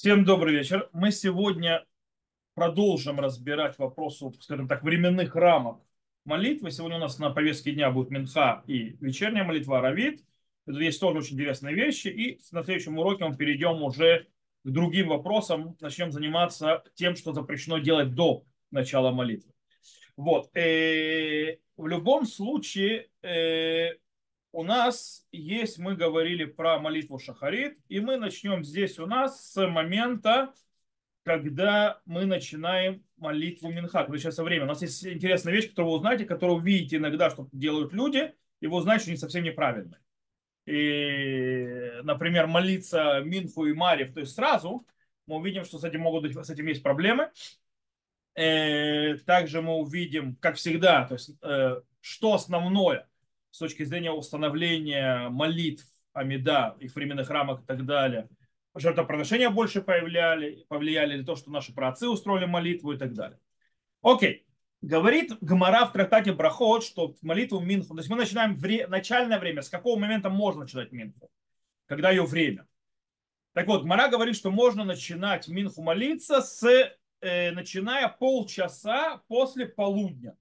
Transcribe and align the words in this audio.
Всем 0.00 0.24
добрый 0.24 0.54
вечер. 0.54 0.88
Мы 0.94 1.12
сегодня 1.12 1.84
продолжим 2.54 3.20
разбирать 3.20 3.78
вопросы, 3.78 4.30
скажем 4.40 4.66
так, 4.66 4.82
временных 4.82 5.36
рамок 5.36 5.82
молитвы. 6.24 6.70
Сегодня 6.70 6.96
у 6.96 7.00
нас 7.00 7.18
на 7.18 7.28
повестке 7.28 7.72
дня 7.72 7.90
будет 7.90 8.08
Минха 8.08 8.64
и 8.66 8.96
вечерняя 9.02 9.44
молитва. 9.44 9.94
Тут 10.64 10.80
есть 10.80 11.00
тоже 11.00 11.18
очень 11.18 11.34
интересные 11.34 11.74
вещи. 11.74 12.08
И 12.08 12.40
на 12.50 12.64
следующем 12.64 12.96
уроке 12.96 13.26
мы 13.26 13.36
перейдем 13.36 13.82
уже 13.82 14.28
к 14.64 14.70
другим 14.70 15.08
вопросам. 15.08 15.76
Начнем 15.82 16.12
заниматься 16.12 16.82
тем, 16.94 17.14
что 17.14 17.34
запрещено 17.34 17.76
делать 17.76 18.14
до 18.14 18.46
начала 18.70 19.10
молитвы. 19.10 19.52
Вот. 20.16 20.48
Э, 20.56 21.58
в 21.76 21.86
любом 21.86 22.24
случае, 22.24 23.10
э, 23.20 23.96
у 24.52 24.64
нас 24.64 25.26
есть, 25.32 25.78
мы 25.78 25.94
говорили 25.94 26.44
про 26.44 26.78
молитву 26.78 27.18
Шахарит, 27.18 27.78
и 27.88 28.00
мы 28.00 28.16
начнем 28.16 28.64
здесь 28.64 28.98
у 28.98 29.06
нас 29.06 29.52
с 29.52 29.66
момента, 29.66 30.52
когда 31.22 32.00
мы 32.04 32.24
начинаем 32.24 33.04
молитву 33.16 33.70
Минха, 33.70 34.04
когда 34.04 34.18
сейчас 34.18 34.38
время. 34.38 34.64
У 34.64 34.68
нас 34.68 34.82
есть 34.82 35.06
интересная 35.06 35.52
вещь, 35.52 35.70
которую 35.70 35.92
вы 35.92 35.98
узнаете, 35.98 36.24
которую 36.24 36.60
видите 36.60 36.96
иногда, 36.96 37.30
что 37.30 37.48
делают 37.52 37.92
люди, 37.92 38.34
и 38.60 38.66
вы 38.66 38.76
узнаете, 38.76 39.02
что 39.02 39.10
они 39.10 39.18
совсем 39.18 39.44
неправильны. 39.44 39.98
И, 40.66 42.00
например, 42.02 42.46
молиться 42.46 43.20
Минху 43.24 43.66
и 43.66 43.72
Марив, 43.72 44.12
то 44.12 44.20
есть 44.20 44.34
сразу, 44.34 44.86
мы 45.26 45.36
увидим, 45.36 45.64
что 45.64 45.78
с 45.78 45.84
этим 45.84 46.00
могут 46.00 46.22
быть, 46.22 46.34
с 46.34 46.50
этим 46.50 46.66
есть 46.66 46.82
проблемы. 46.82 47.30
Э, 48.34 49.16
также 49.18 49.62
мы 49.62 49.74
увидим, 49.74 50.36
как 50.36 50.56
всегда, 50.56 51.04
то 51.06 51.14
есть, 51.14 51.32
э, 51.42 51.80
что 52.00 52.34
основное 52.34 53.09
с 53.50 53.58
точки 53.58 53.84
зрения 53.84 54.12
установления 54.12 55.28
молитв, 55.28 55.84
Амида, 56.12 56.76
их 56.80 56.94
временных 56.94 57.30
рамок 57.30 57.62
и 57.62 57.66
так 57.66 57.84
далее. 57.84 58.28
Жертвоприношения 58.74 59.50
больше 59.50 59.82
повлияли, 59.82 60.64
повлияли 60.68 61.14
или 61.14 61.24
то, 61.24 61.36
что 61.36 61.50
наши 61.50 61.74
праотцы 61.74 62.08
устроили 62.08 62.46
молитву 62.46 62.92
и 62.92 62.98
так 62.98 63.14
далее. 63.14 63.38
Окей. 64.02 64.46
Говорит 64.82 65.32
Гмара 65.42 65.84
в 65.84 65.92
трактате 65.92 66.32
Брахот, 66.32 66.84
что 66.84 67.14
молитву 67.20 67.60
Минху, 67.60 67.94
то 67.94 67.98
есть 67.98 68.08
мы 68.08 68.16
начинаем 68.16 68.56
вре, 68.56 68.86
начальное 68.86 69.38
время, 69.38 69.60
с 69.60 69.68
какого 69.68 69.98
момента 69.98 70.30
можно 70.30 70.62
начинать 70.62 70.90
Минху, 70.90 71.30
когда 71.86 72.10
ее 72.10 72.24
время. 72.24 72.66
Так 73.52 73.66
вот, 73.66 73.82
Гмара 73.82 74.08
говорит, 74.08 74.36
что 74.36 74.50
можно 74.50 74.84
начинать 74.84 75.48
Минху 75.48 75.82
молиться 75.82 76.40
с, 76.40 76.66
э, 77.20 77.50
начиная 77.50 78.08
полчаса 78.08 79.20
после 79.28 79.66
полудня. 79.66 80.34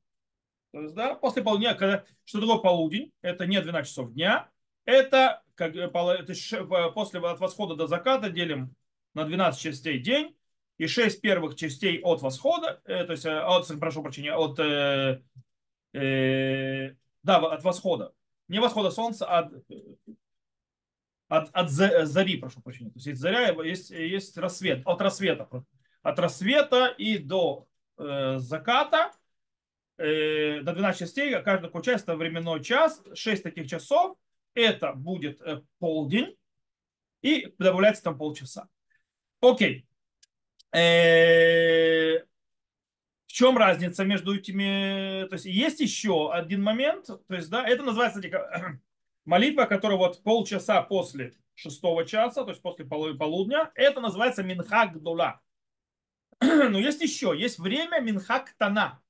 То 0.72 0.81
есть, 0.81 0.94
да, 0.94 1.16
после 1.16 1.42
полудня, 1.42 1.73
когда, 1.73 2.06
что 2.25 2.39
такое 2.39 2.58
полудень? 2.58 3.12
Это 3.22 3.48
не 3.48 3.59
12 3.59 3.89
часов 3.89 4.14
дня, 4.14 4.50
это, 4.86 5.42
как, 5.56 5.76
э, 5.76 5.80
это 5.80 6.34
э, 6.34 6.92
после 6.92 7.20
от 7.20 7.39
восхода 7.39 7.76
до 7.76 7.88
заката 7.88 8.30
делим 8.30 8.76
на 9.14 9.26
12 9.26 9.59
частей 9.59 10.00
день, 10.00 10.36
и 10.78 10.88
6 10.88 11.22
первых 11.22 11.56
частей 11.56 12.00
от 12.02 12.22
восхода, 12.22 12.81
э, 12.86 13.03
то 13.03 13.11
есть, 13.11 13.26
от, 13.26 13.67
прошу 13.80 14.03
прощения, 14.03 14.34
от, 14.34 14.59
э, 14.59 15.22
э, 15.94 16.95
да, 17.23 17.38
от 17.38 17.64
восхода. 17.64 18.14
Не 18.48 18.59
восхода 18.59 18.92
солнца, 18.92 19.26
а 19.28 19.52
от, 21.28 21.50
от, 21.50 21.50
от 21.54 21.70
зари, 21.70 22.38
прошу 22.38 22.61
прощения. 22.61 22.92
То 22.92 22.98
есть, 22.98 23.08
есть 23.08 23.22
заря, 23.22 23.50
есть, 23.64 23.89
есть 23.89 24.38
рассвет, 24.38 24.81
от 24.86 25.02
рассвета. 25.02 25.50
От 26.02 26.20
рассвета 26.20 26.88
и 26.88 27.17
до 27.17 27.67
э, 27.98 28.38
заката 28.38 29.11
э, 30.00 30.61
до 30.61 30.73
12 30.73 31.00
частей, 31.00 31.36
а 31.36 31.42
каждый 31.42 31.67
такой 31.67 31.83
час 31.83 32.03
это 32.03 32.16
временной 32.16 32.64
час, 32.64 33.03
6 33.14 33.44
таких 33.44 33.67
часов, 33.67 34.17
это 34.53 34.94
будет 34.94 35.42
э, 35.42 35.61
полдень, 35.80 36.36
и 37.22 37.53
добавляется 37.58 38.03
там 38.03 38.17
полчаса. 38.17 38.67
Окей. 39.42 39.86
Э, 40.72 42.20
в 43.27 43.31
чем 43.31 43.58
разница 43.58 44.05
между 44.05 44.36
этими? 44.36 45.27
То 45.27 45.33
есть 45.33 45.45
есть 45.45 45.80
еще 45.80 46.32
один 46.32 46.64
момент, 46.64 47.08
то 47.08 47.36
есть, 47.36 47.49
да, 47.49 47.67
это 47.67 47.83
называется 47.83 48.21
молитва, 49.26 49.65
которая 49.65 49.98
вот 49.98 50.23
полчаса 50.23 50.82
после 50.82 51.33
шестого 51.55 52.05
часа, 52.05 52.43
то 52.43 52.49
есть 52.49 52.61
после 52.61 52.86
полудня, 52.86 53.71
это 53.76 53.99
называется 54.02 54.43
минхак 54.43 55.02
дула. 55.02 55.42
Но 56.42 56.80
есть 56.80 57.02
еще, 57.02 57.36
есть 57.38 57.59
время 57.59 57.99
минхак 57.99 58.54
тана. 58.58 59.02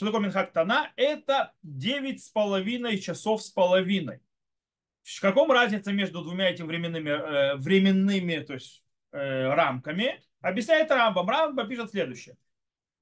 Что 0.00 0.06
такое 0.06 0.22
Минхак 0.22 0.52
Тана? 0.54 0.90
Это 0.96 1.52
9 1.62 2.24
с 2.24 2.30
половиной 2.30 2.98
часов 2.98 3.42
с 3.42 3.50
половиной. 3.50 4.22
В 5.02 5.20
каком 5.20 5.52
разница 5.52 5.92
между 5.92 6.22
двумя 6.22 6.48
этими 6.48 6.66
временными, 6.66 7.10
э, 7.10 7.56
временными 7.56 8.38
то 8.38 8.54
есть, 8.54 8.82
э, 9.12 9.52
рамками? 9.52 10.18
Объясняет 10.40 10.90
Рамбам. 10.90 11.28
Рамбам 11.28 11.68
пишет 11.68 11.90
следующее. 11.90 12.38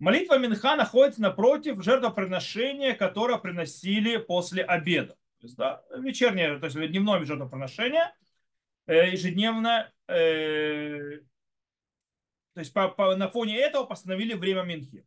Молитва 0.01 0.39
Минха 0.39 0.75
находится 0.75 1.23
напротив 1.23 1.85
жертвоприношения, 1.85 2.95
которое 2.95 3.39
приносили 3.39 4.17
после 4.17 4.65
обеда. 4.65 5.15
То 5.39 5.47
есть, 5.47 5.57
да, 5.57 5.85
вечернее, 5.99 6.59
то 6.59 6.67
есть 6.67 6.77
дневное 6.77 7.25
жертвоприношение, 7.25 8.13
э, 8.89 9.11
ежедневно, 9.13 9.89
э, 10.09 11.21
то 12.55 12.61
есть 12.61 12.73
по, 12.73 12.89
по, 12.89 13.15
на 13.15 13.29
фоне 13.29 13.57
этого 13.57 13.85
постановили 13.85 14.35
время 14.35 14.63
Минхи. 14.63 15.07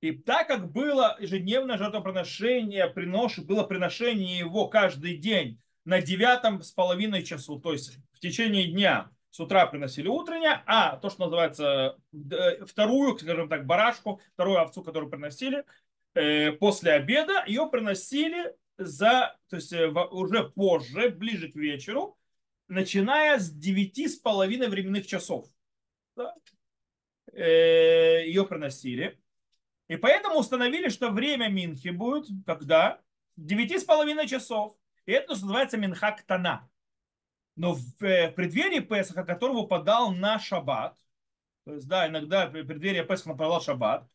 И 0.00 0.12
так 0.12 0.46
как 0.46 0.70
было 0.70 1.16
ежедневное 1.18 1.76
жертвоприношение, 1.76 2.88
принош, 2.88 3.38
было 3.38 3.64
приношение 3.64 4.38
его 4.38 4.68
каждый 4.68 5.16
день 5.16 5.60
на 5.84 6.00
девятом 6.00 6.62
с 6.62 6.70
половиной 6.70 7.24
часу, 7.24 7.58
то 7.58 7.72
есть 7.72 7.98
в 8.12 8.20
течение 8.20 8.68
дня 8.70 9.10
с 9.30 9.40
утра 9.40 9.66
приносили 9.66 10.06
утреннее, 10.08 10.62
а 10.66 10.96
то, 10.96 11.10
что 11.10 11.24
называется 11.24 11.98
э, 12.12 12.64
вторую, 12.64 13.18
скажем 13.18 13.48
так, 13.48 13.66
барашку, 13.66 14.20
вторую 14.34 14.60
овцу, 14.60 14.82
которую 14.82 15.10
приносили, 15.10 15.64
э, 16.14 16.52
после 16.52 16.92
обеда, 16.92 17.44
ее 17.46 17.68
приносили 17.68 18.54
за, 18.78 19.36
то 19.48 19.56
есть 19.56 19.72
э, 19.72 19.88
уже 19.88 20.48
позже, 20.48 21.10
ближе 21.10 21.50
к 21.50 21.56
вечеру, 21.56 22.16
начиная 22.68 23.38
с 23.38 23.50
девяти 23.50 24.08
с 24.08 24.16
половиной 24.16 24.68
временных 24.68 25.06
часов. 25.06 25.46
Ее 27.32 28.44
приносили. 28.46 29.18
И 29.88 29.96
поэтому 29.96 30.38
установили, 30.38 30.88
что 30.88 31.10
время 31.10 31.48
Минхи 31.48 31.88
будет 31.88 32.26
когда? 32.46 33.00
Девяти 33.36 33.78
с 33.78 33.84
половиной 33.84 34.26
часов. 34.28 34.74
И 35.06 35.12
это 35.12 35.30
называется 35.30 35.78
Минхак 35.78 36.22
Тана. 36.22 36.68
Но 37.56 37.72
в 37.72 38.02
э, 38.04 38.30
преддверии 38.30 38.80
Песаха, 38.80 39.24
который 39.24 39.52
выпадал 39.52 40.12
на 40.12 40.38
шаббат, 40.38 40.96
то 41.64 41.74
есть, 41.74 41.88
да, 41.88 42.06
иногда 42.06 42.46
в 42.46 42.52
преддверии 42.52 43.02
Песаха 43.02 43.30
нападал 43.30 43.60
шаббат, 43.60 44.06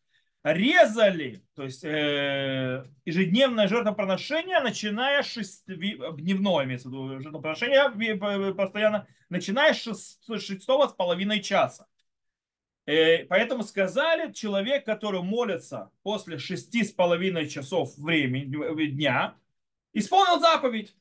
резали, 0.43 1.43
то 1.55 1.63
есть 1.63 1.83
э, 1.83 2.85
ежедневное 3.05 3.67
жертвоприношение, 3.67 4.59
начиная 4.59 5.23
с 5.23 5.63
дневное, 5.65 6.65
имеется 6.65 6.89
в 6.89 6.91
виду, 6.91 7.21
жертвоприношение 7.21 8.53
постоянно, 8.53 9.07
начиная 9.29 9.73
с 9.73 10.19
шестого 10.39 10.87
с 10.87 10.93
половиной 10.93 11.41
часа. 11.41 11.87
Э, 12.85 13.25
поэтому 13.25 13.63
сказали, 13.63 14.33
человек, 14.33 14.85
который 14.85 15.21
молится 15.21 15.91
после 16.03 16.37
шести 16.37 16.83
с 16.83 16.91
половиной 16.91 17.47
часов 17.47 17.97
времени, 17.97 18.87
дня, 18.87 19.35
исполнил 19.93 20.39
заповедь. 20.39 20.95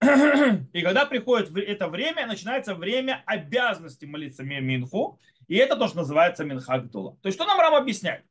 И 0.72 0.82
когда 0.82 1.06
приходит 1.06 1.56
это 1.56 1.88
время, 1.88 2.26
начинается 2.26 2.74
время 2.74 3.22
обязанности 3.26 4.04
молиться 4.04 4.44
Минху, 4.44 5.18
и 5.48 5.56
это 5.56 5.76
тоже 5.76 5.96
называется 5.96 6.44
Минха 6.44 6.78
Гдула. 6.78 7.16
То 7.22 7.28
есть 7.28 7.36
что 7.36 7.46
нам 7.46 7.58
Рам 7.58 7.74
объясняет? 7.74 8.24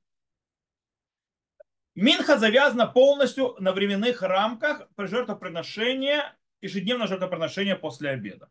Минха 1.96 2.38
завязана 2.38 2.86
полностью 2.86 3.56
на 3.60 3.74
временных 3.74 4.22
рамках 4.22 4.88
жертвоприношения, 4.98 6.38
ежедневное 6.62 7.08
жертвоприношение 7.08 7.76
после 7.76 8.12
обеда. 8.12 8.50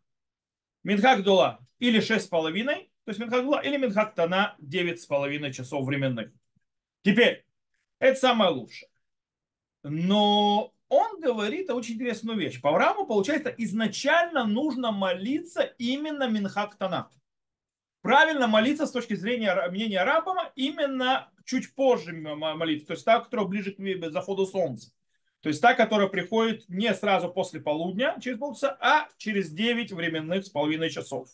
Минха 0.82 1.16
Гдула 1.16 1.60
или 1.78 2.00
шесть 2.00 2.26
с 2.26 2.28
половиной, 2.28 2.85
то 3.06 3.10
есть 3.10 3.20
Минхагла 3.20 3.60
или 3.60 3.76
Минхактана 3.76 4.56
Тана 4.58 4.68
9,5 4.68 5.52
часов 5.52 5.86
временных. 5.86 6.32
Теперь, 7.02 7.46
это 8.00 8.18
самое 8.18 8.50
лучшее. 8.50 8.88
Но 9.84 10.74
он 10.88 11.20
говорит 11.20 11.70
очень 11.70 11.94
интересную 11.94 12.36
вещь. 12.36 12.60
По 12.60 12.70
Аврааму, 12.70 13.06
получается, 13.06 13.54
изначально 13.58 14.44
нужно 14.44 14.90
молиться 14.90 15.62
именно 15.78 16.28
Минхактана. 16.28 17.08
Правильно 18.02 18.48
молиться 18.48 18.86
с 18.86 18.90
точки 18.90 19.14
зрения 19.14 19.54
мнения 19.70 20.02
Рабама 20.02 20.50
именно 20.56 21.30
чуть 21.44 21.76
позже 21.76 22.12
молиться. 22.12 22.88
То 22.88 22.92
есть 22.94 23.04
та, 23.04 23.20
которая 23.20 23.46
ближе 23.46 23.70
к 23.72 24.10
заходу 24.10 24.46
солнца. 24.46 24.90
То 25.42 25.48
есть 25.48 25.62
та, 25.62 25.74
которая 25.74 26.08
приходит 26.08 26.68
не 26.68 26.92
сразу 26.92 27.28
после 27.28 27.60
полудня, 27.60 28.18
через 28.20 28.38
полчаса, 28.38 28.76
а 28.80 29.08
через 29.16 29.52
9 29.52 29.92
временных 29.92 30.44
с 30.44 30.50
половиной 30.50 30.90
часов. 30.90 31.28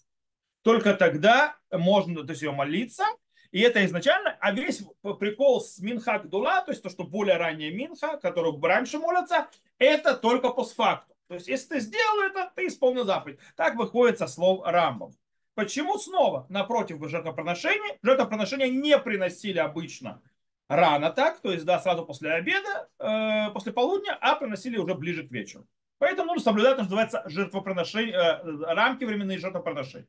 Только 0.63 0.95
тогда 0.95 1.57
можно 1.71 2.25
то 2.25 2.31
есть, 2.31 2.43
ее 2.43 2.53
молиться. 2.53 3.05
И 3.51 3.61
это 3.61 3.85
изначально, 3.85 4.37
а 4.41 4.51
весь 4.53 4.83
прикол 5.21 5.61
с 5.61 5.79
Минха 5.79 6.19
Гдула, 6.19 6.63
то 6.63 6.73
есть 6.73 6.83
то, 6.83 6.89
что 6.89 7.05
более 7.05 7.37
ранее 7.37 7.71
Минха, 7.71 8.17
которую 8.17 8.59
раньше 8.63 8.99
молятся, 8.99 9.49
это 9.79 10.15
только 10.15 10.49
постфакту. 10.49 11.15
То 11.29 11.35
есть, 11.35 11.49
если 11.49 11.75
ты 11.75 11.81
сделал 11.81 12.23
это, 12.23 12.51
ты 12.57 12.67
исполнил 12.67 13.05
заповедь. 13.05 13.39
Так 13.57 13.77
выходит 13.77 14.19
со 14.19 14.27
слов 14.27 14.63
Рамбов. 14.65 15.13
Почему 15.55 15.99
снова? 15.99 16.47
Напротив 16.49 17.07
жертвоприношения. 17.07 17.99
Жертвоприношения 18.03 18.69
не 18.69 18.99
приносили 18.99 19.59
обычно 19.59 20.23
рано 20.69 21.11
так, 21.11 21.41
то 21.41 21.53
есть 21.53 21.65
да, 21.65 21.79
сразу 21.79 22.05
после 22.07 22.33
обеда, 22.33 22.89
э, 22.99 23.51
после 23.53 23.73
полудня, 23.73 24.17
а 24.21 24.37
приносили 24.37 24.79
уже 24.79 24.95
ближе 24.95 25.27
к 25.27 25.31
вечеру. 25.31 25.67
Поэтому 25.99 26.29
нужно 26.29 26.43
соблюдать, 26.43 26.75
что 26.75 26.85
называется, 26.85 27.23
жертвоприношение, 27.27 28.15
э, 28.15 28.75
рамки 28.75 29.05
временные 29.05 29.39
жертвоприношения. 29.39 30.09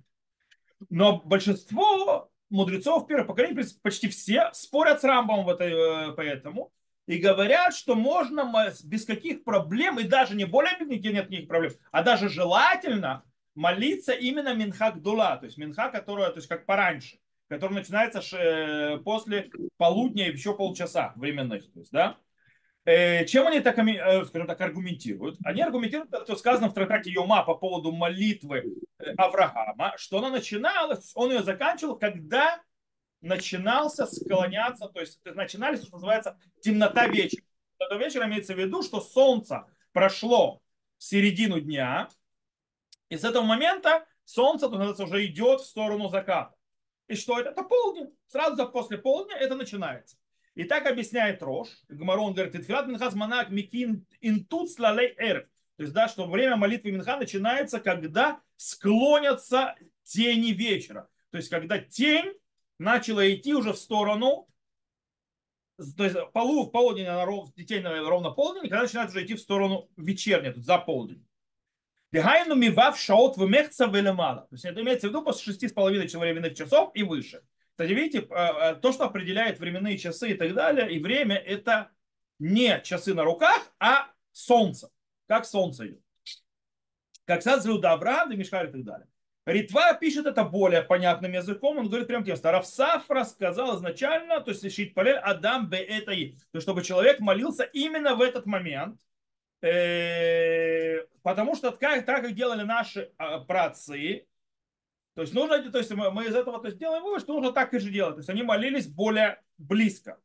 Но 0.89 1.21
большинство 1.25 2.29
мудрецов 2.49 3.07
первого 3.07 3.27
поколения, 3.27 3.65
почти 3.81 4.07
все, 4.07 4.49
спорят 4.53 5.01
с 5.01 5.03
Рамбом 5.03 5.45
в 5.45 5.49
этой, 5.49 5.71
э, 5.71 6.13
поэтому 6.13 6.71
и 7.05 7.17
говорят, 7.17 7.75
что 7.75 7.95
можно 7.95 8.49
без 8.83 9.05
каких 9.05 9.43
проблем, 9.43 9.99
и 9.99 10.03
даже 10.03 10.35
не 10.35 10.45
более 10.45 10.77
нигде 10.79 11.11
нет 11.11 11.29
никаких 11.29 11.49
проблем, 11.49 11.73
а 11.91 12.03
даже 12.03 12.29
желательно 12.29 13.23
молиться 13.55 14.13
именно 14.13 14.53
Минха 14.53 14.91
Гдула, 14.91 15.37
то 15.37 15.45
есть 15.45 15.57
Минха, 15.57 15.89
которая, 15.89 16.29
то 16.29 16.37
есть 16.37 16.47
как 16.47 16.65
пораньше, 16.65 17.17
который 17.49 17.73
начинается 17.73 18.21
э, 18.37 18.97
после 18.99 19.51
полудня 19.77 20.27
и 20.27 20.31
еще 20.31 20.55
полчаса 20.55 21.13
временных. 21.15 21.71
То 21.71 21.79
есть, 21.79 21.91
да? 21.91 22.17
Э, 22.85 23.25
чем 23.25 23.47
они 23.47 23.61
так, 23.61 23.77
э, 23.77 24.25
скажем 24.25 24.47
так, 24.47 24.59
аргументируют? 24.59 25.37
Они 25.45 25.61
аргументируют, 25.61 26.09
что 26.23 26.35
сказано 26.35 26.69
в 26.69 26.73
трактате 26.73 27.11
Йома 27.11 27.43
по 27.43 27.55
поводу 27.55 27.91
молитвы 27.93 28.75
Авраама, 29.17 29.93
что 29.97 30.17
она 30.17 30.29
начиналась, 30.29 31.11
он 31.15 31.31
ее 31.31 31.43
заканчивал, 31.43 31.97
когда 31.97 32.61
начинался 33.21 34.05
склоняться, 34.05 34.89
то 34.89 34.99
есть 34.99 35.21
начинались, 35.23 35.83
что 35.83 35.93
называется, 35.93 36.37
темнота 36.61 37.07
вечера. 37.07 37.45
Это 37.79 37.95
вечер 37.95 38.25
имеется 38.25 38.53
в 38.53 38.59
виду, 38.59 38.83
что 38.83 38.99
солнце 38.99 39.65
прошло 39.93 40.61
середину 40.97 41.61
дня, 41.61 42.09
и 43.07 43.17
с 43.17 43.23
этого 43.23 43.43
момента 43.43 44.05
солнце, 44.25 44.67
то 44.67 44.73
называется, 44.73 45.03
уже 45.05 45.25
идет 45.25 45.61
в 45.61 45.65
сторону 45.65 46.09
заката. 46.09 46.53
И 47.07 47.15
что 47.15 47.39
это? 47.39 47.51
Это 47.51 47.63
полдень. 47.63 48.13
Сразу 48.27 48.67
после 48.69 48.97
полдня 48.97 49.37
это 49.37 49.55
начинается. 49.55 50.17
И 50.55 50.65
так 50.65 50.85
объясняет 50.85 51.41
Рош. 51.41 51.69
Гмарон 51.89 52.33
говорит, 52.33 52.53
«Тфилат 52.53 52.87
минхаз 52.87 53.15
манак 53.15 53.49
микин 53.49 54.05
интут 54.21 54.71
слалей 54.71 55.13
эр». 55.17 55.49
То 55.77 55.83
есть, 55.83 55.93
да, 55.93 56.07
что 56.07 56.27
время 56.27 56.55
молитвы 56.55 56.91
Минха 56.91 57.17
начинается, 57.17 57.79
когда 57.79 58.39
склонятся 58.57 59.75
тени 60.03 60.51
вечера. 60.51 61.09
То 61.31 61.37
есть, 61.37 61.49
когда 61.49 61.79
тень 61.79 62.33
начала 62.77 63.33
идти 63.33 63.55
уже 63.55 63.73
в 63.73 63.77
сторону, 63.77 64.47
то 65.97 66.03
есть 66.03 66.15
полу 66.31 66.67
в 66.67 66.71
полдень, 66.71 67.07
она 67.07 67.25
ров, 67.25 67.49
тень 67.55 67.83
ровно 67.83 68.29
полдень, 68.29 68.69
когда 68.69 68.83
начинает 68.83 69.09
уже 69.09 69.25
идти 69.25 69.33
в 69.33 69.39
сторону 69.39 69.89
вечерней, 69.97 70.51
тут 70.51 70.63
за 70.63 70.77
полдень. 70.77 71.25
Дегайну 72.11 72.53
мивав 72.53 72.99
шаот 72.99 73.37
в 73.37 73.49
мехца 73.49 73.87
велемала. 73.87 74.41
То 74.41 74.53
есть 74.53 74.65
это 74.65 74.81
имеется 74.81 75.07
в 75.07 75.09
виду 75.09 75.23
после 75.23 75.51
шести 75.51 75.67
с 75.67 75.73
половиной 75.73 76.05
временных 76.05 76.53
часов 76.53 76.91
и 76.93 77.01
выше. 77.01 77.41
Кстати, 77.73 77.91
видите, 77.91 78.27
э, 78.29 78.75
то, 78.75 78.91
что 78.91 79.05
определяет 79.05 79.59
временные 79.59 79.97
часы 79.97 80.31
и 80.31 80.33
так 80.35 80.53
далее, 80.53 80.91
и 80.91 80.99
время, 80.99 81.35
это 81.35 81.91
не 82.39 82.79
часы 82.81 83.13
на 83.13 83.23
руках, 83.23 83.59
а 83.79 84.09
солнце. 84.31 84.89
Как 85.27 85.45
солнце 85.45 85.87
идет. 85.87 86.01
Как 87.25 87.41
Садзлюда 87.41 87.93
Авраам, 87.93 88.37
Мишхар 88.37 88.67
и 88.67 88.71
так 88.71 88.83
далее. 88.83 89.07
Ритва 89.45 89.93
пишет 89.93 90.25
это 90.25 90.43
более 90.43 90.83
понятным 90.83 91.33
языком. 91.33 91.77
Он 91.77 91.87
говорит 91.87 92.07
прям 92.07 92.23
тем, 92.23 92.37
Равсаф 92.41 93.09
рассказал 93.09 93.77
изначально, 93.77 94.39
то 94.39 94.51
есть 94.51 94.71
Шит 94.73 94.93
Палель 94.93 95.17
Адам 95.17 95.69
бе 95.69 95.79
это 95.79 96.11
и. 96.11 96.35
То, 96.51 96.61
чтобы 96.61 96.83
человек 96.83 97.19
молился 97.19 97.63
именно 97.63 98.15
в 98.15 98.21
этот 98.21 98.45
момент– 98.45 98.99
Э, 99.63 101.05
потому 101.21 101.55
что 101.55 101.71
так, 101.71 102.05
так 102.05 102.21
как 102.21 102.35
делали 102.35 102.63
наши 102.63 103.13
а, 103.17 103.39
працы, 103.39 104.27
то 105.15 105.21
есть 105.21 105.33
нужно, 105.33 105.71
то 105.71 105.77
есть 105.77 105.91
мы, 105.91 106.11
мы 106.11 106.25
из 106.25 106.35
этого 106.35 106.59
то 106.59 106.67
есть 106.67 106.79
делаем 106.79 107.03
вывод, 107.03 107.21
что 107.21 107.33
нужно 107.33 107.51
так 107.51 107.73
и 107.73 107.79
же 107.79 107.91
делать. 107.91 108.15
То 108.15 108.19
есть 108.19 108.29
они 108.29 108.43
молились 108.43 108.87
более 108.87 109.41
близко. 109.57 110.19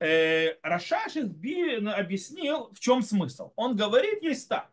Э, 0.00 0.54
Рашаш 0.62 1.16
объяснил, 1.16 2.72
в 2.72 2.80
чем 2.80 3.02
смысл. 3.02 3.52
Он 3.56 3.76
говорит, 3.76 4.22
есть 4.22 4.48
так. 4.48 4.70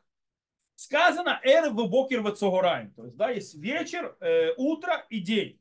Сказано 0.75 1.39
эр 1.43 1.69
в 1.69 1.87
бокер 1.87 2.21
в. 2.21 2.93
То 2.95 3.05
есть, 3.05 3.15
да, 3.15 3.29
есть 3.29 3.55
вечер, 3.55 4.17
э, 4.19 4.53
утро 4.57 5.05
и 5.09 5.19
день. 5.19 5.59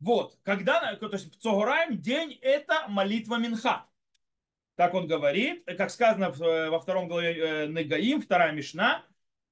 Вот, 0.00 0.38
когда, 0.44 0.94
то 0.94 1.08
есть 1.08 1.40
цогораем, 1.40 2.00
день 2.00 2.38
это 2.40 2.86
молитва 2.88 3.36
Минха. 3.36 3.86
Так 4.76 4.94
он 4.94 5.08
говорит, 5.08 5.64
как 5.76 5.90
сказано 5.90 6.26
э, 6.26 6.70
во 6.70 6.78
втором 6.78 7.08
главе 7.08 7.34
э, 7.34 7.66
Негаим, 7.66 8.22
вторая 8.22 8.52
Мишна. 8.52 9.04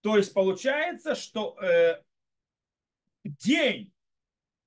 То 0.03 0.17
есть 0.17 0.33
получается, 0.33 1.17
что 1.17 1.57
э, 1.61 2.01
день, 3.39 3.93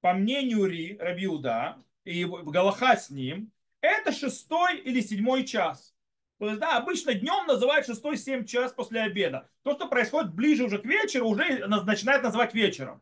по 0.01 0.13
мнению 0.13 0.65
Ри, 0.65 0.97
Рабиуда, 0.97 1.83
и 2.03 2.25
Галаха 2.25 2.97
с 2.97 3.09
ним, 3.09 3.51
это 3.81 4.11
шестой 4.11 4.79
или 4.79 5.01
седьмой 5.01 5.45
час. 5.45 5.95
То 6.39 6.47
есть, 6.47 6.59
да, 6.59 6.77
обычно 6.77 7.13
днем 7.13 7.47
называют 7.47 7.85
шестой, 7.85 8.17
семь 8.17 8.45
час 8.45 8.71
после 8.71 9.01
обеда. 9.01 9.50
То, 9.63 9.73
что 9.73 9.88
происходит 9.88 10.33
ближе 10.33 10.63
уже 10.63 10.79
к 10.79 10.85
вечеру, 10.85 11.27
уже 11.27 11.67
начинает 11.67 12.23
называть 12.23 12.53
вечером. 12.53 13.01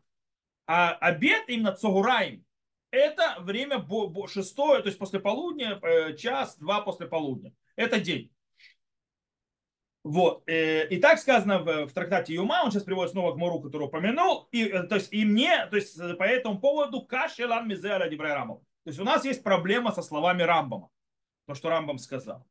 А 0.66 0.92
обед 0.94 1.44
именно 1.48 1.72
цогураем, 1.72 2.44
это 2.90 3.36
время 3.40 3.86
шестое, 4.28 4.80
то 4.80 4.88
есть 4.88 4.98
после 4.98 5.20
полудня, 5.20 5.78
э, 5.82 6.16
час, 6.16 6.58
два 6.58 6.80
после 6.80 7.06
полудня. 7.06 7.54
Это 7.76 8.00
день. 8.00 8.32
Вот. 10.04 10.42
Э, 10.48 10.86
и 10.88 10.98
так 10.98 11.18
сказано 11.18 11.58
в, 11.58 11.86
в 11.86 11.92
трактате 11.92 12.34
Юма, 12.34 12.62
он 12.64 12.70
сейчас 12.70 12.84
приводит 12.84 13.12
снова 13.12 13.32
к 13.32 13.36
Мору, 13.36 13.60
который 13.60 13.84
упомянул. 13.84 14.48
И, 14.52 14.64
э, 14.64 14.84
то 14.84 14.94
есть, 14.94 15.12
и 15.12 15.24
мне, 15.24 15.66
то 15.66 15.76
есть 15.76 15.98
по 16.18 16.22
этому 16.22 16.60
поводу 16.60 17.02
кашелан 17.02 17.68
мизера 17.68 18.08
Рамов. 18.08 18.60
То 18.84 18.90
есть 18.90 19.00
у 19.00 19.04
нас 19.04 19.24
есть 19.24 19.42
проблема 19.42 19.92
со 19.92 20.02
словами 20.02 20.42
Рамбама. 20.42 20.90
То, 21.46 21.54
что 21.54 21.68
Рамбам 21.68 21.98
сказал. 21.98 22.46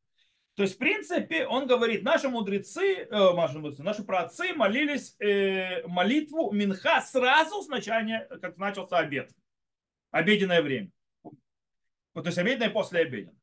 То 0.56 0.64
есть, 0.64 0.76
в 0.76 0.78
принципе, 0.80 1.46
он 1.46 1.68
говорит, 1.68 2.04
наши 2.04 2.30
мудрецы, 2.30 3.08
э, 3.10 3.80
наши, 3.80 4.04
праотцы 4.04 4.54
молились 4.54 5.16
э, 5.20 5.88
молитву 5.88 6.52
Минха 6.52 7.02
сразу 7.02 7.62
с 7.62 7.68
начала, 7.68 8.28
как 8.42 8.58
начался 8.58 8.98
обед 8.98 9.32
обеденное 10.12 10.62
время. 10.62 10.92
То 12.14 12.24
есть 12.26 12.38
обеденное 12.38 12.70
после 12.70 13.02
обеда. 13.02 13.34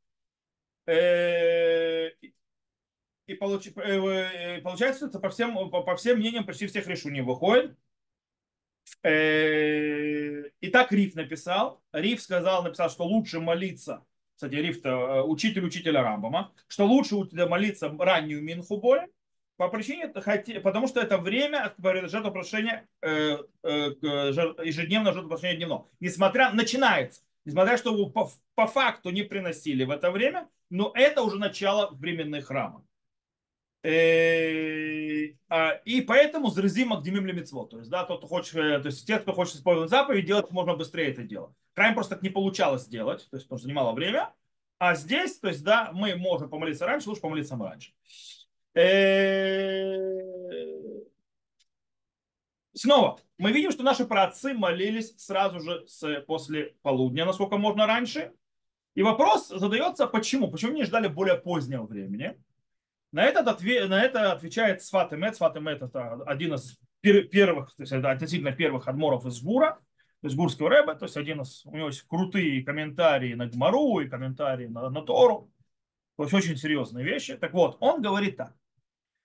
Э, 3.27 3.33
и 3.33 3.35
получ, 3.35 3.67
э, 3.67 3.71
э, 3.77 4.61
получается, 4.61 5.07
это 5.07 5.19
по 5.19 5.29
всем, 5.29 5.71
по 5.71 5.97
всем 5.97 6.19
мнениям 6.19 6.45
почти 6.45 6.67
всех 6.67 6.87
решений 6.87 7.23
выходит. 7.23 7.77
И 9.03 10.71
так 10.73 10.93
Риф 10.93 11.15
написал. 11.15 11.83
Риф 11.93 12.21
сказал, 12.23 12.63
написал, 12.63 12.91
что 12.91 13.05
лучше 13.05 13.41
молиться, 13.41 14.05
кстати, 14.35 14.55
Риф-то 14.55 15.23
учитель 15.25 15.65
учителя 15.65 16.03
Рамбама, 16.03 16.53
что 16.69 16.87
лучше 16.87 17.17
молиться 17.47 17.95
раннюю 17.99 18.43
Минху 18.43 18.79
более, 18.79 19.09
по 19.57 19.69
причине, 19.69 20.09
потому 20.09 20.89
что 20.89 21.01
это 21.01 21.19
время 21.19 21.75
жертвоприношения, 21.79 22.89
э, 23.03 23.39
э, 23.63 23.69
ежедневного 24.65 25.15
жертвоприношения 25.15 25.57
дневного. 25.57 25.89
Несмотря, 26.01 26.51
начинается. 26.51 27.23
Несмотря, 27.45 27.77
что 27.77 28.07
по, 28.09 28.31
по 28.55 28.67
факту 28.67 29.11
не 29.11 29.23
приносили 29.23 29.85
в 29.85 29.91
это 29.91 30.11
время, 30.11 30.49
но 30.71 30.93
это 30.95 31.23
уже 31.23 31.39
начало 31.39 31.91
временных 31.93 32.47
храмов. 32.47 32.83
Э, 33.85 35.35
а, 35.51 35.73
и 35.85 36.01
поэтому 36.01 36.49
зрезим 36.49 36.95
Агдимим 36.95 37.27
Лемитцво. 37.27 37.67
То 37.67 37.79
есть, 37.79 37.91
да, 37.91 38.05
тот, 38.05 38.19
кто 38.19 38.27
хочет, 38.27 38.55
то 38.55 38.87
есть 38.87 39.07
те, 39.07 39.19
кто 39.19 39.35
хочет 39.35 39.57
использовать 39.57 39.91
заповедь, 39.91 40.25
делать 40.25 40.51
можно 40.51 40.75
быстрее 40.75 41.13
это 41.13 41.23
дело. 41.23 41.55
Храм 41.75 41.93
просто 41.93 42.15
так 42.15 42.23
не 42.23 42.31
получалось 42.31 42.85
сделать, 42.85 43.29
то 43.31 43.37
есть, 43.37 43.47
потому 43.47 43.59
что 43.59 43.67
занимало 43.67 43.93
время. 43.93 44.33
А 44.79 44.95
здесь, 44.95 45.39
то 45.39 45.49
есть, 45.49 45.63
да, 45.63 45.91
мы 45.93 46.17
можем 46.17 46.49
помолиться 46.49 46.87
раньше, 46.87 47.11
лучше 47.11 47.21
помолиться 47.21 47.57
раньше. 47.57 47.93
Э, 48.75 49.99
снова, 52.73 53.21
мы 53.37 53.53
видим, 53.53 53.71
что 53.71 53.83
наши 53.83 54.07
праотцы 54.07 54.55
молились 54.55 55.15
сразу 55.19 55.61
же 55.61 55.87
с, 55.87 56.23
после 56.23 56.75
полудня, 56.81 57.27
насколько 57.27 57.59
можно 57.59 57.87
раньше. 57.87 58.33
И 58.95 59.03
вопрос 59.03 59.49
задается, 59.49 60.07
почему? 60.07 60.51
Почему 60.51 60.73
не 60.73 60.85
ждали 60.85 61.09
более 61.09 61.37
позднего 61.37 61.85
времени? 61.85 62.35
На, 63.14 63.24
этот 63.24 63.48
отве- 63.48 63.88
на 63.88 64.02
это 64.02 64.32
отвечает 64.32 64.82
Сват 64.82 65.14
Эмет. 65.14 65.36
Сват 65.36 65.58
Эмет 65.58 65.82
это 65.82 66.22
один 66.26 66.54
из 66.54 66.80
пер- 67.02 67.24
первых, 67.24 67.76
то 67.76 67.84
есть 67.84 67.92
это 67.92 68.12
относительно 68.12 68.52
первых 68.52 68.88
адморов 68.88 69.26
из 69.26 69.42
Гура, 69.42 69.80
то 70.22 70.28
есть 70.28 70.36
Гурского 70.36 70.70
Рэба, 70.70 70.96
то 70.96 71.06
есть 71.06 71.18
один 71.18 71.42
из, 71.42 71.66
у 71.66 71.76
него 71.76 71.88
есть 71.88 72.02
крутые 72.04 72.64
комментарии 72.64 73.34
на 73.34 73.48
Гмару 73.48 74.00
и 74.00 74.10
комментарии 74.10 74.68
на, 74.68 74.90
на 74.90 75.02
Тору. 75.02 75.52
То 76.18 76.24
есть 76.24 76.34
очень 76.34 76.58
серьезные 76.58 77.06
вещи. 77.06 77.38
Так 77.38 77.54
вот, 77.54 77.78
он 77.80 78.02
говорит 78.02 78.38
так. 78.38 78.54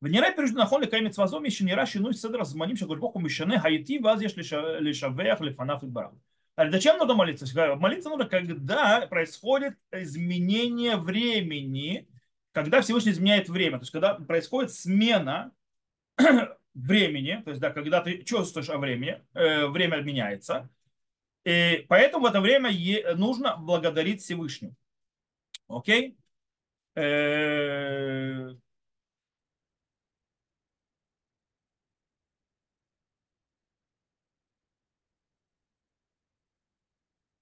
ונראה 0.02 0.28
פירוש 0.36 0.50
נכון 0.50 0.82
לקיים 0.82 1.04
מצווה 1.04 1.26
זו 1.26 1.40
משנראה 1.40 1.86
שינוי 1.86 2.14
סדר 2.14 2.40
הזמנים 2.40 2.76
שהקדוש 2.76 2.98
ברוך 2.98 3.14
הוא 3.14 3.22
משנה 3.22 3.56
הייתי 3.62 3.98
ואז 4.04 4.22
יש 4.22 4.38
לשבח 4.80 5.38
לפניו 5.40 5.76
יתברך. 5.82 6.12
Зачем 6.56 6.98
нужно 6.98 7.14
молиться? 7.14 7.46
Молиться 7.76 8.08
нужно, 8.10 8.26
когда 8.26 9.08
происходит 9.08 9.74
изменение 9.90 10.96
времени, 10.96 12.06
когда 12.51 12.81
Всевышний 12.81 13.11
изменяет 13.11 13.49
время, 13.49 13.77
то 13.77 13.83
есть 13.83 13.91
когда 13.91 14.15
происходит 14.15 14.73
смена 14.73 15.51
времени, 16.73 17.41
то 17.43 17.51
есть, 17.51 17.61
да, 17.61 17.71
когда 17.71 18.01
ты 18.01 18.23
чувствуешь 18.23 18.69
о 18.69 18.77
времени, 18.77 19.21
э, 19.33 19.67
время 19.67 19.97
меняется, 19.97 20.69
и 21.45 21.85
поэтому 21.87 22.25
в 22.25 22.29
это 22.29 22.41
время 22.41 22.69
нужно 23.15 23.57
благодарить 23.57 24.21
Всевышнему. 24.21 24.75
Окей? 25.67 26.17
Э, 26.95 28.53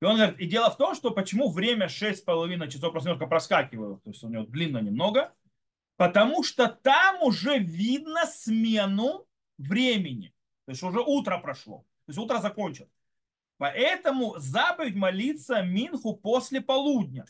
И 0.01 0.05
он 0.05 0.15
говорит, 0.15 0.39
и 0.39 0.45
дело 0.45 0.69
в 0.69 0.77
том, 0.77 0.93
что 0.95 1.11
почему 1.11 1.49
время 1.49 1.87
6,5 1.87 2.67
часов 2.67 2.91
просто 2.91 3.09
немножко 3.09 3.27
проскакивает, 3.27 4.03
то 4.03 4.09
есть 4.09 4.23
у 4.23 4.29
него 4.29 4.43
длинно 4.43 4.77
немного, 4.77 5.33
потому 5.95 6.43
что 6.43 6.67
там 6.67 7.23
уже 7.23 7.57
видно 7.57 8.25
смену 8.25 9.27
времени. 9.57 10.33
То 10.65 10.71
есть 10.71 10.83
уже 10.83 10.99
утро 10.99 11.39
прошло. 11.39 11.79
То 12.05 12.11
есть 12.11 12.19
утро 12.19 12.39
закончилось. 12.39 12.91
Поэтому 13.57 14.37
заповедь 14.37 14.95
молиться 14.95 15.63
Минху 15.63 16.15
после 16.15 16.61
полудня. 16.61 17.25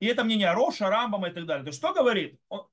И 0.00 0.06
это 0.06 0.22
мнение 0.22 0.52
Роша, 0.52 0.90
Рамбама 0.90 1.28
и 1.28 1.32
так 1.32 1.46
далее. 1.46 1.64
То 1.64 1.68
есть 1.68 1.78
что 1.78 1.94
говорит? 1.94 2.38
Он 2.48 2.66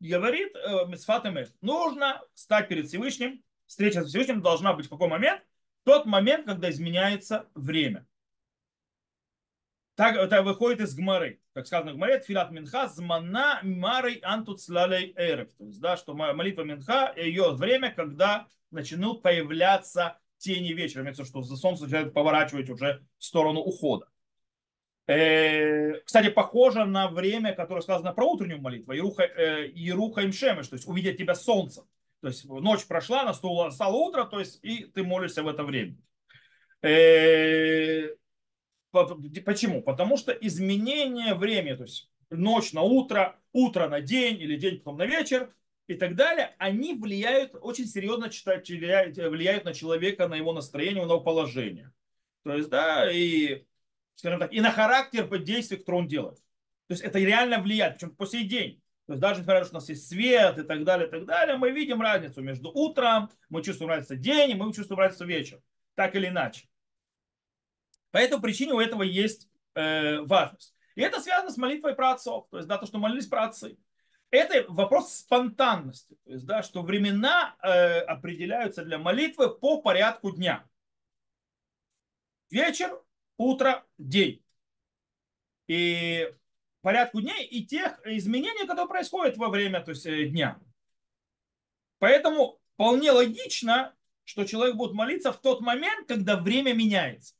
говорит 0.00 0.54
э, 0.54 0.86
Мисфат 0.86 1.24
нужно 1.62 2.20
стать 2.34 2.68
перед 2.68 2.86
Всевышним. 2.86 3.42
Встреча 3.66 4.04
с 4.04 4.08
Всевышним 4.08 4.42
должна 4.42 4.74
быть 4.74 4.86
в 4.86 4.90
какой 4.90 5.08
момент? 5.08 5.42
Тот 5.84 6.06
момент, 6.06 6.46
когда 6.46 6.70
изменяется 6.70 7.46
время. 7.54 8.06
Так 9.94 10.16
это 10.16 10.42
выходит 10.42 10.80
из 10.80 10.94
Гмары. 10.94 11.40
Как 11.52 11.68
сказано 11.68 11.92
в 11.92 11.96
Гмаре, 11.96 12.20
Филат 12.20 12.50
Минха 12.50 12.88
змана 12.88 13.60
марой 13.62 14.16
антуцлалей 14.24 15.14
эрев. 15.16 15.52
То 15.56 15.66
есть, 15.66 15.80
да, 15.80 15.96
что 15.96 16.14
молитва 16.14 16.62
Минха, 16.62 17.14
ее 17.16 17.52
время, 17.52 17.92
когда 17.92 18.48
начнут 18.72 19.22
появляться 19.22 20.18
тени 20.38 20.72
вечера. 20.72 21.02
Имеется, 21.02 21.24
что 21.24 21.42
солнце 21.44 21.84
начинает 21.84 22.12
поворачивать 22.12 22.68
уже 22.70 23.06
в 23.18 23.24
сторону 23.24 23.60
ухода. 23.60 24.08
Э, 25.06 26.00
кстати, 26.00 26.28
похоже 26.28 26.86
на 26.86 27.08
время, 27.08 27.54
которое 27.54 27.82
сказано 27.82 28.12
про 28.12 28.24
утреннюю 28.24 28.60
молитву. 28.60 28.92
Еруха, 28.92 29.22
э, 29.22 29.70
Еруха 29.74 30.22
им 30.22 30.32
шемеш, 30.32 30.68
то 30.68 30.74
есть 30.74 30.88
увидеть 30.88 31.18
тебя 31.18 31.36
солнцем. 31.36 31.84
То 32.24 32.28
есть 32.28 32.46
ночь 32.46 32.86
прошла, 32.86 33.22
настало, 33.22 33.68
стало 33.68 33.96
утро, 33.96 34.24
то 34.24 34.38
есть 34.38 34.58
и 34.62 34.86
ты 34.86 35.04
молишься 35.04 35.42
в 35.42 35.48
это 35.48 35.62
время. 35.62 35.94
Э, 36.80 38.14
почему? 38.90 39.82
Потому 39.82 40.16
что 40.16 40.32
изменение 40.32 41.34
времени, 41.34 41.74
то 41.74 41.82
есть 41.82 42.10
ночь 42.30 42.72
на 42.72 42.80
утро, 42.80 43.38
утро 43.52 43.90
на 43.90 44.00
день 44.00 44.40
или 44.40 44.56
день 44.56 44.78
потом 44.78 44.96
на 44.96 45.04
вечер 45.04 45.54
и 45.86 45.96
так 45.96 46.16
далее, 46.16 46.54
они 46.56 46.94
влияют, 46.94 47.56
очень 47.60 47.84
серьезно 47.84 48.28
влияют 48.28 49.66
на 49.66 49.74
человека, 49.74 50.26
на 50.26 50.36
его 50.36 50.54
настроение, 50.54 51.04
на 51.04 51.10
его 51.10 51.20
положение. 51.20 51.92
То 52.42 52.54
есть, 52.54 52.70
да, 52.70 53.12
и, 53.12 53.66
скажем 54.14 54.40
так, 54.40 54.50
и 54.50 54.62
на 54.62 54.70
характер 54.70 55.26
действий, 55.44 55.76
которые 55.76 56.00
он 56.00 56.08
делает. 56.08 56.38
То 56.86 56.94
есть 56.94 57.02
это 57.02 57.18
реально 57.18 57.60
влияет, 57.60 57.98
причем 57.98 58.16
по 58.16 58.24
сей 58.24 58.44
день. 58.48 58.82
То 59.06 59.12
есть 59.12 59.20
даже 59.20 59.40
несмотря 59.40 59.60
на 59.60 59.64
то, 59.64 59.66
что 59.66 59.76
у 59.76 59.80
нас 59.80 59.88
есть 59.88 60.08
свет 60.08 60.58
и 60.58 60.62
так 60.62 60.84
далее, 60.84 61.08
и 61.08 61.10
так 61.10 61.26
далее, 61.26 61.56
мы 61.56 61.70
видим 61.70 62.00
разницу 62.00 62.40
между 62.40 62.70
утром, 62.70 63.30
мы 63.50 63.62
чувствуем 63.62 63.90
разницу 63.90 64.16
день, 64.16 64.52
и 64.52 64.54
мы 64.54 64.72
чувствуем 64.72 65.00
разницу 65.00 65.26
вечер. 65.26 65.60
Так 65.94 66.14
или 66.14 66.28
иначе. 66.28 66.66
По 68.10 68.18
этой 68.18 68.40
причине 68.40 68.72
у 68.72 68.80
этого 68.80 69.02
есть 69.02 69.48
э, 69.74 70.20
важность. 70.20 70.74
И 70.94 71.02
это 71.02 71.20
связано 71.20 71.50
с 71.50 71.56
молитвой 71.56 71.94
про 71.94 72.12
отцов. 72.12 72.48
То 72.50 72.58
есть, 72.58 72.68
да, 72.68 72.78
то, 72.78 72.86
что 72.86 72.98
молились 72.98 73.26
про 73.26 73.44
отцы. 73.44 73.76
Это 74.30 74.64
вопрос 74.68 75.12
спонтанности. 75.12 76.16
То 76.24 76.32
есть, 76.32 76.46
да, 76.46 76.62
что 76.62 76.82
времена 76.82 77.56
э, 77.62 78.00
определяются 78.00 78.84
для 78.84 78.98
молитвы 78.98 79.54
по 79.54 79.82
порядку 79.82 80.30
дня. 80.30 80.64
Вечер, 82.50 83.00
утро, 83.36 83.84
день. 83.98 84.44
И 85.66 86.32
порядку 86.84 87.22
дней 87.22 87.46
и 87.46 87.64
тех 87.64 87.98
изменений, 88.04 88.66
которые 88.66 88.88
происходят 88.88 89.38
во 89.38 89.48
время 89.48 89.80
то 89.80 89.92
есть, 89.92 90.04
э, 90.04 90.26
дня. 90.26 90.60
Поэтому 91.98 92.60
вполне 92.74 93.10
логично, 93.10 93.94
что 94.24 94.44
человек 94.44 94.76
будет 94.76 94.92
молиться 94.92 95.32
в 95.32 95.40
тот 95.40 95.62
момент, 95.62 96.06
когда 96.06 96.36
время 96.36 96.74
меняется. 96.74 97.34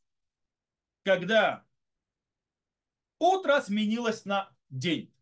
Когда 1.04 1.62
утро 3.18 3.60
сменилось 3.60 4.24
на 4.24 4.50
день. 4.70 5.12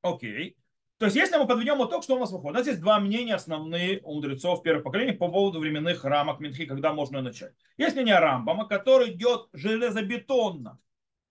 Окей. 0.00 0.56
То 0.98 1.06
есть, 1.06 1.16
если 1.16 1.36
мы 1.36 1.48
подведем 1.48 1.84
итог, 1.84 2.04
что 2.04 2.14
у 2.14 2.20
нас 2.20 2.30
выходит? 2.30 2.54
У 2.54 2.58
нас 2.58 2.66
есть 2.68 2.80
два 2.80 3.00
мнения 3.00 3.34
основные 3.34 4.00
у 4.02 4.14
мудрецов 4.14 4.62
первого 4.62 4.84
поколения 4.84 5.14
по 5.14 5.28
поводу 5.28 5.58
временных 5.58 6.04
рамок 6.04 6.38
Минхи, 6.38 6.64
когда 6.64 6.92
можно 6.92 7.22
начать. 7.22 7.54
Есть 7.76 7.96
мнение 7.96 8.20
Рамбама, 8.20 8.68
который 8.68 9.14
идет 9.14 9.48
железобетонно 9.52 10.78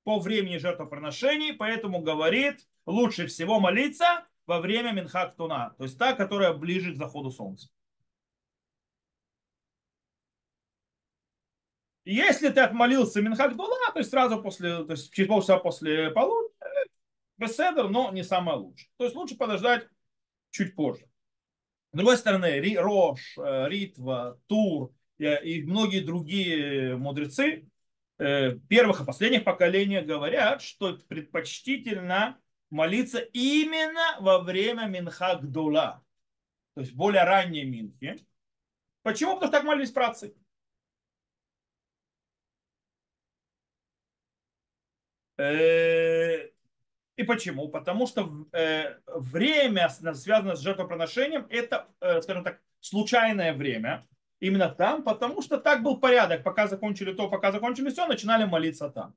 по 0.09 0.17
времени 0.17 0.57
жертвоприношений, 0.57 1.53
поэтому 1.53 2.01
говорит, 2.01 2.67
лучше 2.87 3.27
всего 3.27 3.59
молиться 3.59 4.25
во 4.47 4.59
время 4.59 4.91
Минхактуна, 4.91 5.75
то 5.77 5.83
есть 5.83 5.99
та, 5.99 6.13
которая 6.13 6.51
ближе 6.51 6.93
к 6.93 6.97
заходу 6.97 7.29
солнца. 7.29 7.69
Если 12.05 12.49
ты 12.49 12.59
отмолился 12.59 13.21
Минхагдула, 13.21 13.77
то 13.93 13.99
есть 13.99 14.09
сразу 14.09 14.41
после, 14.41 14.83
то 14.83 14.93
есть 14.93 15.13
через 15.13 15.29
полчаса 15.29 15.59
после 15.59 16.09
полудня, 16.09 16.55
беседер, 17.37 17.87
но 17.87 18.11
не 18.11 18.23
самое 18.23 18.57
лучшее. 18.57 18.89
То 18.97 19.03
есть 19.03 19.15
лучше 19.15 19.37
подождать 19.37 19.87
чуть 20.49 20.75
позже. 20.75 21.05
С 21.93 21.97
другой 21.97 22.17
стороны, 22.17 22.59
Рош, 22.79 23.37
э, 23.37 23.69
Ритва, 23.69 24.39
Тур 24.47 24.91
и 25.19 25.61
многие 25.67 25.99
другие 25.99 26.97
мудрецы 26.97 27.69
Э, 27.78 27.78
первых 28.19 29.01
и 29.01 29.05
последних 29.05 29.45
поколениях 29.45 30.05
говорят, 30.05 30.61
что 30.61 30.97
предпочтительно 31.07 32.37
молиться 32.69 33.19
именно 33.19 34.17
во 34.19 34.39
время 34.39 34.87
Минха 34.87 35.35
Гдула, 35.35 36.03
то 36.75 36.81
есть 36.81 36.93
более 36.93 37.23
ранней 37.23 37.63
Минхи. 37.63 38.17
Почему? 39.03 39.35
Потому 39.35 39.51
что 39.51 39.57
так 39.57 39.65
молились 39.65 39.91
працы. 39.91 40.35
Э, 45.37 46.49
и 47.15 47.23
почему? 47.23 47.69
Потому 47.69 48.05
что 48.05 48.47
э, 48.51 48.99
время, 49.07 49.87
связанное 49.89 50.55
с 50.55 50.61
жертвоприношением, 50.61 51.47
это, 51.49 51.87
скажем 52.21 52.43
так, 52.43 52.61
случайное 52.81 53.53
время, 53.53 54.05
именно 54.39 54.69
там, 54.69 55.03
потому 55.03 55.41
что 55.41 55.57
так 55.57 55.83
был 55.83 55.99
порядок. 55.99 56.43
Пока 56.43 56.67
закончили 56.67 57.13
то, 57.13 57.29
пока 57.29 57.51
закончили 57.51 57.89
все, 57.89 58.07
начинали 58.07 58.45
молиться 58.45 58.89
там. 58.89 59.15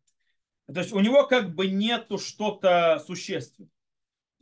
То 0.73 0.81
есть 0.81 0.93
у 0.93 1.01
него 1.01 1.27
как 1.27 1.55
бы 1.55 1.67
нету 1.67 2.19
что-то 2.19 3.03
существенного. 3.07 3.71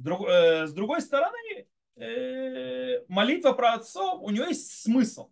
Э, 0.04 0.66
с 0.66 0.72
другой 0.72 1.00
стороны, 1.00 1.66
э, 1.96 3.04
молитва 3.08 3.52
про 3.52 3.74
отцов, 3.74 4.22
у 4.22 4.30
нее 4.30 4.46
есть 4.48 4.82
смысл. 4.82 5.30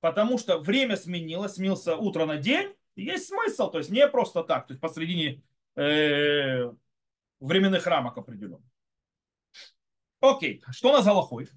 Потому 0.00 0.38
что 0.38 0.58
время 0.58 0.96
сменилось, 0.96 1.54
сменился 1.54 1.96
утро 1.96 2.24
на 2.24 2.38
день, 2.38 2.74
есть 2.96 3.28
смысл. 3.28 3.70
То 3.70 3.78
есть 3.78 3.90
не 3.90 4.06
просто 4.08 4.42
так, 4.42 4.66
то 4.66 4.72
есть 4.72 4.80
посредине 4.80 5.42
э, 5.76 6.72
временных 7.40 7.86
рамок 7.86 8.16
определенных. 8.16 8.70
Окей, 10.20 10.62
что 10.70 10.92
на 10.92 11.02
Залахой? 11.02 11.48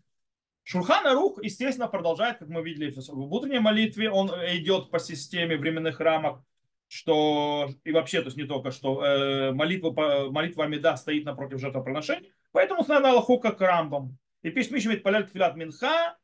Шурхана 0.64 1.14
Рух, 1.14 1.44
естественно, 1.44 1.88
продолжает, 1.88 2.38
как 2.38 2.48
мы 2.48 2.64
видели 2.64 2.94
в 2.96 3.34
утренней 3.34 3.60
молитве, 3.60 4.10
он 4.10 4.30
идет 4.30 4.90
по 4.92 5.00
системе 5.00 5.58
временных 5.58 6.00
рамок, 6.00 6.42
что 6.88 7.70
и 7.84 7.92
вообще, 7.92 8.22
то 8.22 8.28
есть 8.28 8.38
не 8.38 8.46
только, 8.46 8.72
что 8.72 9.04
э, 9.04 9.52
молитва, 9.52 10.30
молитва 10.30 10.66
Амида 10.66 10.96
стоит 10.96 11.26
напротив 11.26 11.60
жертвоприношений, 11.60 12.32
поэтому 12.52 12.86
на 12.88 13.10
Аллаху 13.10 13.40
как 13.40 13.60
Рамбам. 13.60 14.18
И 14.42 14.52
пишет 14.52 14.72
Мишмит 14.72 15.04
Паляль 15.04 15.28
Тфилат 15.28 15.56
Минха, 15.56 16.18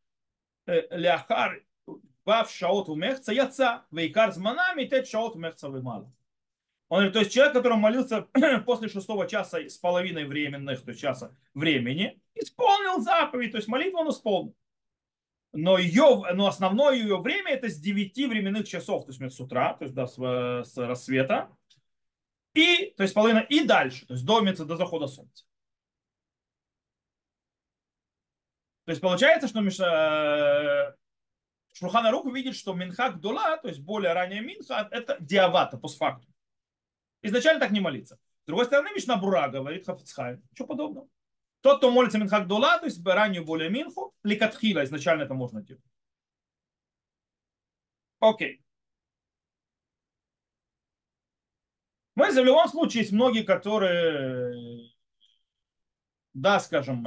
э, 0.68 0.84
Ляхар 0.92 1.64
Бав 2.24 2.52
Шаот 2.52 2.88
Умехца 2.90 3.34
Яца, 3.34 3.86
Вейкар 3.92 4.32
Зманами 4.32 4.86
Тет 4.86 5.08
Шаот 5.08 5.36
Умехца 5.36 5.68
Вимала. 5.68 6.14
Он 6.90 6.98
говорит, 6.98 7.14
то 7.14 7.20
есть 7.20 7.32
человек, 7.32 7.54
который 7.54 7.78
молился 7.78 8.24
после 8.66 8.90
шестого 8.90 9.28
часа 9.28 9.60
с 9.60 9.78
половиной 9.78 10.26
временных, 10.26 10.84
то 10.84 10.90
есть 10.90 11.02
часа 11.02 11.36
времени, 11.54 12.20
исполнил 12.34 13.00
заповедь, 13.00 13.52
то 13.52 13.58
есть 13.58 13.68
молитву 13.68 14.00
он 14.00 14.10
исполнил. 14.10 14.56
Но, 15.52 15.78
ее, 15.78 16.24
но 16.34 16.48
основное 16.48 16.96
ее 16.96 17.20
время 17.20 17.52
это 17.52 17.70
с 17.70 17.80
9 17.80 18.18
временных 18.28 18.68
часов, 18.68 19.06
то 19.06 19.12
есть 19.12 19.36
с 19.36 19.40
утра, 19.40 19.74
то 19.74 19.86
есть 19.86 19.96
да, 19.96 20.08
с, 20.08 20.16
с 20.18 20.78
рассвета, 20.78 21.56
и, 22.56 22.94
то 22.98 23.04
есть 23.04 23.14
половина, 23.14 23.40
и 23.40 23.64
дальше, 23.64 24.08
то 24.08 24.14
есть 24.16 24.26
до, 24.26 24.42
до 24.42 24.76
захода 24.76 25.08
солнца. 25.08 25.46
То 28.86 28.92
есть 28.92 29.02
получается, 29.02 29.48
что 29.48 29.60
э, 29.60 30.96
Шурхана 31.74 32.10
Рух 32.10 32.26
видит, 32.34 32.56
что 32.56 32.74
Минха 32.74 33.10
Гдула, 33.10 33.58
то 33.58 33.68
есть 33.68 33.80
более 33.82 34.14
ранее 34.14 34.42
Минха, 34.42 34.88
это 34.90 35.18
диавата, 35.20 35.78
постфактум. 35.78 36.34
Изначально 37.22 37.60
так 37.60 37.72
не 37.72 37.80
молиться. 37.80 38.18
С 38.44 38.46
другой 38.48 38.66
стороны, 38.66 38.90
Мишна 38.96 39.18
Бура 39.18 39.48
говорит 39.50 39.86
Хафицхай. 39.86 40.42
Что 40.54 40.66
подобного? 40.66 41.08
Тот, 41.62 41.78
кто 41.78 41.92
молится 41.92 42.18
Минха 42.18 42.40
Гдула, 42.40 42.80
то 42.80 42.86
есть 42.86 43.06
раннюю 43.06 43.44
более 43.46 43.70
Минху, 43.70 44.16
ликатхила, 44.24 44.84
изначально 44.84 45.24
это 45.24 45.34
можно 45.34 45.62
делать. 45.62 45.84
Окей. 48.20 48.64
Мы 52.16 52.32
в 52.32 52.46
любом 52.46 52.68
случае 52.68 53.02
есть 53.02 53.14
многие, 53.14 53.44
которые, 53.44 54.92
да, 56.34 56.60
скажем, 56.60 57.06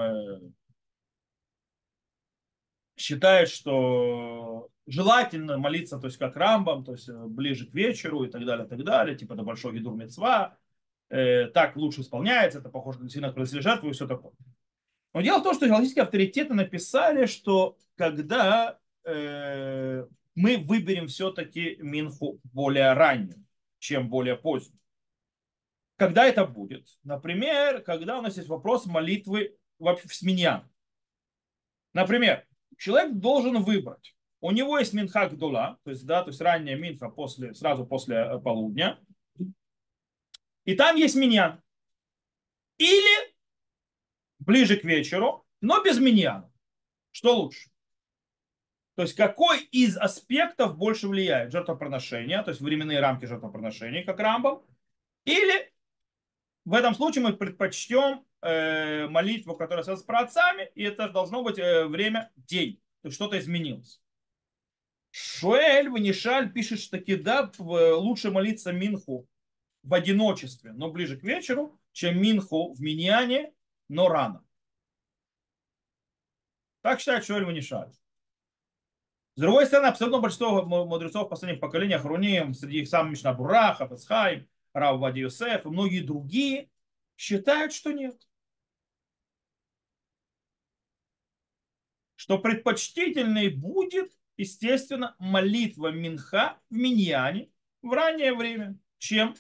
считают, 3.03 3.51
что 3.51 4.69
желательно 4.87 5.59
молиться, 5.59 5.99
то 5.99 6.07
есть 6.07 6.19
как 6.19 6.37
рамбам, 6.37 6.85
то 6.85 6.93
есть 6.93 7.09
э, 7.09 7.13
ближе 7.13 7.67
к 7.67 7.75
вечеру 7.75 8.25
и 8.25 8.31
так 8.31 8.45
далее, 8.45 8.67
и 8.67 8.69
так 8.69 8.85
далее, 8.85 9.17
типа 9.17 9.35
это 9.35 9.43
большой 9.43 9.75
гидур 9.75 9.95
мецва, 9.95 10.57
э, 11.11 11.47
так 11.49 11.77
лучше 11.77 12.01
исполняется, 12.01 12.59
это 12.59 12.69
похоже 12.69 13.01
на 13.01 13.11
сильно 13.11 13.33
принесли 13.33 13.61
жертву 13.61 13.91
и 13.91 13.93
все 13.93 14.07
такое. 14.07 14.33
Но 15.15 15.21
дело 15.21 15.41
в 15.41 15.43
том, 15.43 15.55
что 15.55 15.67
галактические 15.67 16.05
авторитеты 16.05 16.55
написали, 16.55 17.27
что 17.27 17.77
когда 17.97 18.79
э, 19.05 20.07
мы 20.35 20.57
выберем 20.59 21.09
все-таки 21.09 21.77
Минху 21.81 22.41
более 22.45 22.93
раннюю, 22.95 23.45
чем 23.79 24.09
более 24.09 24.37
позднюю. 24.37 24.79
Когда 25.97 26.25
это 26.25 26.47
будет? 26.47 26.89
Например, 27.05 27.83
когда 27.83 28.19
у 28.19 28.23
нас 28.23 28.37
есть 28.37 28.49
вопрос 28.49 28.87
молитвы 28.87 29.57
вообще 29.79 30.09
в 30.09 30.15
сменян. 30.15 30.69
Например, 31.93 32.47
человек 32.83 33.13
должен 33.13 33.63
выбрать. 33.63 34.17
У 34.41 34.51
него 34.51 34.77
есть 34.77 34.93
минха 34.93 35.29
гдула, 35.29 35.79
то 35.85 35.91
есть, 35.91 36.05
да, 36.05 36.23
то 36.25 36.31
есть 36.31 36.41
ранняя 36.41 36.77
минха 36.77 37.09
после, 37.09 37.55
сразу 37.55 37.87
после 37.87 38.17
э, 38.17 38.39
полудня. 38.41 38.99
И 40.65 40.75
там 40.75 40.97
есть 40.97 41.15
миньян. 41.15 41.63
Или 42.79 43.35
ближе 44.41 44.77
к 44.77 44.85
вечеру, 44.85 45.47
но 45.61 45.81
без 45.85 46.01
миньяна. 46.01 46.53
Что 47.13 47.37
лучше? 47.37 47.71
То 48.97 49.03
есть 49.03 49.15
какой 49.15 49.63
из 49.67 49.97
аспектов 49.97 50.77
больше 50.77 51.07
влияет? 51.07 51.53
Жертвоприношение, 51.53 52.43
то 52.43 52.51
есть 52.51 52.61
временные 52.61 52.99
рамки 52.99 53.27
жертвоприношения, 53.27 54.05
как 54.05 54.19
Рамбам, 54.19 54.61
или 55.25 55.73
в 56.65 56.75
этом 56.75 56.95
случае 56.95 57.23
мы 57.23 57.33
предпочтем 57.33 58.27
молитву, 58.43 59.57
которая 59.57 59.85
связана 59.85 60.03
с 60.03 60.07
праотцами, 60.07 60.71
и 60.75 60.83
это 60.83 61.09
должно 61.09 61.43
быть 61.43 61.59
э, 61.59 61.87
время 61.87 62.33
день. 62.37 62.83
То 63.03 63.09
есть 63.09 63.17
что-то 63.17 63.39
изменилось. 63.39 64.01
Шуэль 65.11 65.89
Ванишаль 65.89 66.53
пишет, 66.53 66.81
что 66.81 66.99
таки 66.99 67.17
да, 67.17 67.53
лучше 67.59 68.31
молиться 68.31 68.73
Минху 68.73 69.29
в 69.83 69.95
одиночестве, 69.95 70.73
но 70.73 70.91
ближе 70.91 71.19
к 71.19 71.23
вечеру, 71.23 71.79
чем 71.93 72.21
Минху 72.21 72.73
в 72.73 72.81
Миньяне, 72.81 73.53
но 73.89 74.09
рано. 74.09 74.45
Так 76.81 76.99
считает 76.99 77.25
Шуэль 77.25 77.45
Ванишаль. 77.45 77.93
С 79.35 79.41
другой 79.41 79.67
стороны, 79.67 79.87
абсолютно 79.87 80.21
большинство 80.21 80.63
мудрецов 80.65 81.29
последних 81.29 81.61
поколениях 81.61 82.05
Руним, 82.05 82.55
среди 82.55 82.81
их 82.81 82.89
сам 82.89 83.11
Мишна 83.11 83.33
Бурахов, 83.33 83.93
Исхайм, 83.93 84.49
Рав 84.75 84.99
Вади 84.99 85.21
Юсеф 85.21 85.65
и 85.65 85.69
многие 85.69 86.01
другие 86.01 86.71
считают, 87.17 87.73
что 87.73 87.93
нет. 87.93 88.21
Что 92.23 92.39
предпочтительней 92.39 93.49
будет, 93.49 94.13
естественно, 94.37 95.17
молитва 95.19 95.89
Минха 95.89 96.57
в 96.71 96.75
Миньяне 96.77 97.51
в 97.83 97.93
раннее 97.93 98.33
время, 98.33 98.79
чем 98.99 99.35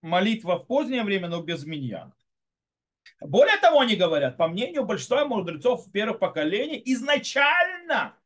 молитва 0.00 0.58
в 0.58 0.66
позднее 0.66 1.02
время, 1.02 1.28
но 1.28 1.42
без 1.42 1.66
Миньяна. 1.66 2.16
Более 3.20 3.58
того, 3.58 3.80
они 3.80 3.96
говорят, 3.96 4.38
по 4.38 4.48
мнению 4.48 4.86
большинства 4.86 5.26
мудрецов 5.26 5.92
первых 5.92 6.20
поколений, 6.20 6.80
изначально 6.86 8.16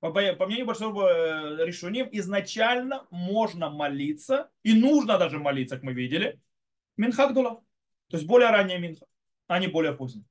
по, 0.00 0.10
по 0.10 0.44
мнению 0.44 0.66
большинства 0.66 1.10
э, 1.10 1.64
решуним, 1.64 2.10
изначально 2.12 3.06
можно 3.10 3.70
молиться, 3.70 4.50
и 4.64 4.74
нужно 4.74 5.16
даже 5.16 5.38
молиться, 5.38 5.76
как 5.76 5.84
мы 5.84 5.94
видели, 5.94 6.38
Минхагдула. 6.98 7.64
То 8.08 8.18
есть 8.18 8.26
более 8.26 8.50
ранняя 8.50 8.78
Минха, 8.78 9.06
а 9.46 9.58
не 9.58 9.68
более 9.68 9.94
поздняя. 9.94 10.26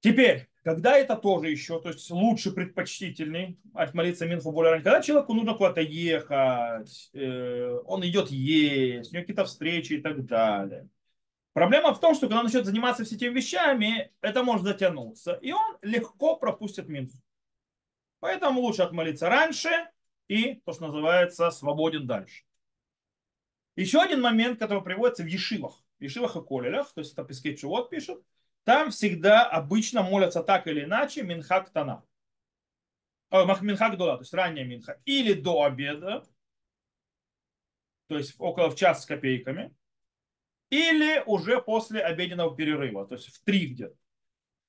Теперь, 0.00 0.48
когда 0.64 0.96
это 0.96 1.14
тоже 1.14 1.50
еще, 1.50 1.78
то 1.78 1.90
есть 1.90 2.10
лучше 2.10 2.50
предпочтительный 2.50 3.58
от 3.74 3.92
молиться 3.92 4.26
Минху 4.26 4.50
более 4.50 4.70
ранее, 4.70 4.84
когда 4.84 5.02
человеку 5.02 5.34
нужно 5.34 5.54
куда-то 5.54 5.82
ехать, 5.82 7.10
э, 7.12 7.78
он 7.84 8.04
идет 8.06 8.30
есть, 8.30 9.12
у 9.12 9.14
него 9.14 9.22
какие-то 9.22 9.44
встречи 9.44 9.92
и 9.92 10.00
так 10.00 10.24
далее. 10.24 10.88
Проблема 11.52 11.92
в 11.92 12.00
том, 12.00 12.14
что 12.14 12.26
когда 12.26 12.38
он 12.38 12.46
начнет 12.46 12.64
заниматься 12.64 13.04
всеми 13.04 13.18
этими 13.18 13.34
вещами, 13.34 14.10
это 14.22 14.42
может 14.42 14.64
затянуться, 14.64 15.34
и 15.34 15.52
он 15.52 15.76
легко 15.82 16.36
пропустит 16.36 16.88
Минху. 16.88 17.18
Поэтому 18.20 18.62
лучше 18.62 18.82
отмолиться 18.82 19.28
раньше 19.28 19.68
и, 20.28 20.54
то, 20.64 20.72
что 20.72 20.86
называется, 20.86 21.50
свободен 21.50 22.06
дальше. 22.06 22.44
Еще 23.76 24.00
один 24.00 24.22
момент, 24.22 24.58
который 24.58 24.82
приводится 24.82 25.24
в 25.24 25.26
Ешивах. 25.26 25.84
В 25.98 26.02
Ешивах 26.02 26.36
и 26.36 26.40
Колелях, 26.40 26.90
то 26.94 27.02
есть 27.02 27.12
это 27.12 27.22
Пескет 27.22 27.58
Чувот 27.58 27.90
пишет, 27.90 28.22
там 28.64 28.90
всегда 28.90 29.46
обычно 29.48 30.02
молятся 30.02 30.42
так 30.42 30.66
или 30.66 30.84
иначе 30.84 31.22
Минхак 31.22 31.70
Тана. 31.70 32.04
Минхак 33.30 33.96
Дула, 33.96 34.16
то 34.16 34.22
есть 34.22 34.34
ранняя 34.34 34.64
Минха. 34.64 35.00
Или 35.04 35.34
до 35.34 35.62
обеда, 35.62 36.24
то 38.08 38.16
есть 38.16 38.34
около 38.38 38.70
в 38.70 38.76
час 38.76 39.02
с 39.02 39.06
копейками, 39.06 39.74
или 40.70 41.22
уже 41.26 41.60
после 41.60 42.00
обеденного 42.00 42.56
перерыва, 42.56 43.06
то 43.06 43.14
есть 43.14 43.28
в 43.28 43.44
три 43.44 43.66
где-то. 43.66 43.96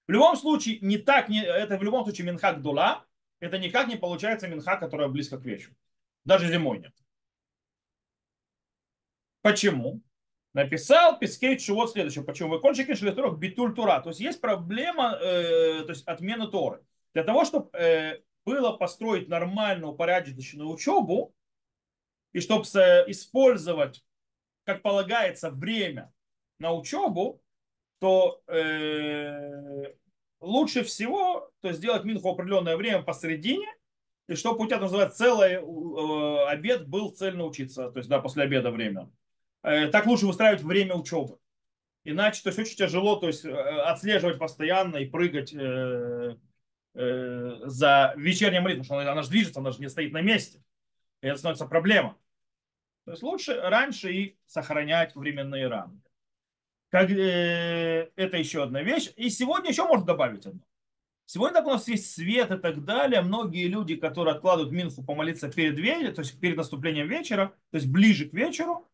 В 0.07 0.11
любом 0.11 0.35
случае, 0.35 0.79
не 0.81 0.97
так, 0.97 1.29
не, 1.29 1.43
это 1.43 1.77
в 1.77 1.83
любом 1.83 2.03
случае 2.03 2.27
Минхак 2.27 2.61
Дула, 2.61 3.05
это 3.39 3.57
никак 3.57 3.87
не 3.87 3.95
получается 3.95 4.47
минха, 4.47 4.77
которая 4.77 5.07
близко 5.07 5.39
к 5.39 5.45
вечеру. 5.45 5.75
Даже 6.23 6.51
зимой 6.51 6.79
нет. 6.79 6.93
Почему? 9.41 10.01
Написал 10.55 11.19
Пискейт 11.19 11.67
вот 11.67 11.91
следующее. 11.91 12.23
Почему? 12.23 12.51
Вы 12.51 12.61
кончики 12.61 12.95
шлитурок 12.95 13.37
битуль 13.37 13.75
тура. 13.75 13.99
То 13.99 14.11
есть 14.11 14.21
есть 14.21 14.39
проблема, 14.39 15.19
э, 15.21 15.83
то 15.83 15.89
есть 15.89 16.07
отмена 16.07 16.47
Торы. 16.47 16.81
Для 17.13 17.25
того, 17.25 17.43
чтобы 17.43 17.77
э, 17.77 18.21
было 18.45 18.71
построить 18.71 19.27
нормальную 19.27 19.91
упорядоченную 19.91 20.69
учебу, 20.69 21.35
и 22.31 22.39
чтобы 22.39 22.63
использовать, 22.63 24.05
как 24.63 24.81
полагается, 24.81 25.51
время 25.51 26.13
на 26.59 26.71
учебу, 26.71 27.41
то 27.99 28.41
э, 28.47 29.93
лучше 30.39 30.85
всего 30.85 31.51
то 31.59 31.67
есть 31.67 31.79
сделать 31.79 32.05
минху 32.05 32.29
определенное 32.29 32.77
время 32.77 33.03
посередине, 33.03 33.67
и 34.29 34.35
чтобы 34.35 34.63
у 34.63 34.67
тебя, 34.67 34.79
называется, 34.79 35.17
целый 35.17 35.55
э, 35.55 36.45
обед 36.47 36.87
был 36.87 37.09
цельно 37.09 37.43
учиться, 37.43 37.91
то 37.91 37.97
есть, 37.97 38.07
да, 38.07 38.19
после 38.21 38.43
обеда 38.43 38.71
время. 38.71 39.11
Э, 39.65 39.87
так 39.87 40.05
лучше 40.05 40.27
выстраивать 40.27 40.61
время 40.61 40.93
учебы. 40.93 41.39
Иначе, 42.03 42.43
то 42.43 42.49
есть, 42.49 42.59
очень 42.59 42.77
тяжело, 42.77 43.15
то 43.15 43.25
есть, 43.25 43.43
э, 43.45 43.49
отслеживать 43.49 44.37
постоянно 44.37 44.97
и 44.97 45.07
прыгать 45.07 45.55
э, 45.55 46.35
э, 46.93 47.61
за 47.65 48.13
вечерней 48.15 48.59
молитвой, 48.59 48.83
потому 48.83 48.85
что 48.85 48.99
она, 48.99 49.11
она 49.13 49.23
же 49.23 49.29
движется, 49.29 49.59
она 49.59 49.71
же 49.71 49.79
не 49.79 49.89
стоит 49.89 50.13
на 50.13 50.21
месте. 50.21 50.61
И 51.21 51.27
это 51.27 51.39
становится 51.39 51.65
проблема. 51.65 52.15
То 53.05 53.11
есть, 53.11 53.23
лучше 53.23 53.59
раньше 53.59 54.13
и 54.13 54.37
сохранять 54.45 55.15
временные 55.15 55.67
рамки. 55.67 56.11
Как, 56.89 57.09
э, 57.09 58.11
это 58.15 58.37
еще 58.37 58.61
одна 58.61 58.83
вещь. 58.83 59.11
И 59.15 59.31
сегодня 59.31 59.71
еще 59.71 59.87
можно 59.87 60.05
добавить 60.05 60.45
одно. 60.45 60.61
Сегодня 61.25 61.55
так 61.55 61.65
у 61.65 61.71
нас 61.71 61.87
есть 61.87 62.13
свет 62.13 62.51
и 62.51 62.57
так 62.57 62.85
далее. 62.85 63.21
Многие 63.21 63.67
люди, 63.67 63.95
которые 63.95 64.35
откладывают 64.35 64.71
Минху 64.71 65.03
помолиться 65.03 65.51
перед 65.51 65.79
вечером, 65.79 66.13
то 66.13 66.21
есть 66.21 66.39
перед 66.39 66.55
наступлением 66.55 67.07
вечера, 67.07 67.47
то 67.71 67.77
есть 67.77 67.87
ближе 67.87 68.29
к 68.29 68.33
вечеру, 68.33 68.87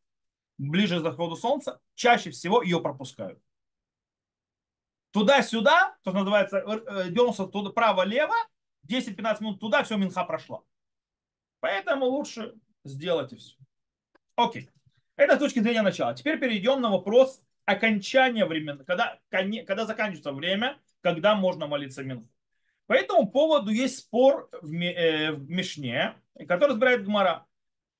ближе 0.69 0.99
к 0.99 1.03
заходу 1.03 1.35
солнца, 1.35 1.79
чаще 1.95 2.31
всего 2.31 2.61
ее 2.61 2.79
пропускают. 2.79 3.39
Туда-сюда, 5.11 5.95
то 6.03 6.11
называется, 6.11 6.59
э, 6.59 7.09
дернулся 7.09 7.45
туда 7.45 7.71
право-лево, 7.71 8.35
10-15 8.87 9.41
минут 9.41 9.59
туда, 9.59 9.83
все, 9.83 9.97
Минха 9.97 10.23
прошла. 10.23 10.61
Поэтому 11.59 12.05
лучше 12.05 12.55
сделать 12.83 13.33
и 13.33 13.35
все. 13.35 13.55
Окей. 14.35 14.69
Это 15.15 15.35
с 15.35 15.39
точки 15.39 15.59
зрения 15.59 15.81
начала. 15.81 16.13
Теперь 16.13 16.39
перейдем 16.39 16.81
на 16.81 16.89
вопрос 16.89 17.41
окончания 17.65 18.45
времени, 18.45 18.83
когда, 18.83 19.19
когда 19.29 19.85
заканчивается 19.85 20.31
время, 20.31 20.79
когда 21.01 21.35
можно 21.35 21.67
молиться 21.67 22.03
Минху. 22.03 22.27
По 22.87 22.93
этому 22.93 23.29
поводу 23.29 23.71
есть 23.71 23.99
спор 23.99 24.49
в, 24.61 24.73
э, 24.73 25.31
в 25.31 25.49
Мишне, 25.49 26.15
который 26.47 26.71
разбирает 26.71 27.05
Гмара. 27.05 27.45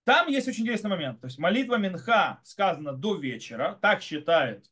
Там 0.04 0.28
есть 0.28 0.48
очень 0.48 0.64
интересный 0.64 0.90
момент. 0.90 1.22
То 1.22 1.28
есть 1.28 1.38
молитва 1.38 1.76
Минха 1.76 2.40
сказана 2.44 2.94
до 2.94 3.16
вечера, 3.16 3.78
так 3.82 4.02
считают 4.02 4.66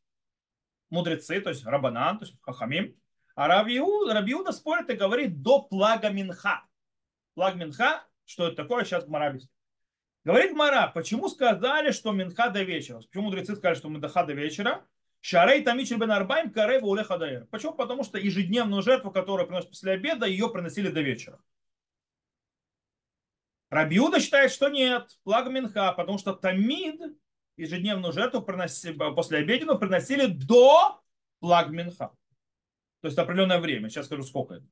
мудрецы, 0.89 1.39
то 1.39 1.49
есть 1.49 1.65
Рабанан, 1.65 2.17
то 2.17 2.25
есть 2.25 2.35
Хахамим. 2.41 2.95
А 3.35 3.47
Рабиуда, 3.47 4.13
Рабиуда 4.13 4.51
спорит 4.51 4.89
и 4.89 4.95
говорит 4.95 5.41
до 5.41 5.61
плага 5.61 6.09
Минха. 6.09 6.65
Плаг 7.35 7.55
Минха, 7.55 8.03
что 8.25 8.47
это 8.47 8.57
такое, 8.57 8.83
сейчас 8.83 9.05
Гмара. 9.05 9.37
Говорит 10.25 10.51
Мара, 10.51 10.87
почему 10.87 11.29
сказали, 11.29 11.91
что 11.91 12.11
Минха 12.11 12.49
до 12.49 12.63
вечера? 12.63 12.99
Почему 12.99 13.25
мудрецы 13.25 13.55
сказали, 13.55 13.75
что 13.75 13.87
Минха 13.87 14.23
до 14.23 14.33
вечера? 14.33 14.85
Шарей 15.21 15.63
Тамичель 15.63 15.97
бен 15.97 16.11
Арбайм 16.11 16.51
Хадаэр. 16.53 17.45
Почему? 17.45 17.73
Потому 17.73 18.03
что 18.03 18.17
ежедневную 18.17 18.81
жертву, 18.81 19.11
которую 19.11 19.47
приносят 19.47 19.69
после 19.69 19.93
обеда, 19.93 20.25
ее 20.25 20.49
приносили 20.49 20.89
до 20.89 21.01
вечера. 21.01 21.39
Рабиуда 23.69 24.19
считает, 24.19 24.51
что 24.51 24.69
нет, 24.69 25.17
плаг 25.23 25.49
Минха, 25.49 25.91
потому 25.93 26.17
что 26.17 26.33
Тамид 26.33 26.99
ежедневную 27.55 28.13
жертву 28.13 28.41
приносили, 28.41 28.97
после 29.13 29.39
обеденную 29.39 29.77
приносили 29.77 30.25
до 30.25 31.01
плаг 31.39 31.69
Минха. 31.69 32.11
То 33.01 33.07
есть 33.07 33.17
определенное 33.17 33.59
время. 33.59 33.89
Сейчас 33.89 34.05
скажу, 34.07 34.23
сколько 34.23 34.55
это. 34.55 34.65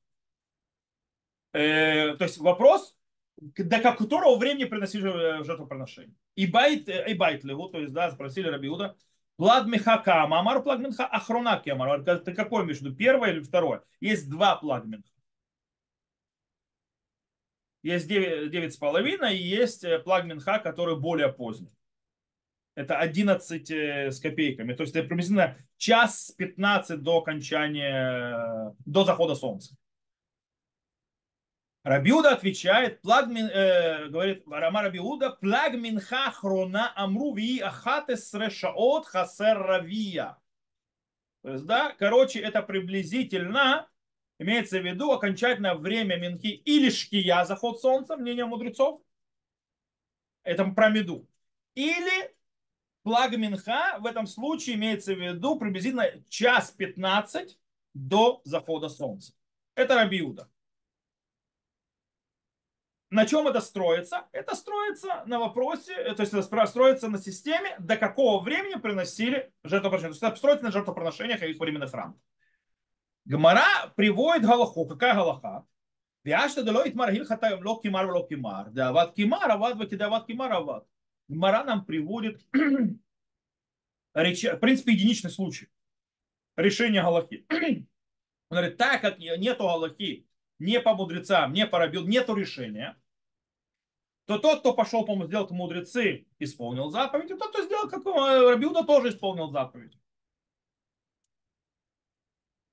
Э, 1.52 2.16
то 2.16 2.24
есть 2.24 2.38
вопрос, 2.38 2.96
до 3.36 3.80
которого 3.80 4.36
времени 4.36 4.64
приносили 4.64 5.42
жертвоприношение. 5.44 6.14
И 6.34 6.46
байт, 6.46 6.88
и 6.88 7.14
байт 7.14 7.44
леву, 7.44 7.68
то 7.68 7.78
есть, 7.78 7.92
да, 7.92 8.10
спросили 8.10 8.48
Рабиуда, 8.48 8.96
Плаг 9.38 9.66
Михака, 9.66 10.24
Амар 10.24 10.62
плаг 10.64 10.80
Минха, 10.80 11.06
Ахруна 11.06 11.60
Кемар. 11.64 12.02
Ты 12.02 12.34
какой 12.34 12.64
между 12.64 12.92
первое 12.92 13.30
или 13.30 13.40
второе? 13.40 13.82
Есть 14.00 14.28
два 14.28 14.56
плаг 14.56 14.84
Минха. 14.84 15.08
Есть 17.82 18.08
девять 18.08 18.74
с 18.74 18.76
половиной 18.76 19.36
и 19.36 19.42
есть 19.42 19.84
э, 19.84 19.98
плаг 20.00 20.24
Минха, 20.24 20.58
который 20.58 20.96
более 20.96 21.32
поздний. 21.32 21.72
Это 22.74 22.98
11 22.98 23.70
э, 23.70 24.10
с 24.10 24.20
копейками. 24.20 24.74
То 24.74 24.82
есть 24.82 24.96
это 24.96 25.06
приблизительно 25.06 25.56
час 25.76 26.32
15 26.36 27.02
до 27.02 27.18
окончания, 27.18 28.74
до 28.84 29.04
захода 29.04 29.34
солнца. 29.34 29.76
Рабиуда 31.84 32.32
отвечает, 32.32 33.00
плаг 33.00 33.30
э, 33.30 34.08
говорит 34.08 34.42
Рама 34.46 34.82
Рабиуда, 34.82 35.30
плаг 35.30 35.74
минха 35.74 36.30
хрона 36.32 36.92
амру 36.96 37.32
ви 37.34 37.60
ахатес 37.60 38.34
решаот 38.34 39.06
хасер 39.06 39.58
равия. 39.58 40.36
То 41.42 41.52
есть, 41.52 41.64
да, 41.64 41.94
короче, 41.98 42.40
это 42.40 42.62
приблизительно, 42.62 43.88
имеется 44.38 44.78
в 44.78 44.86
виду 44.86 45.12
окончательное 45.12 45.74
время 45.74 46.16
минхи 46.16 46.46
или 46.46 46.90
шкия, 46.90 47.44
заход 47.44 47.80
солнца, 47.80 48.16
мнение 48.16 48.46
мудрецов, 48.46 49.00
это 50.42 50.64
про 50.64 50.88
меду, 50.88 51.28
или 51.74 52.34
плаг 53.02 53.36
минха, 53.36 53.98
в 54.00 54.06
этом 54.06 54.26
случае 54.26 54.76
имеется 54.76 55.14
в 55.14 55.18
виду 55.18 55.58
приблизительно 55.58 56.06
час 56.28 56.70
15 56.70 57.58
до 57.94 58.40
захода 58.44 58.88
солнца. 58.88 59.32
Это 59.74 59.94
Рабиуда. 59.94 60.48
На 63.10 63.24
чем 63.24 63.48
это 63.48 63.60
строится? 63.60 64.26
Это 64.32 64.54
строится 64.54 65.22
на 65.24 65.38
вопросе, 65.38 65.94
э, 65.94 66.14
то 66.14 66.20
есть 66.22 66.34
это 66.34 66.66
строится 66.66 67.08
на 67.08 67.18
системе, 67.18 67.74
до 67.78 67.96
какого 67.96 68.42
времени 68.42 68.78
приносили 68.78 69.50
жертвоприношения. 69.64 70.10
То 70.10 70.14
есть 70.14 70.22
это 70.22 70.36
строится 70.36 70.64
на 70.64 70.72
жертвоприношениях 70.72 71.42
и 71.42 71.54
временных 71.54 71.90
храм. 71.90 72.20
Гмара 73.28 73.92
приводит 73.94 74.42
галаху. 74.42 74.86
Какая 74.86 75.14
галаха? 75.14 75.66
Вяшта 76.24 76.62
дело 76.62 76.88
итмар 76.88 77.12
хилхата 77.12 77.60
ло 77.62 77.78
кимар 77.78 78.10
ло 78.10 78.26
кимар. 78.26 78.70
Дават 78.70 79.14
кимар, 79.14 79.50
ават 79.50 79.76
вакидават 79.76 80.26
кимар 80.26 80.52
ават. 80.52 80.86
Гмара 81.28 81.62
нам 81.62 81.84
приводит 81.84 82.40
в 82.52 82.98
принципе, 84.14 84.92
единичный 84.92 85.30
случай 85.30 85.68
решения 86.56 87.02
галахи. 87.02 87.46
Он 87.50 88.56
говорит, 88.56 88.78
так 88.78 89.02
как 89.02 89.18
нету 89.18 89.64
галахи 89.64 90.26
не 90.58 90.80
по 90.80 90.94
мудрецам, 90.94 91.52
не 91.52 91.66
по 91.66 91.78
рабил, 91.78 92.06
нету 92.06 92.34
решения, 92.34 92.96
то 94.24 94.38
тот, 94.38 94.60
кто 94.60 94.72
пошел, 94.72 95.04
по-моему, 95.04 95.26
сделал 95.26 95.46
как 95.46 95.56
мудрецы, 95.56 96.26
исполнил 96.38 96.90
заповедь, 96.90 97.30
и 97.30 97.34
тот, 97.34 97.50
кто 97.50 97.62
сделал 97.62 97.88
как 97.88 98.04
э, 98.06 98.50
Рабиуда, 98.50 98.84
тоже 98.84 99.10
исполнил 99.10 99.50
заповедь. 99.50 99.92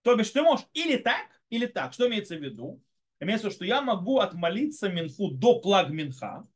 То 0.06 0.16
бишь 0.16 0.30
ты 0.30 0.44
можешь 0.44 0.68
или 0.74 0.98
так, 0.98 1.26
или 1.50 1.66
так. 1.66 1.92
Что 1.92 2.08
имеется 2.08 2.36
в 2.36 2.40
виду? 2.40 2.80
Имеется 3.20 3.48
в 3.48 3.50
виду, 3.50 3.56
что 3.56 3.66
я 3.66 3.82
могу 3.82 4.20
отмолиться 4.20 4.88
минху 4.88 5.32
до 5.32 5.60
плаг 5.60 5.90
минха, 5.90 6.48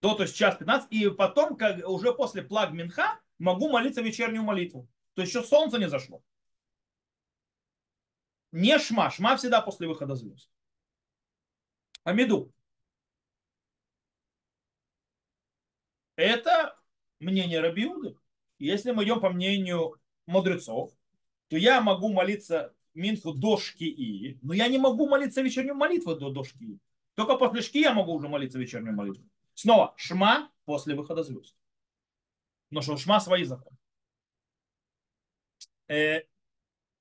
до, 0.00 0.14
то 0.14 0.22
есть 0.22 0.36
час 0.36 0.56
15, 0.56 0.92
и 0.92 1.10
потом, 1.10 1.56
как, 1.56 1.84
уже 1.88 2.14
после 2.14 2.42
плаг 2.42 2.70
минха, 2.70 3.18
могу 3.40 3.68
молиться 3.68 4.02
вечернюю 4.02 4.44
молитву. 4.44 4.88
То 5.14 5.22
есть 5.22 5.34
еще 5.34 5.44
солнце 5.44 5.78
не 5.78 5.88
зашло. 5.88 6.22
Не 8.52 8.78
шма. 8.78 9.10
Шма 9.10 9.36
всегда 9.36 9.60
после 9.60 9.88
выхода 9.88 10.14
звезд. 10.14 10.48
Амиду. 12.04 12.52
Это 16.14 16.78
мнение 17.18 17.58
Рабиуды. 17.58 18.16
Если 18.60 18.92
мы 18.92 19.02
идем 19.02 19.20
по 19.20 19.30
мнению 19.30 20.00
мудрецов, 20.26 20.92
то 21.48 21.56
я 21.56 21.80
могу 21.80 22.12
молиться 22.12 22.74
Минху 22.94 23.32
до 23.32 23.56
Шкии, 23.56 24.38
но 24.42 24.54
я 24.54 24.68
не 24.68 24.78
могу 24.78 25.08
молиться 25.08 25.42
вечернюю 25.42 25.74
молитву 25.74 26.14
до, 26.14 26.30
до 26.30 26.44
Шкии. 26.44 26.78
Только 27.14 27.36
после 27.36 27.62
Шки 27.62 27.80
я 27.80 27.94
могу 27.94 28.12
уже 28.12 28.28
молиться 28.28 28.58
вечернюю 28.58 28.94
молитву. 28.94 29.24
Снова 29.54 29.94
Шма 29.96 30.50
после 30.64 30.94
выхода 30.94 31.22
звезд. 31.22 31.56
Но 32.70 32.80
что 32.80 32.96
Шма 32.96 33.20
свои 33.20 33.44
законы. 33.44 33.76
Э, 35.88 36.22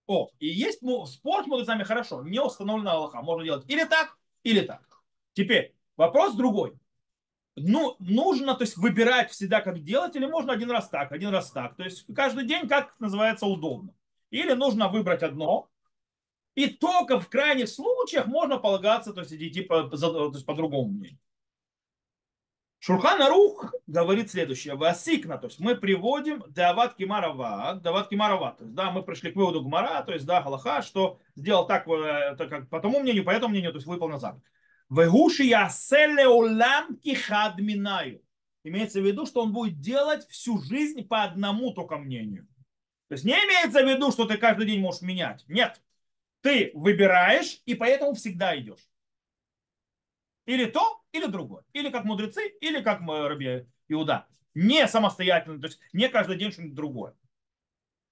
о, 0.07 0.29
и 0.39 0.47
есть 0.47 0.81
ну, 0.81 1.05
спор 1.05 1.43
с 1.43 1.47
мудрецами 1.47 1.83
хорошо, 1.83 2.23
не 2.23 2.41
установлена 2.41 2.93
Аллаха. 2.93 3.21
Можно 3.21 3.43
делать 3.43 3.69
или 3.69 3.83
так, 3.83 4.17
или 4.43 4.61
так. 4.61 5.03
Теперь 5.33 5.75
вопрос 5.97 6.35
другой. 6.35 6.79
Ну, 7.55 7.95
нужно, 7.99 8.53
то 8.53 8.63
есть, 8.63 8.77
выбирать 8.77 9.31
всегда, 9.31 9.61
как 9.61 9.83
делать, 9.83 10.15
или 10.15 10.27
можно 10.27 10.53
один 10.53 10.69
раз 10.69 10.89
так, 10.89 11.11
один 11.11 11.29
раз 11.29 11.51
так. 11.51 11.75
То 11.75 11.83
есть, 11.83 12.05
каждый 12.15 12.45
день, 12.45 12.67
как 12.67 12.95
называется, 12.99 13.47
удобно. 13.47 13.93
Или 14.29 14.53
нужно 14.53 14.89
выбрать 14.89 15.23
одно, 15.23 15.69
и 16.55 16.67
только 16.67 17.19
в 17.19 17.29
крайних 17.29 17.69
случаях 17.69 18.25
можно 18.25 18.57
полагаться, 18.57 19.13
то 19.13 19.21
есть, 19.21 19.31
идти 19.33 19.61
по, 19.61 19.89
есть, 19.91 20.45
по 20.45 20.55
другому 20.55 20.89
мнению. 20.89 21.19
Шурхан 22.79 23.21
Арух 23.21 23.73
говорит 23.85 24.31
следующее. 24.31 24.75
Васикна, 24.75 25.37
то 25.37 25.47
есть 25.47 25.59
мы 25.59 25.75
приводим 25.75 26.43
Дават 26.49 26.95
Кимарават, 26.95 27.81
Дават 27.81 28.09
Кимарават. 28.09 28.57
То 28.57 28.63
есть, 28.63 28.75
да, 28.75 28.91
мы 28.91 29.03
пришли 29.03 29.31
к 29.31 29.35
выводу 29.35 29.63
Гмара, 29.63 30.01
то 30.03 30.13
есть, 30.13 30.25
да, 30.25 30.41
Галаха, 30.41 30.81
что 30.81 31.19
сделал 31.35 31.67
так, 31.67 31.87
э, 31.87 32.35
так 32.37 32.49
как 32.49 32.69
по 32.69 32.79
тому 32.79 32.99
мнению, 32.99 33.23
по 33.23 33.31
этому 33.31 33.49
мнению, 33.49 33.71
то 33.71 33.77
есть 33.77 33.87
выполнил 33.87 34.19
заповедь. 34.19 34.43
Вегуши 34.89 35.43
яселе 35.43 36.27
улам 36.27 36.95
кихад 36.97 37.59
минаю. 37.59 38.21
Имеется 38.63 39.01
в 39.01 39.05
виду, 39.05 39.25
что 39.25 39.41
он 39.41 39.53
будет 39.53 39.79
делать 39.79 40.25
всю 40.27 40.59
жизнь 40.61 41.07
по 41.07 41.23
одному 41.23 41.71
только 41.71 41.97
мнению. 41.97 42.47
То 43.07 43.13
есть 43.13 43.23
не 43.23 43.33
имеется 43.33 43.83
в 43.83 43.87
виду, 43.87 44.11
что 44.11 44.25
ты 44.25 44.37
каждый 44.37 44.65
день 44.65 44.81
можешь 44.81 45.01
менять. 45.01 45.45
Нет. 45.47 45.81
Ты 46.41 46.71
выбираешь 46.73 47.61
и 47.65 47.73
поэтому 47.73 48.13
всегда 48.13 48.57
идешь. 48.57 48.87
Или 50.45 50.65
то, 50.65 51.01
или 51.11 51.25
другое. 51.25 51.63
Или 51.73 51.89
как 51.89 52.05
мудрецы, 52.05 52.47
или 52.61 52.81
как 52.81 53.01
Раби 53.01 53.65
Иуда. 53.87 54.27
Не 54.53 54.87
самостоятельно, 54.87 55.59
то 55.59 55.67
есть 55.67 55.79
не 55.93 56.09
каждый 56.09 56.37
день 56.37 56.51
что-нибудь 56.51 56.75
другое. 56.75 57.15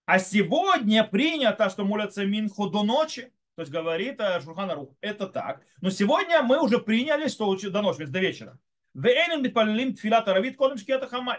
А 0.06 0.20
сегодня 0.20 1.04
принято, 1.04 1.70
что 1.70 1.84
молятся 1.84 2.26
Минху 2.26 2.70
до 2.70 2.84
ночи, 2.84 3.34
то 3.56 3.62
есть 3.62 3.72
говорит 3.72 4.20
э, 4.20 4.40
Шурхан 4.42 4.70
Рух, 4.72 4.90
это 5.02 5.28
так. 5.28 5.64
Но 5.82 5.90
сегодня 5.90 6.44
мы 6.44 6.62
уже 6.62 6.78
приняли, 6.78 7.28
что 7.28 7.56
до 7.56 7.82
ночи, 7.82 8.06
до 8.06 8.20
вечера. 8.20 8.60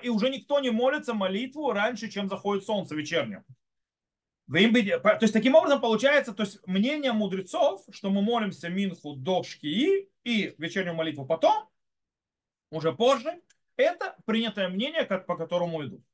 И 0.03 0.09
уже 0.11 0.29
никто 0.29 0.61
не 0.61 0.71
молится 0.71 1.15
молитву 1.15 1.73
раньше, 1.73 2.11
чем 2.11 2.29
заходит 2.29 2.65
солнце 2.65 2.95
вечерним. 2.95 3.45
То 4.47 5.19
есть 5.23 5.33
таким 5.33 5.55
образом 5.55 5.81
получается, 5.81 6.35
то 6.35 6.43
есть 6.43 6.65
мнение 6.67 7.13
мудрецов, 7.13 7.83
что 7.91 8.11
мы 8.11 8.21
молимся 8.21 8.69
Минху 8.69 9.17
до 9.17 9.43
Шкии 9.43 10.11
и 10.23 10.55
вечернюю 10.59 10.95
молитву 10.95 11.25
потом, 11.25 11.69
уже 12.71 12.93
позже, 12.93 13.41
это 13.77 14.17
принятое 14.27 14.69
мнение, 14.69 15.07
как, 15.07 15.25
по 15.27 15.37
которому 15.37 15.83
идут. 15.83 16.05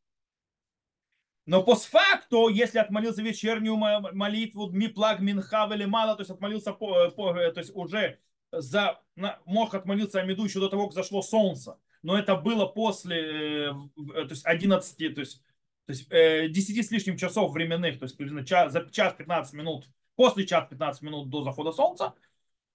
Но 1.44 1.64
по 1.64 1.74
факту, 1.74 2.48
если 2.48 2.78
отмолился 2.78 3.20
вечернюю 3.20 3.76
молитву, 3.76 4.70
миплаг 4.70 5.18
минхав 5.18 5.72
или 5.72 5.86
мало, 5.86 6.14
то 6.14 6.20
есть 6.20 6.30
отмолился, 6.30 6.72
по, 6.72 7.10
по, 7.10 7.34
то 7.34 7.58
есть 7.58 7.74
уже 7.74 8.20
за, 8.52 9.00
мог 9.44 9.74
отмолиться 9.74 10.20
Амиду 10.20 10.44
еще 10.44 10.60
до 10.60 10.68
того, 10.68 10.84
как 10.84 10.94
зашло 10.94 11.22
солнце, 11.22 11.78
но 12.02 12.18
это 12.18 12.36
было 12.36 12.66
после 12.66 13.70
э, 13.70 13.72
то 13.96 14.28
есть 14.30 14.44
11, 14.46 15.14
то 15.14 15.20
есть 15.20 15.42
то 15.86 15.92
есть 15.92 16.06
э, 16.10 16.48
10 16.48 16.86
с 16.86 16.90
лишним 16.90 17.16
часов 17.16 17.52
временных, 17.52 17.98
то 17.98 18.04
есть 18.04 18.16
час, 18.48 18.72
за 18.72 18.88
час 18.90 19.14
15 19.14 19.54
минут, 19.54 19.88
после 20.14 20.46
час 20.46 20.68
15 20.68 21.02
минут 21.02 21.28
до 21.28 21.42
захода 21.42 21.72
солнца, 21.72 22.14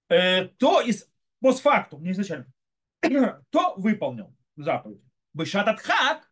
э, 0.08 0.44
то 0.44 0.82
из 0.82 1.08
постфактум, 1.40 2.02
не 2.02 2.10
изначально, 2.10 2.52
то 3.50 3.74
выполнил 3.76 4.36
заповедь. 4.56 5.02
Бышат 5.32 5.80
хак, 5.80 6.30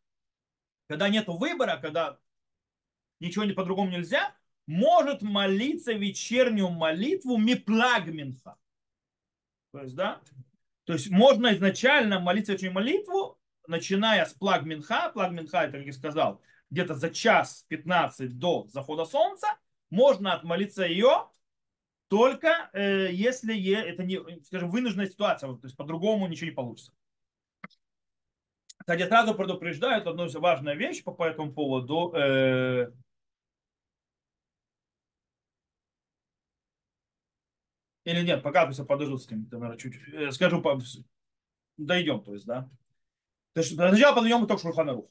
когда 0.89 1.09
нет 1.09 1.29
выбора, 1.29 1.79
когда 1.81 2.19
ничего 3.21 3.45
не 3.45 3.53
по-другому 3.53 3.91
нельзя, 3.91 4.35
может 4.67 5.23
молиться 5.23 5.93
вечернюю 5.93 6.71
молитву 6.71 7.39
миплагминха. 7.39 8.57
То 9.77 9.83
есть, 9.83 9.95
да, 9.95 10.23
то 10.85 10.95
есть 10.95 11.11
можно 11.11 11.53
изначально 11.55 12.19
молиться 12.19 12.53
вечернюю 12.53 12.73
молитву, 12.77 13.39
начиная 13.67 14.25
с 14.25 14.33
плагминха. 14.33 15.11
Плагминха, 15.13 15.65
это, 15.65 15.77
как 15.77 15.87
я 15.87 15.93
сказал, 15.93 16.41
где-то 16.71 16.95
за 16.95 17.11
час 17.11 17.67
15 17.69 18.39
до 18.39 18.67
захода 18.69 19.05
солнца, 19.05 19.49
можно 19.91 20.33
отмолиться 20.33 20.87
ее 20.87 21.29
только 22.09 22.71
э, 22.73 23.13
если 23.13 23.55
это 23.75 24.03
не, 24.03 24.19
скажем, 24.45 24.71
вынужденная 24.71 25.11
ситуация, 25.11 25.53
то 25.53 25.61
есть 25.65 25.77
по-другому 25.77 26.27
ничего 26.27 26.49
не 26.49 26.55
получится. 26.55 26.93
Кстати, 28.79 29.07
сразу 29.07 29.35
предупреждают 29.35 30.07
одну 30.07 30.27
важную 30.41 30.79
вещь 30.79 31.05
по, 31.05 31.13
по 31.13 31.25
этому 31.25 31.53
поводу. 31.53 32.15
Э, 32.15 32.93
или 38.07 38.23
нет, 38.23 38.43
пока 38.43 38.67
кем-то, 39.27 39.59
наверное, 39.59 39.77
чуть, 39.79 39.97
э, 40.13 40.31
скажу, 40.31 40.63
по, 40.63 40.81
дойдем, 41.77 42.23
то 42.23 42.35
есть, 42.35 42.47
да. 42.47 42.71
То 43.53 43.61
есть 43.61 43.75
сначала 43.75 44.15
подойдем 44.15 44.47
только 44.47 44.63
Шульханарух. 44.63 45.11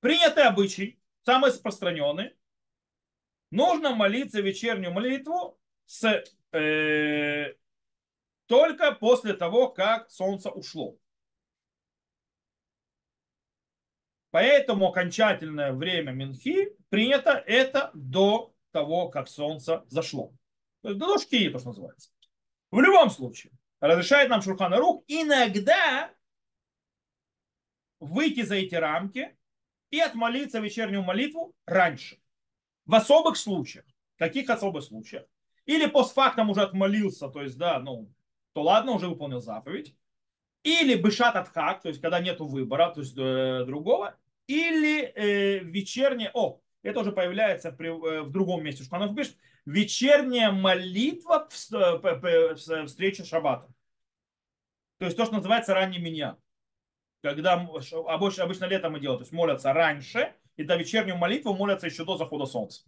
Принятый 0.00 0.42
обычай, 0.42 1.00
самый 1.24 1.50
распространенный, 1.50 2.36
нужно 3.52 3.94
молиться 3.94 4.40
вечернюю 4.40 4.92
молитву 4.92 5.56
с, 5.86 6.24
э, 6.50 7.54
только 8.46 8.92
после 8.92 9.34
того, 9.34 9.68
как 9.68 10.10
солнце 10.10 10.50
ушло. 10.50 10.98
Поэтому 14.32 14.88
окончательное 14.88 15.72
время 15.72 16.10
Минхи 16.10 16.76
принято 16.88 17.30
это 17.46 17.92
до 17.94 18.52
того, 18.72 19.10
как 19.10 19.28
солнце 19.28 19.84
зашло. 19.86 20.32
До 20.82 20.94
дошки, 20.94 21.50
то, 21.50 21.58
что 21.58 21.68
называется. 21.68 22.10
В 22.70 22.80
любом 22.80 23.10
случае, 23.10 23.52
разрешает 23.80 24.28
нам 24.28 24.42
Шурхан 24.42 24.74
Рух 24.74 25.02
иногда 25.08 26.12
выйти 28.00 28.42
за 28.42 28.56
эти 28.56 28.74
рамки 28.74 29.36
и 29.90 30.00
отмолиться 30.00 30.60
вечернюю 30.60 31.02
молитву 31.02 31.54
раньше. 31.66 32.20
В 32.86 32.94
особых 32.94 33.36
случаях. 33.36 33.84
Каких 34.16 34.50
особых 34.50 34.82
случаях? 34.82 35.24
Или 35.64 35.86
постфактом 35.86 36.50
уже 36.50 36.62
отмолился, 36.62 37.28
то 37.28 37.42
есть, 37.42 37.56
да, 37.58 37.78
ну, 37.78 38.12
то 38.52 38.62
ладно, 38.62 38.92
уже 38.92 39.08
выполнил 39.08 39.40
заповедь. 39.40 39.94
Или 40.62 40.96
бышат 40.96 41.36
отхак, 41.36 41.82
то 41.82 41.88
есть, 41.88 42.00
когда 42.00 42.20
нету 42.20 42.46
выбора, 42.46 42.90
то 42.90 43.00
есть, 43.00 43.16
э, 43.16 43.64
другого. 43.64 44.16
Или 44.46 45.02
э, 45.02 45.58
вечернее, 45.58 46.30
о, 46.34 46.60
это 46.88 47.00
уже 47.00 47.12
появляется 47.12 47.72
при, 47.72 47.88
э, 47.88 48.22
в 48.22 48.30
другом 48.30 48.64
месте. 48.64 48.84
Шканов 48.84 49.14
пишет, 49.14 49.36
вечерняя 49.66 50.50
молитва 50.50 51.48
в, 51.50 51.70
в, 51.70 52.54
в 52.54 52.86
встрече 52.86 53.24
шаббата. 53.24 53.68
То 54.98 55.04
есть 55.04 55.16
то, 55.16 55.24
что 55.24 55.34
называется 55.34 55.74
ранний 55.74 55.98
меня 55.98 56.36
когда 57.22 57.54
обычно, 57.54 58.44
обычно 58.44 58.64
летом 58.66 58.92
мы 58.92 59.00
делаем, 59.00 59.18
то 59.18 59.22
есть 59.22 59.32
молятся 59.32 59.72
раньше, 59.72 60.34
и 60.56 60.64
до 60.64 60.76
вечернюю 60.76 61.16
молитву 61.16 61.54
молятся 61.54 61.86
еще 61.86 62.04
до 62.04 62.16
захода 62.16 62.46
солнца. 62.46 62.82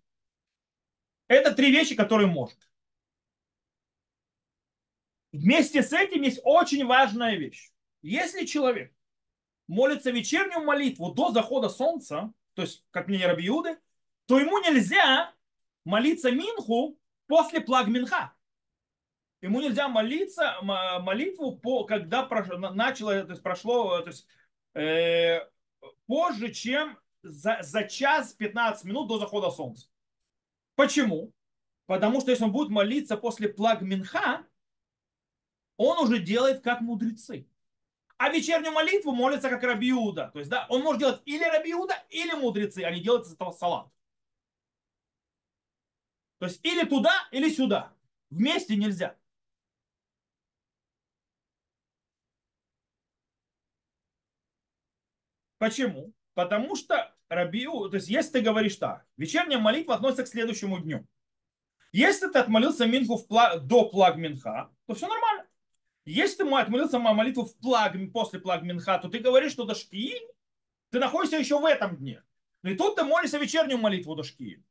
Это 1.29 1.53
три 1.55 1.71
вещи, 1.71 1.95
которые 1.95 2.27
может. 2.27 2.59
Вместе 5.33 5.83
с 5.83 5.93
этим 5.93 6.23
есть 6.23 6.41
очень 6.43 6.85
важная 6.87 7.37
вещь. 7.37 7.71
Если 8.03 8.47
человек 8.47 8.93
молится 9.69 10.11
вечернюю 10.11 10.65
молитву 10.65 11.13
до 11.13 11.31
захода 11.31 11.69
солнца, 11.69 12.33
то 12.55 12.63
есть, 12.63 12.85
как 12.91 13.07
мне 13.07 13.25
Рабиуды, 13.27 13.79
то 14.31 14.39
ему 14.39 14.61
нельзя 14.61 15.35
молиться 15.85 16.31
Минху 16.31 16.97
после 17.27 17.61
плаг 17.61 17.89
Минха. 17.89 18.33
Ему 19.41 19.61
нельзя 19.61 19.89
молиться 19.89 20.55
молитву, 20.63 21.59
по, 21.59 21.83
когда 21.83 22.23
прошло, 22.23 22.57
начало, 22.57 23.25
то 23.25 23.33
есть 23.33 23.43
прошло 23.43 24.01
то 24.03 24.07
есть, 24.07 24.29
э, 24.75 25.41
позже, 26.07 26.53
чем 26.53 26.97
за, 27.25 27.59
за 27.63 27.83
час 27.89 28.33
15 28.35 28.85
минут 28.85 29.09
до 29.09 29.19
захода 29.19 29.51
солнца. 29.51 29.89
Почему? 30.77 31.33
Потому 31.87 32.21
что 32.21 32.31
если 32.31 32.45
он 32.45 32.53
будет 32.53 32.69
молиться 32.69 33.17
после 33.17 33.49
плаг 33.49 33.81
Минха, 33.81 34.47
он 35.77 35.99
уже 35.99 36.21
делает 36.21 36.61
как 36.61 36.83
мудрецы. 36.83 37.49
А 38.17 38.29
вечернюю 38.29 38.73
молитву 38.73 39.11
молится 39.11 39.49
как 39.51 39.65
Рабиуда. 39.65 40.31
То 40.33 40.39
есть, 40.39 40.53
да, 40.53 40.67
он 40.69 40.83
может 40.83 41.01
делать 41.01 41.21
или 41.25 41.43
Рабиуда, 41.43 41.97
или 42.11 42.35
мудрецы. 42.35 42.85
Они 42.85 43.01
делают 43.01 43.27
из 43.27 43.33
этого 43.33 43.51
салат. 43.51 43.91
То 46.41 46.47
есть, 46.47 46.65
или 46.65 46.85
туда, 46.87 47.13
или 47.31 47.51
сюда. 47.51 47.93
Вместе 48.31 48.75
нельзя. 48.75 49.15
Почему? 55.59 56.15
Потому 56.33 56.77
что 56.77 57.15
Рабиу, 57.29 57.91
то 57.91 57.97
есть 57.97 58.09
если 58.09 58.33
ты 58.33 58.41
говоришь 58.41 58.77
так, 58.77 59.07
вечерняя 59.19 59.59
молитва 59.59 59.95
относится 59.95 60.25
к 60.25 60.29
следующему 60.29 60.81
дню. 60.81 61.07
Если 61.93 62.27
ты 62.29 62.39
отмолился 62.39 62.87
Минху 62.87 63.19
в 63.19 63.27
пла, 63.29 63.59
до 63.59 63.91
плаг 63.91 64.17
Минха, 64.17 64.73
то 64.87 64.95
все 64.95 65.09
нормально. 65.09 65.47
Если 66.07 66.45
ты 66.45 66.55
отмолился 66.55 66.99
молитву 66.99 67.45
в 67.45 67.55
плаг, 67.59 67.95
после 68.15 68.41
плаг 68.41 68.63
Минха, 68.63 68.99
то 68.99 69.11
ты 69.11 69.19
говоришь, 69.19 69.53
что 69.53 69.67
до 69.67 69.75
Шки, 69.75 70.15
ты 70.89 70.99
находишься 70.99 71.37
еще 71.37 71.61
в 71.61 71.67
этом 71.67 71.99
дне. 71.99 72.25
И 72.63 72.75
тут 72.75 72.97
ты 72.97 73.05
молишься 73.05 73.37
вечернюю 73.37 73.79
молитву 73.79 74.15
до 74.15 74.23
Шки. 74.23 74.65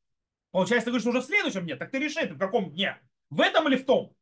Получается, 0.51 0.85
ты 0.85 0.91
говоришь, 0.91 1.07
уже 1.07 1.21
в 1.21 1.25
следующем 1.25 1.63
дне. 1.65 1.75
Так 1.75 1.91
ты 1.91 1.99
реши, 1.99 2.25
ты 2.25 2.33
в 2.33 2.39
каком 2.39 2.71
дне? 2.71 2.99
В 3.29 3.41
этом 3.41 3.67
или 3.67 3.75
в 3.75 3.85
том? 3.85 4.15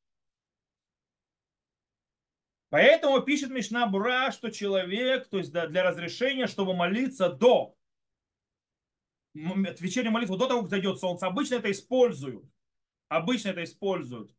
Поэтому 2.69 3.21
пишет 3.21 3.49
Мишна 3.49 3.87
Бура, 3.87 4.31
что 4.31 4.51
человек, 4.51 5.29
то 5.29 5.37
есть 5.37 5.51
для 5.51 5.83
разрешения, 5.83 6.47
чтобы 6.47 6.75
молиться 6.75 7.29
до 7.29 7.75
вечерней 9.33 10.09
молитвы, 10.09 10.37
до 10.37 10.47
того, 10.47 10.61
как 10.61 10.69
зайдет 10.69 10.99
солнце, 10.99 11.27
обычно 11.27 11.55
это 11.55 11.71
используют. 11.71 12.45
Обычно 13.07 13.49
это 13.49 13.63
используют 13.63 14.35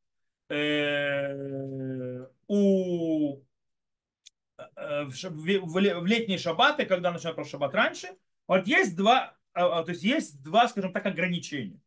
э, 0.50 2.26
у 2.48 3.40
э, 4.58 5.04
в 5.06 5.78
летние 5.78 6.36
шаббаты, 6.36 6.84
когда 6.84 7.12
начинают 7.12 7.36
про 7.36 7.44
шаббат 7.44 7.74
раньше, 7.74 8.08
вот 8.46 8.66
есть 8.66 8.94
два, 8.94 9.37
то 9.58 9.86
есть 9.88 10.02
есть 10.02 10.42
два, 10.42 10.68
скажем 10.68 10.92
так, 10.92 11.06
ограничения. 11.06 11.80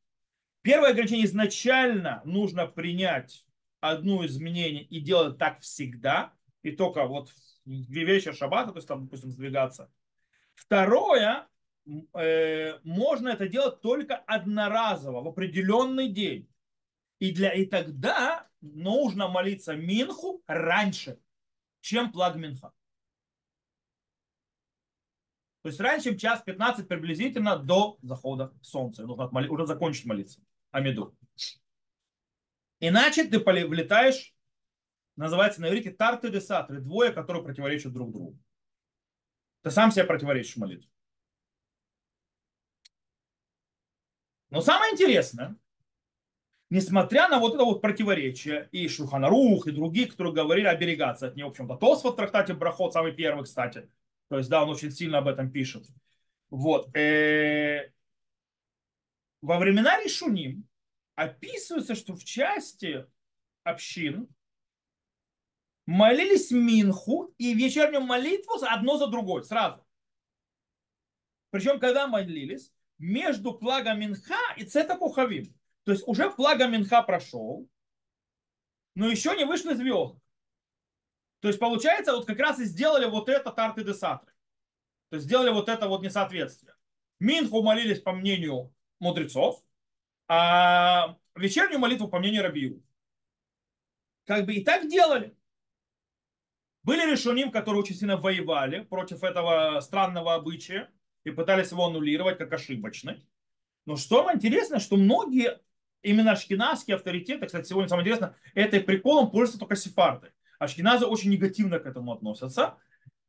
Первое 0.62 0.91
ограничение 0.91 1.25
изначально 1.25 2.21
нужно 2.25 2.67
принять 2.67 3.45
одну 3.79 4.23
из 4.23 4.31
изменений 4.31 4.81
и 4.81 4.99
делать 4.99 5.38
так 5.38 5.62
всегда, 5.62 6.34
и 6.62 6.71
только 6.71 7.05
вот 7.05 7.31
вечер 7.65 8.36
шаббата, 8.36 8.71
то 8.71 8.77
есть 8.77 8.88
там, 8.88 9.05
допустим, 9.05 9.31
сдвигаться. 9.31 9.91
Второе, 10.53 11.47
э, 12.13 12.79
можно 12.84 13.29
это 13.29 13.47
делать 13.47 13.81
только 13.81 14.17
одноразово, 14.17 15.21
в 15.21 15.27
определенный 15.27 16.10
день. 16.10 16.47
И, 17.19 17.31
для, 17.31 17.53
и 17.53 17.65
тогда 17.65 18.47
нужно 18.62 19.27
молиться 19.27 19.75
Минху 19.75 20.43
раньше, 20.47 21.19
чем 21.79 22.12
плаг 22.12 22.36
Минха. 22.36 22.73
То 25.62 25.69
есть 25.69 25.80
раньше, 25.80 26.10
чем 26.10 26.17
час 26.17 26.41
15 26.41 26.88
приблизительно 26.88 27.58
до 27.58 27.97
захода 28.02 28.52
солнца. 28.62 29.04
Нужно 29.06 29.50
уже 29.50 29.67
закончить 29.67 30.06
молиться. 30.06 30.41
Амиду. 30.71 31.15
Иначе 32.80 33.26
ты 33.26 33.38
влетаешь, 33.39 34.34
называется 35.15 35.62
на 35.62 35.69
иврите 35.69 35.91
тарты 35.91 36.32
де 36.32 36.41
сатры, 36.41 36.80
двое, 36.80 37.12
которые 37.12 37.43
противоречат 37.43 37.93
друг 37.93 38.12
другу. 38.12 38.39
Ты 39.62 39.69
сам 39.69 39.91
себе 39.91 40.06
противоречишь 40.06 40.58
молитву. 40.58 40.89
Но 44.50 44.62
самое 44.62 44.93
интересное, 44.93 45.56
несмотря 46.71 47.30
на 47.30 47.38
вот 47.38 47.54
это 47.54 47.63
вот 47.63 47.82
противоречие, 47.82 48.67
и 48.71 48.88
Шуханарух, 48.88 49.67
и 49.67 49.71
другие, 49.71 50.08
которые 50.08 50.34
говорили 50.34 50.65
оберегаться 50.65 51.28
от 51.28 51.36
него, 51.36 51.50
в 51.50 51.52
общем-то, 51.52 51.76
Тосфот 51.76 52.13
в 52.13 52.17
трактате 52.17 52.56
Брахот, 52.56 52.93
самый 52.93 53.13
первый, 53.13 53.43
кстати, 53.43 53.89
то 54.32 54.38
есть, 54.38 54.50
да, 54.50 54.63
он 54.63 54.70
очень 54.70 54.91
сильно 54.91 55.17
об 55.17 55.28
этом 55.28 55.52
пишет. 55.52 55.86
Вот. 56.50 56.96
Э, 56.96 57.91
во 59.41 59.60
времена 59.60 60.02
Ришуним 60.02 60.70
описывается, 61.15 61.96
что 61.96 62.15
в 62.15 62.24
части 62.24 63.06
общин 63.63 64.30
молились 65.86 66.50
Минху 66.50 67.36
и 67.38 67.54
вечернюю 67.54 68.04
молитву 68.04 68.54
одно 68.62 68.96
за 68.96 69.08
другой, 69.08 69.44
сразу. 69.44 69.86
Причем, 71.50 71.78
когда 71.82 72.08
молились, 72.08 72.72
между 73.00 73.54
плагом 73.54 74.00
Минха 74.00 74.39
и 74.56 74.63
Цета 74.63 74.96
Кухавим. 74.96 75.54
То 75.84 75.91
есть 75.91 76.08
уже 76.08 76.32
плага 76.32 76.67
Минха 76.67 77.04
прошел, 77.04 77.67
но 78.96 79.10
еще 79.10 79.36
не 79.36 79.44
вышли 79.44 79.74
звезды. 79.74 80.22
То 81.41 81.47
есть 81.47 81.60
получается, 81.60 82.13
вот 82.13 82.25
как 82.25 82.39
раз 82.39 82.60
и 82.60 82.65
сделали 82.65 83.06
вот 83.06 83.27
это 83.27 83.51
тарты 83.51 83.84
де 83.84 83.93
сатры. 83.93 84.32
То 85.10 85.15
есть 85.17 85.25
сделали 85.25 85.49
вот 85.49 85.67
это 85.67 85.88
вот 85.88 86.04
несоответствие. 86.04 86.73
Минху 87.19 87.62
молились 87.62 87.99
по 87.99 88.13
мнению 88.13 88.73
мудрецов, 88.99 89.62
а 90.27 91.17
вечернюю 91.36 91.80
молитву 91.80 92.08
по 92.08 92.19
мнению 92.19 92.43
Рабию. 92.43 92.82
Как 94.25 94.45
бы 94.45 94.54
и 94.54 94.63
так 94.63 94.88
делали. 94.88 95.36
Были 96.84 97.12
решуним, 97.12 97.51
которые 97.51 97.82
очень 97.82 97.95
сильно 97.95 98.17
воевали 98.17 98.82
против 98.84 99.23
этого 99.23 99.80
странного 99.82 100.36
обычая. 100.36 100.89
и 101.23 101.32
пытались 101.32 101.71
его 101.71 101.86
аннулировать 101.86 102.38
как 102.38 102.51
ошибочный. 102.54 103.23
Но 103.86 103.95
что 103.95 104.32
интересно, 104.34 104.80
что 104.80 104.97
многие 104.97 105.60
именно 106.01 106.32
ашкенадские 106.32 106.95
авторитеты, 106.95 107.45
кстати, 107.45 107.67
сегодня 107.67 107.89
самое 107.89 108.04
интересное, 108.04 108.36
этой 108.56 108.80
приколом 108.80 109.30
пользуются 109.30 109.60
только 109.60 109.75
сефарды. 109.75 110.32
Ашкеназы 110.62 111.08
очень 111.08 111.32
негативно 111.32 111.80
к 111.80 111.88
этому 111.88 112.13
относятся. 112.13 112.78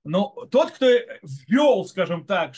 Но 0.05 0.35
тот, 0.51 0.71
кто 0.71 0.87
ввел, 1.23 1.87
скажем 1.87 2.27
так, 2.27 2.55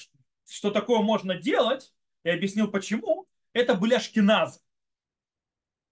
что 0.51 0.73
такое 0.73 0.99
можно 0.99 1.37
делать, 1.37 1.95
и 2.25 2.31
объяснил 2.31 2.69
почему, 2.69 3.29
это 3.53 3.77
были 3.77 3.95
ашкеназы. 3.95 4.59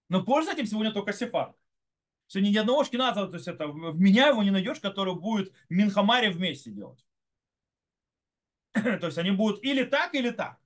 Но 0.09 0.21
пользуются 0.21 0.59
этим 0.59 0.69
сегодня 0.69 0.91
только 0.91 1.13
сефарды. 1.13 1.57
Сегодня 2.27 2.49
ни 2.49 2.57
одного 2.57 2.83
шкиназа, 2.83 3.25
то 3.27 3.35
есть 3.35 3.47
это 3.47 3.69
в 3.69 3.97
меня 3.97 4.27
его 4.27 4.43
не 4.43 4.51
найдешь, 4.51 4.81
который 4.81 5.15
будет 5.15 5.53
Минхамари 5.69 6.27
вместе 6.27 6.69
делать. 6.69 7.05
то 8.73 9.05
есть 9.05 9.17
они 9.17 9.31
будут 9.31 9.63
или 9.63 9.85
так, 9.85 10.13
или 10.13 10.31
так. 10.31 10.59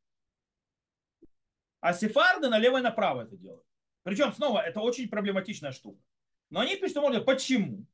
А 1.82 1.94
сефарды 1.94 2.50
налево 2.50 2.80
и 2.80 2.82
направо 2.82 3.26
это 3.26 3.38
делают. 3.38 3.68
Причем, 4.02 4.34
снова, 4.34 4.62
это 4.62 4.80
очень 4.80 5.08
проблематичная 5.08 5.72
штука. 5.72 6.02
Но 6.50 6.62
они 6.62 6.78
пишут, 6.78 6.98
можно, 6.98 7.22
почему? 7.22 7.86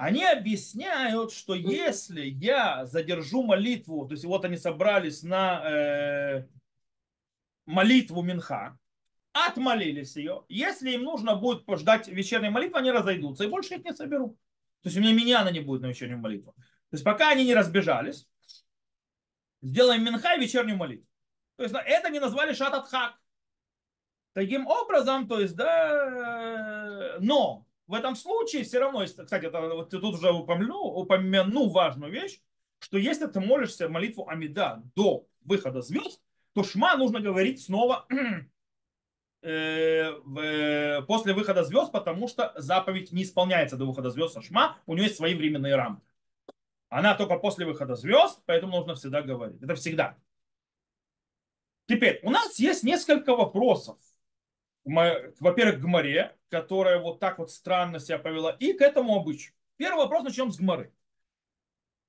Они 0.00 0.24
объясняют, 0.24 1.30
что 1.30 1.54
если 1.54 2.24
я 2.24 2.86
задержу 2.86 3.42
молитву, 3.42 4.06
то 4.06 4.12
есть 4.12 4.24
вот 4.24 4.46
они 4.46 4.56
собрались 4.56 5.22
на 5.22 5.62
э, 5.62 6.46
молитву 7.66 8.22
Минха, 8.22 8.78
отмолились 9.34 10.16
ее, 10.16 10.46
если 10.48 10.92
им 10.92 11.02
нужно 11.02 11.36
будет 11.36 11.66
пождать 11.66 12.08
вечерней 12.08 12.48
молитвы, 12.48 12.78
они 12.78 12.90
разойдутся 12.90 13.44
и 13.44 13.48
больше 13.48 13.74
их 13.74 13.84
не 13.84 13.92
соберу. 13.92 14.38
То 14.80 14.88
есть 14.88 14.96
у 14.96 15.02
меня 15.02 15.12
меня 15.12 15.42
она 15.42 15.50
не 15.50 15.60
будет 15.60 15.82
на 15.82 15.88
вечернюю 15.88 16.18
молитву. 16.18 16.54
То 16.56 16.94
есть 16.94 17.04
пока 17.04 17.28
они 17.28 17.44
не 17.44 17.54
разбежались, 17.54 18.26
сделаем 19.60 20.02
Минха 20.02 20.34
и 20.34 20.40
вечернюю 20.40 20.78
молитву. 20.78 21.06
То 21.56 21.64
есть 21.64 21.74
это 21.74 22.08
не 22.08 22.20
назвали 22.20 22.54
шататхак. 22.54 23.20
Таким 24.32 24.66
образом, 24.66 25.28
то 25.28 25.38
есть, 25.38 25.56
да, 25.56 27.18
но 27.20 27.66
в 27.90 27.94
этом 27.94 28.14
случае 28.14 28.62
все 28.62 28.78
равно, 28.78 29.04
кстати, 29.04 29.46
это, 29.46 29.60
вот 29.62 29.90
ты 29.90 29.98
тут 29.98 30.14
уже 30.14 30.30
упомяну, 30.30 30.78
упомяну 30.78 31.68
важную 31.70 32.12
вещь, 32.12 32.40
что 32.78 32.98
если 32.98 33.26
ты 33.26 33.40
молишься 33.40 33.88
молитву 33.88 34.28
Амида 34.28 34.84
до 34.94 35.26
выхода 35.40 35.82
звезд, 35.82 36.22
то 36.52 36.62
шма 36.62 36.96
нужно 36.96 37.18
говорить 37.18 37.60
снова 37.60 38.06
э, 39.42 41.02
после 41.08 41.34
выхода 41.34 41.64
звезд, 41.64 41.90
потому 41.90 42.28
что 42.28 42.52
заповедь 42.56 43.10
не 43.10 43.24
исполняется 43.24 43.76
до 43.76 43.86
выхода 43.86 44.10
звезд 44.10 44.34
со 44.34 44.40
шма, 44.40 44.78
у 44.86 44.94
нее 44.94 45.06
есть 45.06 45.16
свои 45.16 45.34
временные 45.34 45.74
рамки. 45.74 46.06
Она 46.90 47.16
только 47.16 47.40
после 47.40 47.66
выхода 47.66 47.96
звезд, 47.96 48.40
поэтому 48.46 48.76
нужно 48.76 48.94
всегда 48.94 49.20
говорить. 49.20 49.60
Это 49.62 49.74
всегда. 49.74 50.16
Теперь, 51.88 52.20
у 52.22 52.30
нас 52.30 52.56
есть 52.60 52.84
несколько 52.84 53.34
вопросов 53.34 53.98
во-первых, 54.84 55.76
к 55.76 55.82
Гмаре, 55.82 56.36
которая 56.48 56.98
вот 57.00 57.20
так 57.20 57.38
вот 57.38 57.50
странно 57.50 58.00
себя 58.00 58.18
повела, 58.18 58.50
и 58.52 58.72
к 58.72 58.80
этому 58.80 59.16
обычаю. 59.16 59.54
Первый 59.76 60.04
вопрос 60.04 60.24
начнем 60.24 60.50
с 60.50 60.58
Гмары. 60.58 60.92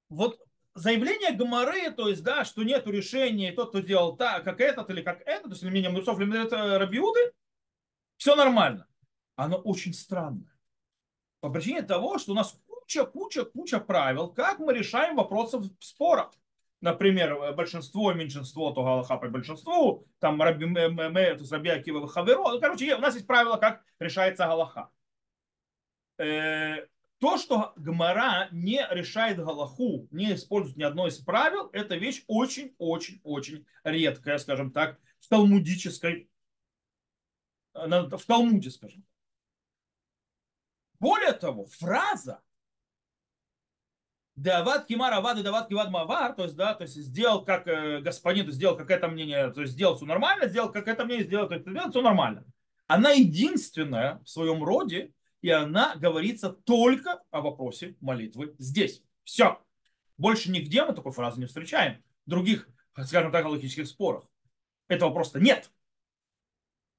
Вот 0.10 0.42
заявление 0.74 1.32
Гмары, 1.32 1.92
то 1.92 2.08
есть, 2.08 2.24
да, 2.24 2.44
что 2.46 2.64
нет 2.64 2.88
решения, 2.88 3.52
тот, 3.52 3.70
кто 3.70 3.80
делал 3.80 4.16
так, 4.16 4.44
как 4.44 4.62
этот 4.62 4.90
или 4.90 5.02
как 5.02 5.22
этот, 5.22 5.44
то 5.44 5.50
есть, 5.52 5.64
мнением 5.64 5.94
Мусов 5.94 6.20
или 6.20 6.78
Рабиуды, 6.78 7.34
все 8.18 8.36
нормально. 8.36 8.88
Оно 9.36 9.58
очень 9.58 9.94
странное. 9.94 10.54
По 11.40 11.50
причине 11.50 11.82
того, 11.82 12.20
что 12.20 12.34
у 12.34 12.36
нас 12.36 12.60
куча, 12.68 13.06
куча, 13.06 13.46
куча 13.46 13.80
правил, 13.80 14.28
как 14.28 14.60
мы 14.60 14.74
решаем 14.74 15.16
вопросы 15.16 15.58
в 15.58 15.72
спорах 15.80 16.32
например, 16.82 17.34
э, 17.34 17.54
большинство 17.54 18.12
меньшинство, 18.14 18.72
то 18.72 18.84
Галаха 18.84 19.18
по 19.18 19.30
большинству, 19.30 20.08
там 20.20 20.42
Раби, 20.42 20.74
то 20.74 21.38
есть 21.40 21.52
Раби 21.52 21.70
Хаверо. 21.70 22.52
Ну, 22.52 22.60
короче, 22.60 22.96
у 22.96 23.00
нас 23.00 23.16
есть 23.16 23.28
правило, 23.28 23.58
как 23.58 23.84
решается 24.00 24.46
Галаха. 24.46 24.90
Э, 26.18 26.88
то, 27.20 27.38
что 27.38 27.74
Гмара 27.76 28.50
не 28.52 28.86
решает 28.90 29.38
Галаху, 29.38 30.08
не 30.12 30.34
использует 30.34 30.78
ни 30.78 30.84
одно 30.84 31.08
из 31.08 31.20
правил, 31.20 31.70
это 31.72 31.96
вещь 31.96 32.24
очень-очень-очень 32.28 33.66
редкая, 33.84 34.40
скажем 34.40 34.72
так, 34.72 35.00
в 35.20 35.28
талмудической, 35.28 36.30
э, 37.76 37.88
в 37.88 38.26
Талмуде, 38.26 38.72
скажем. 38.72 39.06
Более 41.00 41.34
того, 41.34 41.66
фраза 41.66 42.42
Дават 44.42 44.88
кимар 44.88 45.14
авад 45.14 45.38
и 45.38 45.44
дават 45.44 45.70
кивад 45.70 45.92
мавар, 45.92 46.34
то 46.34 46.44
есть, 46.46 46.56
да, 46.56 46.74
то 46.74 46.82
есть 46.82 46.96
сделал 46.96 47.46
как 47.46 47.68
э, 47.68 48.00
господин, 48.02 48.46
то 48.46 48.48
есть 48.48 48.58
сделал 48.58 48.76
как 48.76 48.90
это 48.90 49.08
мнение, 49.08 49.52
то 49.52 49.62
есть 49.62 49.74
сделал 49.74 49.96
все 49.96 50.06
нормально, 50.06 50.48
сделал 50.48 50.72
как 50.72 50.88
это 50.88 51.06
мнение, 51.06 51.26
сделал 51.26 51.48
как 51.48 51.62
это 51.62 51.70
сделал, 51.70 51.92
все 51.92 52.02
нормально. 52.02 52.44
Она 52.88 53.12
единственная 53.12 54.20
в 54.26 54.30
своем 54.30 54.64
роде, 54.64 55.14
и 55.44 55.52
она 55.52 55.96
говорится 55.96 56.50
только 56.50 57.22
о 57.30 57.42
вопросе 57.42 57.96
молитвы 58.02 58.56
здесь. 58.58 59.04
Все. 59.24 59.62
Больше 60.18 60.50
нигде 60.50 60.84
мы 60.86 60.96
такой 60.96 61.12
фразы 61.12 61.40
не 61.40 61.46
встречаем. 61.46 62.04
Других, 62.26 62.68
скажем 63.06 63.32
так, 63.32 63.46
логических 63.46 63.86
спорах. 63.86 64.24
Этого 64.88 65.12
просто 65.12 65.40
нет. 65.40 65.70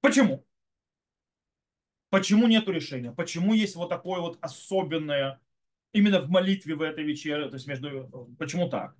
Почему? 0.01 0.47
Почему 2.09 2.47
нет 2.47 2.69
решения? 2.69 3.11
Почему 3.11 3.53
есть 3.53 3.75
вот 3.75 3.89
такое 3.89 4.21
вот 4.21 4.39
особенное 4.41 5.41
именно 5.93 6.21
в 6.21 6.29
молитве 6.29 6.75
в 6.75 6.83
этой 6.83 7.05
вечере, 7.05 7.49
то 7.49 7.55
есть 7.55 7.67
между... 7.67 8.09
Почему 8.39 8.69
так? 8.69 8.97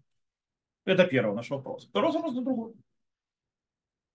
Это 0.85 1.07
первый 1.07 1.35
наш 1.35 1.51
вопрос. 1.51 1.87
Второй 1.87 2.13
вопрос 2.13 2.35
на 2.35 2.43
другой. 2.43 2.75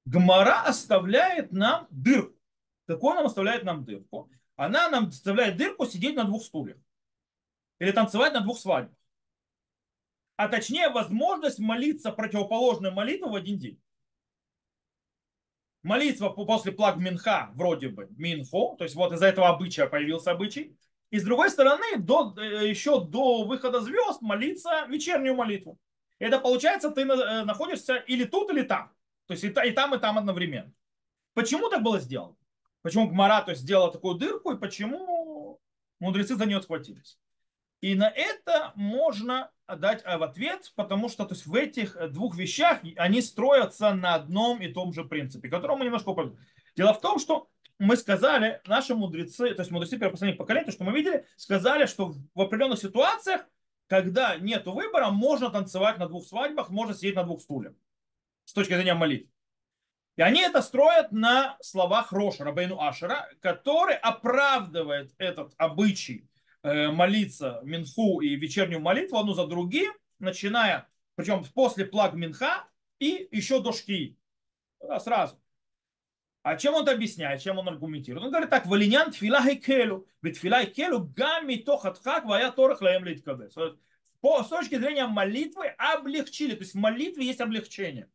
Гмара 0.06 0.63
оставляет 0.63 1.52
нам 1.52 1.88
дырку. 1.90 2.38
Какой 2.86 3.16
нам 3.16 3.26
оставляет 3.26 3.63
нам 3.63 3.84
дырку? 3.84 4.30
Она 4.56 4.90
нам 4.90 5.08
оставляет 5.08 5.58
дырку 5.58 5.86
сидеть 5.86 6.16
на 6.16 6.24
двух 6.24 6.44
стульях. 6.44 6.78
Или 7.80 7.92
танцевать 7.92 8.34
на 8.34 8.42
двух 8.42 8.58
свадьбах. 8.58 8.98
А 10.36 10.48
точнее, 10.48 10.90
возможность 10.90 11.60
молиться 11.60 12.12
противоположную 12.12 12.94
молитву 12.94 13.30
в 13.30 13.36
один 13.36 13.58
день. 13.58 13.82
Молитва 15.84 16.30
после 16.30 16.72
плаг 16.72 16.98
Минха, 16.98 17.50
вроде 17.54 17.90
бы, 17.90 18.08
Минхо, 18.18 18.76
то 18.78 18.84
есть 18.84 18.96
вот 18.96 19.13
из-за 19.13 19.28
этого 19.28 19.50
обычая 19.50 19.88
появился 19.88 20.32
обычай. 20.32 20.78
И 21.10 21.20
с 21.20 21.24
другой 21.24 21.50
стороны, 21.50 21.98
до, 21.98 22.34
э, 22.38 22.67
еще 22.67 23.04
до 23.04 23.43
выхода 23.46 23.82
звезд 23.82 24.22
молиться 24.22 24.86
вечернюю 24.88 25.36
молитву. 25.36 25.80
Это 26.20 26.39
получается, 26.39 26.91
ты 26.91 27.02
э, 27.02 27.43
находишься 27.43 27.96
или 27.96 28.26
тут, 28.26 28.52
или 28.52 28.63
там. 28.63 28.91
То 29.28 29.34
есть 29.34 29.43
и, 29.43 29.48
и 29.48 29.72
там, 29.72 29.96
и 29.96 30.00
там 30.00 30.17
одновременно. 30.17 30.74
Почему 31.34 31.70
так 31.70 31.84
было 31.84 32.00
сделано? 32.00 32.36
Почему 32.82 33.08
Гмара 33.08 33.41
то 33.41 33.52
есть, 33.52 33.62
сделала 33.62 33.91
такую 33.91 34.15
дырку, 34.15 34.52
и 34.52 34.58
почему 34.58 35.60
мудрецы 36.00 36.36
за 36.36 36.46
нее 36.46 36.62
схватились? 36.62 37.17
И 37.80 37.93
на 37.96 38.10
это 38.10 38.74
можно 38.76 39.52
дать 39.67 40.02
э, 40.04 40.17
в 40.17 40.24
ответ, 40.24 40.74
потому 40.76 41.08
что 41.08 41.26
то 41.26 41.36
есть, 41.36 41.46
в 41.46 41.56
этих 41.56 41.96
двух 42.12 42.36
вещах 42.36 42.80
они 42.98 43.22
строятся 43.22 43.93
на 43.93 44.15
одном 44.15 44.62
и 44.62 44.74
том 44.74 44.91
же 44.91 45.06
принципе, 45.06 45.48
которому 45.48 45.80
мы 45.80 45.86
немножко 45.86 46.10
упомянули. 46.10 46.39
Дело 46.76 46.93
в 46.93 47.00
том, 47.00 47.17
что 47.17 47.48
мы 47.80 47.96
сказали, 47.96 48.62
наши 48.66 48.96
мудрецы, 48.96 49.54
то 49.54 49.62
есть 49.62 49.72
мудрецы 49.72 49.98
первых 49.98 50.20
поколений, 50.38 50.66
то, 50.66 50.72
что 50.72 50.84
мы 50.84 50.94
видели, 50.94 51.26
сказали, 51.36 51.86
что 51.86 52.16
в 52.34 52.42
определенных 52.42 52.80
ситуациях, 52.80 53.46
когда 53.88 54.36
нет 54.38 54.66
выбора, 54.66 55.10
можно 55.10 55.50
танцевать 55.50 55.98
на 55.98 56.08
двух 56.08 56.26
свадьбах, 56.26 56.70
можно 56.70 56.94
сидеть 56.94 57.16
на 57.16 57.24
двух 57.24 57.42
стульях. 57.42 57.74
С 58.46 58.54
точки 58.54 58.74
зрения 58.74 58.94
молитвы. 58.94 59.30
И 60.16 60.22
они 60.24 60.42
это 60.42 60.63
строят 60.63 61.12
на 61.12 61.58
словах 61.62 62.12
Роша, 62.12 62.44
Рабейну 62.44 62.82
Ашера, 62.82 63.30
который 63.40 63.96
оправдывает 63.96 65.13
этот 65.20 65.54
обычай 65.58 66.28
э, 66.63 66.90
молиться 66.90 67.62
Минху 67.63 68.22
и 68.22 68.36
вечернюю 68.36 68.82
молитву 68.82 69.20
одну 69.20 69.34
за 69.34 69.46
другим, 69.46 69.94
начиная, 70.18 70.88
причем 71.13 71.46
после 71.54 71.86
плаг 71.86 72.13
Минха 72.13 72.66
и 72.98 73.28
еще 73.32 73.62
до 73.62 73.72
Шки. 73.72 74.18
Сразу. 75.00 75.40
А 76.48 76.56
чем 76.56 76.75
он 76.75 76.87
объясняет, 76.87 77.41
чем 77.41 77.60
он 77.60 77.67
аргументирует? 77.67 78.23
Он 78.23 78.31
говорит 78.31 78.50
так, 78.50 78.65
валинян 78.67 79.12
тфила 79.12 79.41
хекелу, 79.41 80.08
ведь 80.21 80.35
тфила 80.35 80.63
хекелу 80.63 81.04
гамми 81.04 81.56
тохатхак 81.56 82.23
вая 82.23 82.52
торах 82.52 82.81
лаем 82.81 83.04
литкабе. 83.04 83.50
С 83.50 84.48
точки 84.48 84.75
зрения 84.75 85.08
молитвы 85.08 85.67
облегчили, 85.77 86.54
то 86.56 86.62
есть 86.62 86.73
в 86.73 86.77
молитве 86.77 87.25
есть 87.25 87.41
облегчение. 87.41 88.10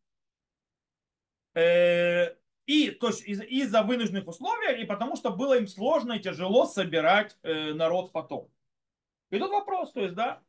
Э, 1.52 2.34
и 2.64 2.90
то 2.92 3.08
есть 3.08 3.22
из- 3.26 3.42
из-за 3.42 3.82
вынужденных 3.82 4.26
условий, 4.26 4.80
и 4.80 4.86
потому 4.86 5.16
что 5.16 5.30
было 5.30 5.58
им 5.58 5.66
сложно 5.66 6.14
и 6.14 6.20
тяжело 6.20 6.64
собирать 6.64 7.36
э, 7.42 7.74
народ 7.74 8.12
потом. 8.12 8.50
И 9.28 9.38
тут 9.38 9.50
вопрос, 9.50 9.92
то 9.92 10.00
есть, 10.00 10.14
да, 10.14 10.42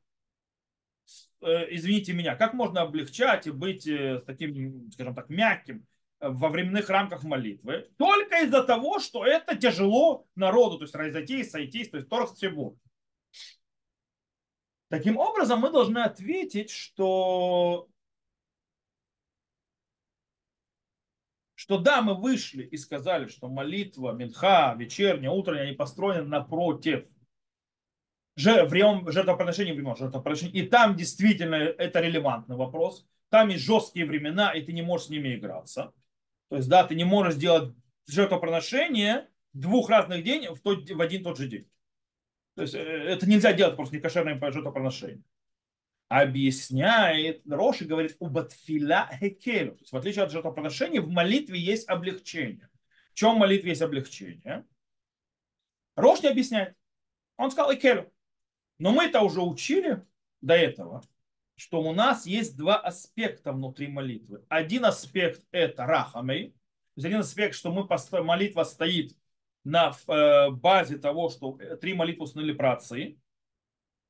э, 1.41 1.75
извините 1.75 2.13
меня, 2.13 2.37
как 2.37 2.53
можно 2.53 2.79
облегчать 2.79 3.45
и 3.45 3.51
быть 3.51 3.89
таким, 4.25 4.89
скажем 4.93 5.13
так, 5.13 5.27
мягким 5.27 5.85
во 6.23 6.49
временных 6.49 6.89
рамках 6.89 7.23
молитвы, 7.23 7.89
только 7.97 8.43
из-за 8.43 8.63
того, 8.63 8.99
что 8.99 9.25
это 9.25 9.55
тяжело 9.55 10.25
народу, 10.35 10.77
то 10.77 10.83
есть 10.83 10.95
разойтись, 10.95 11.51
сойтись, 11.51 11.89
то 11.89 11.97
есть 11.97 12.09
торг 12.09 12.33
цибур. 12.33 12.75
Таким 14.89 15.17
образом, 15.17 15.59
мы 15.59 15.71
должны 15.71 15.99
ответить, 15.99 16.69
что 16.69 17.89
что 21.55 21.77
да, 21.77 22.01
мы 22.01 22.13
вышли 22.13 22.63
и 22.63 22.77
сказали, 22.77 23.27
что 23.27 23.47
молитва, 23.47 24.11
минха, 24.11 24.75
вечерняя, 24.77 25.31
утренняя, 25.31 25.67
они 25.67 25.75
построены 25.75 26.27
напротив 26.27 27.07
времен 28.35 29.09
жертвоприношения, 29.09 29.73
времен 29.73 29.95
жертвоприношения. 29.95 30.61
И 30.61 30.67
там 30.67 30.95
действительно 30.95 31.55
это 31.55 32.01
релевантный 32.01 32.55
вопрос. 32.55 33.07
Там 33.29 33.49
есть 33.49 33.63
жесткие 33.63 34.05
времена, 34.05 34.51
и 34.51 34.61
ты 34.61 34.73
не 34.73 34.81
можешь 34.81 35.07
с 35.07 35.09
ними 35.09 35.35
играться. 35.35 35.93
То 36.53 36.57
есть, 36.57 36.69
да, 36.69 36.83
ты 36.83 36.93
не 36.93 37.03
можешь 37.03 37.33
сделать 37.33 37.73
жертвоприношение 38.05 39.27
двух 39.53 39.89
разных 39.89 40.21
дней 40.21 40.49
в, 40.49 40.59
тот, 40.59 40.87
в 40.87 41.01
один 41.01 41.23
тот 41.23 41.39
же 41.39 41.47
день. 41.47 41.67
То 42.53 42.61
есть, 42.61 42.75
э, 42.75 42.77
это 42.77 43.27
нельзя 43.27 43.53
делать 43.53 43.75
просто 43.75 43.95
некошерное 43.95 44.39
жертвоприношение. 44.51 45.23
Объясняет 46.09 47.41
Роши, 47.49 47.85
говорит, 47.85 48.17
у 48.19 48.27
батфиля 48.27 49.09
хекелю. 49.19 49.71
То 49.71 49.79
есть, 49.79 49.91
в 49.93 49.97
отличие 49.97 50.25
от 50.25 50.31
жертвоприношения, 50.31 51.01
в 51.01 51.09
молитве 51.09 51.59
есть 51.59 51.89
облегчение. 51.89 52.69
В 53.09 53.15
чем 53.15 53.37
молитве 53.37 53.71
есть 53.71 53.81
облегчение? 53.81 54.63
Рош 55.95 56.21
не 56.21 56.29
объясняет. 56.29 56.77
Он 57.35 57.49
сказал 57.49 57.73
экелю. 57.73 58.13
Но 58.77 58.91
мы 58.91 59.05
это 59.05 59.21
уже 59.21 59.41
учили 59.41 60.05
до 60.41 60.53
этого, 60.53 61.01
что 61.55 61.81
у 61.81 61.93
нас 61.93 62.25
есть 62.25 62.57
два 62.57 62.77
аспекта 62.77 63.51
внутри 63.51 63.87
молитвы. 63.87 64.43
Один 64.49 64.85
аспект 64.85 65.45
это 65.51 65.85
рахамей, 65.85 66.49
то 66.49 66.97
есть 66.97 67.05
один 67.05 67.19
аспект, 67.19 67.55
что 67.55 67.71
мы 67.71 67.87
молитва 68.23 68.63
стоит 68.63 69.15
на 69.63 69.93
э, 70.07 70.49
базе 70.51 70.97
того, 70.97 71.29
что 71.29 71.57
три 71.81 71.93
молитвы 71.93 72.25
установили 72.25 72.53
про 72.53 72.73
отцы. 72.73 73.17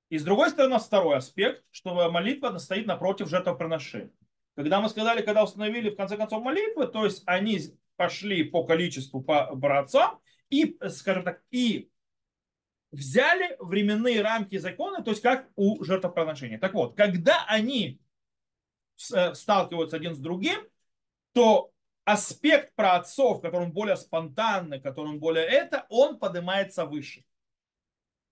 И 0.10 0.18
с 0.18 0.24
другой 0.24 0.50
стороны, 0.50 0.80
второй 0.80 1.18
аспект, 1.18 1.64
что 1.72 2.12
молитва 2.12 2.58
стоит 2.58 2.86
напротив 2.86 3.30
жертвоприношения. 3.30 4.12
Когда 4.56 4.82
мы 4.82 4.89
сказали, 4.89 5.24
когда 5.24 5.44
установили 5.44 5.89
в 5.89 5.96
конце 5.96 6.18
концов 6.18 6.44
молитвы, 6.44 6.88
то 6.88 7.06
есть 7.06 7.24
они 7.26 7.60
пошли 7.96 8.44
по 8.44 8.64
количеству 8.66 9.22
по 9.22 9.56
братцам 9.56 10.20
и, 10.50 10.78
скажем 10.89 11.24
так, 11.24 11.41
и 11.50 11.89
взяли 12.94 13.58
временные 13.60 14.22
рамки 14.22 14.58
закона, 14.58 15.04
то 15.04 15.12
есть 15.12 15.22
как 15.22 15.50
у 15.56 15.84
жертвоприношения. 15.84 16.60
Так 16.60 16.74
вот, 16.74 16.96
когда 16.96 17.44
они 17.48 18.00
э, 19.14 19.34
сталкиваются 19.34 19.98
один 19.98 20.16
с 20.16 20.20
другим, 20.20 20.60
то 21.34 21.72
аспект 22.06 22.74
про 22.76 22.94
отцов, 22.94 23.41
который 23.41 23.64
он 23.64 23.72
более 23.72 23.96
спонтанный, 23.96 24.80
который 24.80 25.08
он 25.08 25.20
более 25.20 25.46
это, 25.46 25.86
он 25.89 26.20
поднимается 26.20 26.86
выше. 26.86 27.26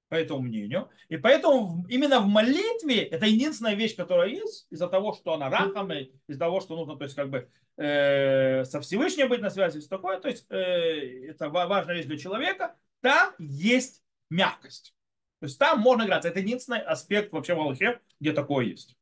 По 0.09 0.15
этому 0.15 0.41
мнению. 0.41 0.89
И 1.07 1.15
поэтому 1.15 1.85
именно 1.87 2.19
в 2.19 2.27
молитве 2.27 3.03
это 3.03 3.25
единственная 3.25 3.75
вещь, 3.75 3.95
которая 3.95 4.27
есть, 4.27 4.67
из-за 4.69 4.89
того, 4.89 5.13
что 5.13 5.33
она 5.33 5.49
рахами, 5.49 6.11
из-за 6.27 6.39
того, 6.39 6.59
что 6.59 6.75
нужно, 6.75 6.97
то 6.97 7.05
есть 7.05 7.15
как 7.15 7.29
бы 7.29 7.49
э, 7.77 8.65
со 8.65 8.81
Всевышним 8.81 9.29
быть 9.29 9.41
на 9.41 9.49
связи, 9.49 9.79
все 9.79 9.87
такое, 9.87 10.19
то 10.19 10.27
есть 10.27 10.45
э, 10.49 11.29
это 11.29 11.49
важная 11.49 11.95
вещь 11.95 12.07
для 12.07 12.17
человека, 12.17 12.75
там 12.99 13.33
есть 13.39 14.03
мягкость. 14.31 14.95
То 15.39 15.45
есть 15.45 15.59
там 15.59 15.79
можно 15.79 16.03
играться. 16.03 16.29
Это 16.29 16.39
единственный 16.39 16.81
аспект 16.81 17.31
вообще 17.33 17.53
в 17.53 17.59
Аллахе, 17.59 17.99
где 18.19 18.33
такое 18.33 18.65
есть. 18.65 18.97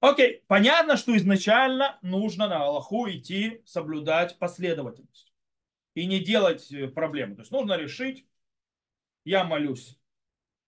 Окей, 0.00 0.42
понятно, 0.46 0.96
что 0.96 1.14
изначально 1.16 1.98
нужно 2.00 2.48
на 2.48 2.64
Аллаху 2.64 3.08
идти 3.10 3.60
соблюдать 3.66 4.38
последовательность. 4.38 5.32
И 5.94 6.06
не 6.06 6.20
делать 6.20 6.72
э, 6.72 6.88
проблемы. 6.88 7.34
То 7.34 7.42
есть 7.42 7.52
нужно 7.52 7.76
решить, 7.76 8.26
я 9.24 9.44
молюсь 9.44 9.98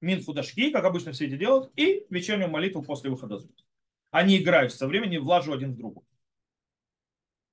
минфу 0.01 0.35
дашки, 0.35 0.71
как 0.71 0.85
обычно 0.85 1.13
все 1.13 1.27
эти 1.27 1.37
делают, 1.37 1.73
и 1.77 2.07
вечернюю 2.11 2.51
молитву 2.51 2.83
после 2.83 3.09
выхода 3.09 3.39
звезд. 3.39 3.65
Они 4.11 4.37
играют 4.37 4.75
со 4.75 4.87
временем, 4.87 5.23
влажу 5.23 5.53
один 5.53 5.73
в 5.73 5.77
другу. 5.77 6.05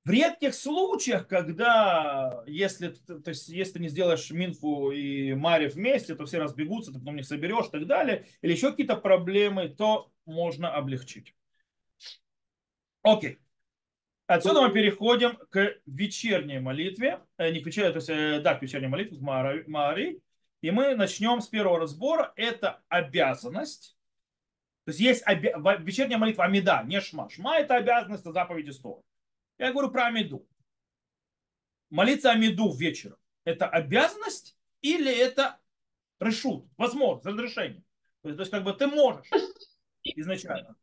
В 0.05 0.11
редких 0.11 0.55
случаях, 0.55 1.27
когда, 1.27 2.43
если, 2.47 2.87
то 2.89 3.29
есть, 3.29 3.49
если 3.49 3.73
ты 3.73 3.79
не 3.79 3.89
сделаешь 3.89 4.31
Минфу 4.31 4.91
и 4.91 5.33
Мари 5.33 5.67
вместе, 5.67 6.15
то 6.15 6.25
все 6.25 6.39
разбегутся, 6.39 6.91
ты 6.91 6.99
потом 6.99 7.17
не 7.17 7.23
соберешь 7.23 7.67
и 7.67 7.71
так 7.71 7.85
далее, 7.85 8.25
или 8.41 8.53
еще 8.53 8.71
какие-то 8.71 8.95
проблемы, 8.95 9.69
то 9.69 10.11
можно 10.25 10.73
облегчить. 10.73 11.35
Окей. 13.01 13.39
Отсюда 14.25 14.61
мы 14.61 14.71
переходим 14.71 15.37
к 15.49 15.75
вечерней 15.85 16.59
молитве, 16.59 17.19
э, 17.37 17.51
не 17.51 17.61
к 17.61 17.65
вечерней, 17.65 17.91
то 17.91 17.97
есть, 17.97 18.09
э, 18.09 18.39
да, 18.41 18.55
к 18.55 18.61
вечерней 18.61 18.87
молитве, 18.87 19.17
к 19.17 19.67
Мари, 19.67 20.21
и 20.61 20.71
мы 20.71 20.95
начнем 20.95 21.41
с 21.41 21.47
первого 21.47 21.79
разбора. 21.79 22.31
Это 22.35 22.81
обязанность. 22.89 23.97
То 24.85 24.91
есть 24.91 24.99
есть 24.99 25.27
обе... 25.27 25.55
вечерняя 25.79 26.17
молитва 26.17 26.45
Амида, 26.45 26.83
не 26.85 27.01
Шма. 27.01 27.29
Шма 27.29 27.57
это 27.57 27.75
обязанность, 27.75 28.21
это 28.21 28.33
заповедь 28.33 28.69
истории. 28.69 29.03
Я 29.59 29.71
говорю 29.71 29.91
про 29.91 30.07
Амиду. 30.07 30.47
Молиться 31.89 32.31
Амиду 32.31 32.73
вечером. 32.75 33.17
Это 33.43 33.67
обязанность 33.67 34.57
или 34.81 35.13
это 35.13 35.59
решут, 36.19 36.65
возможность, 36.77 37.25
разрешение? 37.25 37.83
То 38.21 38.29
есть, 38.29 38.37
то 38.37 38.41
есть 38.41 38.51
как 38.51 38.63
бы 38.63 38.73
ты 38.73 38.87
можешь 38.87 39.29
изначально. 40.03 40.75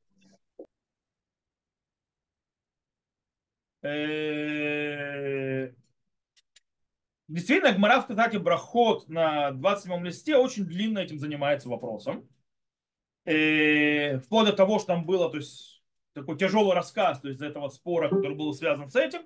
Действительно, 7.29 7.72
Гмара 7.72 8.01
в 8.01 8.07
Катате 8.07 8.39
Брахот 8.39 9.09
на 9.09 9.53
27 9.53 10.05
листе 10.05 10.37
очень 10.37 10.64
длинно 10.64 10.99
этим 10.99 11.18
занимается 11.18 11.68
вопросом. 11.68 12.29
Вплоть 13.24 14.47
до 14.47 14.53
того, 14.53 14.79
что 14.79 14.89
там 14.89 15.05
было, 15.07 15.31
то 15.31 15.39
есть 15.39 15.76
такой 16.17 16.39
тяжелый 16.39 16.75
рассказ, 16.75 17.21
то 17.21 17.29
есть 17.29 17.41
из 17.41 17.43
этого 17.43 17.69
спора, 17.69 18.09
который 18.09 18.35
был 18.35 18.53
связан 18.55 18.89
с 18.89 18.97
этим, 18.97 19.21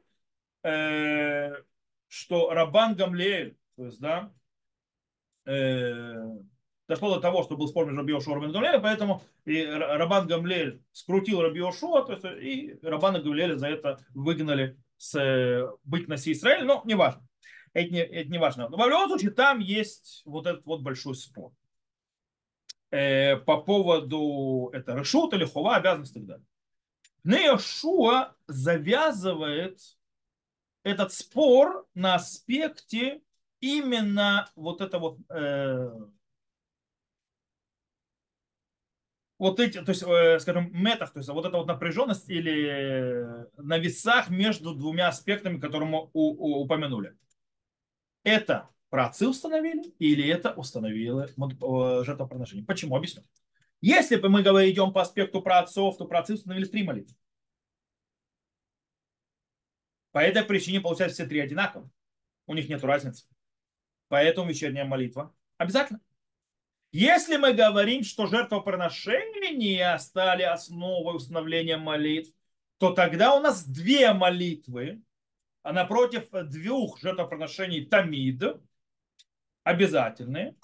э, 0.65 1.55
что 2.09 2.51
Рабан 2.51 2.97
Гамлеэль, 2.97 3.57
то 3.77 3.85
есть, 3.85 4.01
да, 4.01 4.33
э, 5.47 6.17
дошло 6.89 7.15
до 7.15 7.21
того, 7.21 7.45
что 7.45 7.57
был 7.57 7.69
спор 7.69 7.87
между 7.87 8.01
Раби 8.01 8.13
Йошуа 8.13 8.33
и 8.33 8.35
Рабан 8.35 8.53
Гамлеэлем, 8.53 8.83
поэтому 8.83 9.23
и 9.45 9.65
Рабан 9.65 10.27
Гамлеэль 10.27 10.83
скрутил 10.91 11.41
Раби 11.43 11.61
Йошуа, 11.61 12.03
то 12.03 12.13
есть, 12.13 12.25
и 12.25 12.79
Рабана 12.83 13.21
Гамлеэля 13.21 13.57
за 13.57 13.69
это 13.69 14.05
выгнали 14.13 14.77
с 14.97 15.15
э, 15.15 15.71
быть 15.85 16.09
на 16.09 16.17
Израиль, 16.17 16.65
но 16.65 16.83
не 16.85 16.95
важно. 16.95 17.27
Это 17.73 17.93
не, 17.93 18.01
это 18.01 18.29
не 18.29 18.39
важно. 18.39 18.69
Но 18.69 18.77
в 18.77 18.89
любом 18.89 19.09
случае 19.09 19.31
там 19.31 19.61
есть 19.61 20.23
вот 20.25 20.47
этот 20.47 20.67
вот 20.67 20.83
большой 20.83 21.15
спор 21.15 21.53
э, 22.91 23.37
по 23.37 23.59
поводу 23.59 24.71
это 24.73 24.97
решут 24.97 25.33
или 25.35 25.45
хова, 25.45 25.77
обязанность 25.77 26.17
и 26.17 26.19
так 26.19 26.27
далее. 26.27 26.47
Неошуа 27.25 28.35
завязывает 28.47 29.81
этот 30.83 31.13
спор 31.13 31.87
на 31.95 32.15
аспекте 32.15 33.23
именно 33.61 34.51
вот 34.57 34.81
это 34.81 34.99
вот 34.99 35.19
э, 35.29 35.91
вот 39.39 39.59
эти, 39.61 39.81
то 39.83 39.91
есть, 39.91 40.03
э, 40.03 40.39
скажем, 40.39 40.71
метах, 40.73 41.13
то 41.13 41.19
есть 41.19 41.29
вот 41.29 41.45
эта 41.45 41.57
вот 41.57 41.67
напряженность 41.67 42.29
или 42.29 43.47
на 43.57 43.79
весах 43.79 44.31
между 44.31 44.75
двумя 44.75 45.09
аспектами, 45.09 45.59
которые 45.59 45.89
мы 45.89 46.09
упомянули. 46.13 47.17
Это 48.23 48.69
праотцы 48.91 49.27
установили 49.29 49.95
или 49.99 50.29
это 50.29 50.53
установили 50.53 51.25
э, 51.25 52.05
жертвоприношение? 52.05 52.67
Почему? 52.67 52.97
Объясню. 52.97 53.23
Если 53.81 54.17
бы 54.17 54.29
мы 54.29 54.43
идем 54.43 54.93
по 54.93 55.01
аспекту 55.03 55.41
про 55.41 55.61
отцов, 55.61 55.97
то 55.97 56.07
про 56.07 56.21
отцов 56.21 56.37
установили 56.37 56.67
три 56.67 56.83
молитвы. 56.83 57.17
По 60.13 60.19
этой 60.19 60.45
причине, 60.45 60.81
получается, 60.81 61.23
все 61.23 61.27
три 61.27 61.41
одинаковые. 61.41 61.91
У 62.47 62.55
них 62.55 62.69
нет 62.69 62.83
разницы. 62.83 63.27
Поэтому 64.09 64.49
вечерняя 64.49 64.85
молитва 64.85 65.35
обязательно. 65.57 66.01
Если 66.93 67.37
мы 67.37 67.53
говорим, 67.53 68.03
что 68.03 68.27
жертвоприношения 68.27 69.97
стали 69.99 70.43
основой 70.43 71.17
установления 71.17 71.77
молитв, 71.77 72.35
то 72.79 72.93
тогда 72.93 73.37
у 73.37 73.41
нас 73.41 73.65
две 73.65 74.13
молитвы, 74.13 75.01
а 75.63 75.73
напротив 75.73 76.29
двух 76.33 76.99
жертвоприношений 76.99 77.87
тамид, 77.87 78.43
обязательные, 79.63 80.57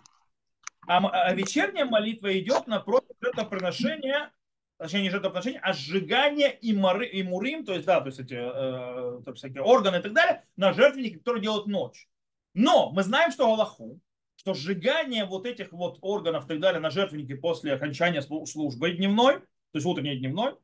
а, 0.87 0.99
а 1.09 1.34
вечерняя 1.34 1.84
молитва 1.84 2.39
идет 2.39 2.66
напротив 2.66 3.14
жертвоприношения, 3.20 4.32
точнее 4.78 5.03
не 5.03 5.11
жертвоприношения, 5.11 5.61
а 5.61 5.72
сжигания 5.72 6.49
и, 6.49 6.72
мары, 6.72 7.07
и 7.07 7.22
мурим, 7.22 7.64
то 7.64 7.72
есть, 7.72 7.87
да, 7.87 8.01
то 8.01 8.07
есть 8.07 8.20
эти 8.20 8.34
э, 8.34 9.22
то, 9.24 9.34
всякие 9.34 9.62
органы 9.62 9.97
и 9.97 10.03
так 10.03 10.12
далее, 10.12 10.45
на 10.57 10.72
жертвеннике, 10.72 11.18
которые 11.18 11.43
делают 11.43 11.66
ночь. 11.66 12.09
Но 12.55 12.91
мы 12.91 13.03
знаем, 13.03 13.30
что 13.32 13.47
Аллаху, 13.47 14.01
что 14.37 14.55
сжигание 14.55 15.24
вот 15.24 15.47
этих 15.47 15.72
вот 15.72 15.99
органов 16.01 16.45
и 16.45 16.49
так 16.49 16.61
далее 16.61 16.80
на 16.80 16.91
жертвеннике 16.91 17.37
после 17.37 17.72
окончания 17.74 18.22
службы 18.22 18.93
дневной, 18.93 19.41
то 19.41 19.74
есть 19.74 19.87
утренней 19.87 20.14
и 20.14 20.18
дневной, 20.18 20.55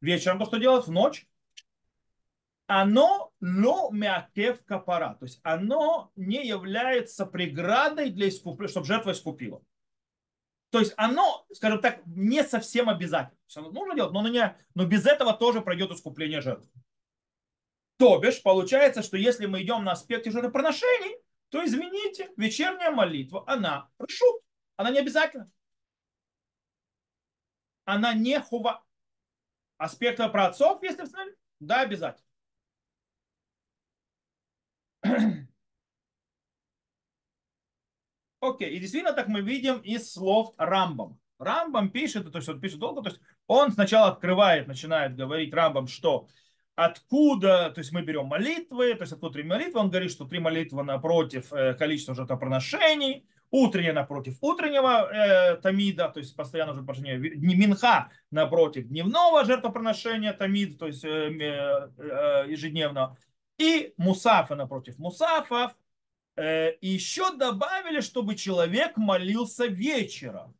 вечером 0.00 0.38
то, 0.38 0.44
что 0.44 0.58
делают 0.58 0.86
в 0.86 0.90
ночь, 0.90 1.26
оно 2.66 3.32
ло 3.40 3.90
мякев 3.90 4.64
капара, 4.64 5.16
то 5.18 5.26
есть 5.26 5.40
оно 5.42 6.10
не 6.16 6.46
является 6.46 7.26
преградой 7.26 8.10
для 8.10 8.28
искупления, 8.28 8.70
чтобы 8.70 8.86
жертва 8.86 9.12
искупила. 9.12 9.62
То 10.70 10.78
есть 10.78 10.94
оно, 10.96 11.44
скажем 11.52 11.80
так, 11.80 12.00
не 12.06 12.42
совсем 12.44 12.88
обязательно. 12.88 13.38
Оно 13.54 13.70
нужно 13.70 13.94
делать, 13.94 14.12
но, 14.12 14.26
не, 14.26 14.56
но 14.74 14.86
без 14.86 15.04
этого 15.04 15.34
тоже 15.34 15.60
пройдет 15.60 15.90
искупление 15.90 16.40
жертвы. 16.40 16.70
То 17.98 18.18
бишь, 18.18 18.42
получается, 18.42 19.02
что 19.02 19.18
если 19.18 19.44
мы 19.44 19.62
идем 19.62 19.84
на 19.84 19.92
аспекте 19.92 20.30
жертвоприношений, 20.30 21.18
то, 21.50 21.62
извините, 21.62 22.30
вечерняя 22.38 22.90
молитва, 22.90 23.44
она 23.46 23.90
решут, 23.98 24.40
она 24.76 24.90
не 24.90 24.98
обязательна. 24.98 25.50
Она 27.84 28.14
не 28.14 28.40
хува. 28.40 28.82
Аспекта 29.76 30.28
про 30.30 30.46
отцов, 30.46 30.82
если 30.82 31.02
посмотреть, 31.02 31.36
да, 31.60 31.82
обязательно. 31.82 32.26
Окей, 38.40 38.70
и 38.70 38.80
действительно 38.80 39.12
так 39.12 39.28
мы 39.28 39.40
видим 39.40 39.78
из 39.78 40.12
слов 40.12 40.52
Рамбам. 40.56 41.18
Рамбам 41.38 41.90
пишет, 41.90 42.30
то 42.30 42.38
есть 42.38 42.48
он 42.48 42.60
пишет 42.60 42.78
долго, 42.78 43.02
то 43.02 43.10
есть 43.10 43.20
он 43.46 43.72
сначала 43.72 44.08
открывает, 44.08 44.68
начинает 44.68 45.16
говорить 45.16 45.52
Рамбам, 45.52 45.86
что 45.88 46.28
откуда, 46.74 47.70
то 47.70 47.80
есть 47.80 47.92
мы 47.92 48.02
берем 48.02 48.26
молитвы, 48.26 48.94
то 48.94 49.02
есть 49.02 49.12
откуда 49.12 49.34
три 49.34 49.42
молитвы, 49.42 49.80
он 49.80 49.90
говорит, 49.90 50.10
что 50.10 50.24
три 50.26 50.38
молитвы 50.38 50.82
напротив 50.84 51.52
э, 51.52 51.74
количества 51.74 52.14
жертвоприношений, 52.14 53.26
утренняя 53.50 53.92
напротив 53.92 54.38
утреннего 54.40 55.10
э, 55.12 55.56
тамида, 55.56 56.08
то 56.08 56.20
есть 56.20 56.34
постоянно 56.34 56.72
жертвоприношение, 56.72 57.36
минха 57.36 58.10
напротив 58.30 58.88
дневного 58.88 59.44
жертвоприношения 59.44 60.32
тамид, 60.32 60.78
то 60.78 60.86
есть 60.86 61.04
э, 61.04 61.08
э, 61.08 61.90
э, 61.98 62.44
ежедневно, 62.48 63.16
и 63.58 63.94
мусафа 63.96 64.54
напротив 64.54 64.98
мусафов, 64.98 65.72
э, 66.36 66.72
и 66.76 66.88
еще 66.88 67.34
добавили, 67.36 68.00
чтобы 68.00 68.34
человек 68.34 68.96
молился 68.96 69.66
вечером 69.66 70.56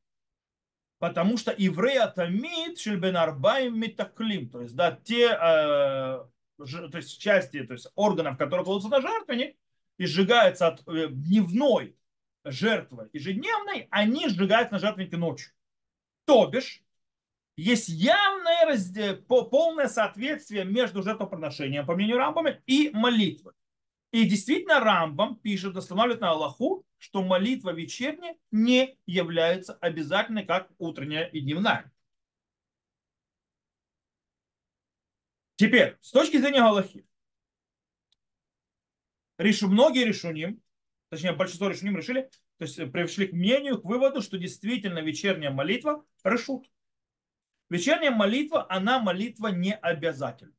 потому 1.03 1.37
что 1.37 1.53
еврей 1.59 1.99
атамид 1.99 2.79
шельбен 2.79 3.17
арбаим 3.17 3.77
метаклим, 3.77 4.49
то 4.49 4.61
есть 4.61 4.77
да, 4.77 4.93
те 4.93 5.31
э, 5.31 6.25
то 6.57 6.97
есть 6.97 7.21
части, 7.21 7.65
то 7.65 7.73
есть 7.73 7.89
органов, 7.97 8.39
которые 8.39 8.65
кладутся 8.65 8.89
на 8.89 9.01
жертвенник 9.01 9.57
и 9.99 10.07
сжигаются 10.07 10.69
от 10.69 10.87
э, 10.87 11.09
дневной 11.09 11.97
жертвы 12.45 13.11
ежедневной, 13.13 13.89
они 13.91 14.29
сжигаются 14.29 14.75
на 14.75 14.79
жертвеннике 14.79 15.17
ночью. 15.17 15.53
То 16.25 16.47
бишь, 16.47 16.85
есть 17.63 17.89
явное 17.89 18.67
разде... 18.67 19.15
полное 19.15 19.89
соответствие 19.89 20.65
между 20.65 21.03
жертвоприношением, 21.03 21.87
по 21.87 21.95
мнению 21.95 22.19
Рамбами, 22.19 22.63
и 22.67 22.91
молитвой. 22.91 23.55
И 24.11 24.25
действительно 24.29 24.81
Рамбам 24.81 25.37
пишет, 25.37 25.77
устанавливает 25.77 26.21
на 26.21 26.31
Аллаху, 26.31 26.85
что 26.99 27.23
молитва 27.23 27.71
вечерняя 27.71 28.37
не 28.51 28.99
является 29.07 29.75
обязательной, 29.75 30.45
как 30.45 30.71
утренняя 30.79 31.25
и 31.25 31.41
дневная. 31.41 31.91
Теперь, 35.57 35.97
с 36.01 36.11
точки 36.11 36.39
зрения 36.39 36.63
Аллахи, 36.63 37.07
решу, 39.39 39.69
многие 39.69 40.05
решуним, 40.05 40.61
точнее 41.09 41.33
большинство 41.33 41.69
решуним 41.69 41.97
решили, 41.97 42.29
то 42.59 42.65
есть 42.65 42.77
пришли 42.93 43.29
к 43.29 43.33
мнению, 43.33 43.81
к 43.81 43.85
выводу, 43.85 44.21
что 44.21 44.37
действительно 44.37 44.99
вечерняя 44.99 45.51
молитва 45.51 46.05
решут. 46.25 46.69
Вечерняя 47.73 48.11
молитва, 48.11 48.67
она 48.69 48.99
молитва 48.99 49.49
не 49.49 49.75
обязательна. 49.75 50.53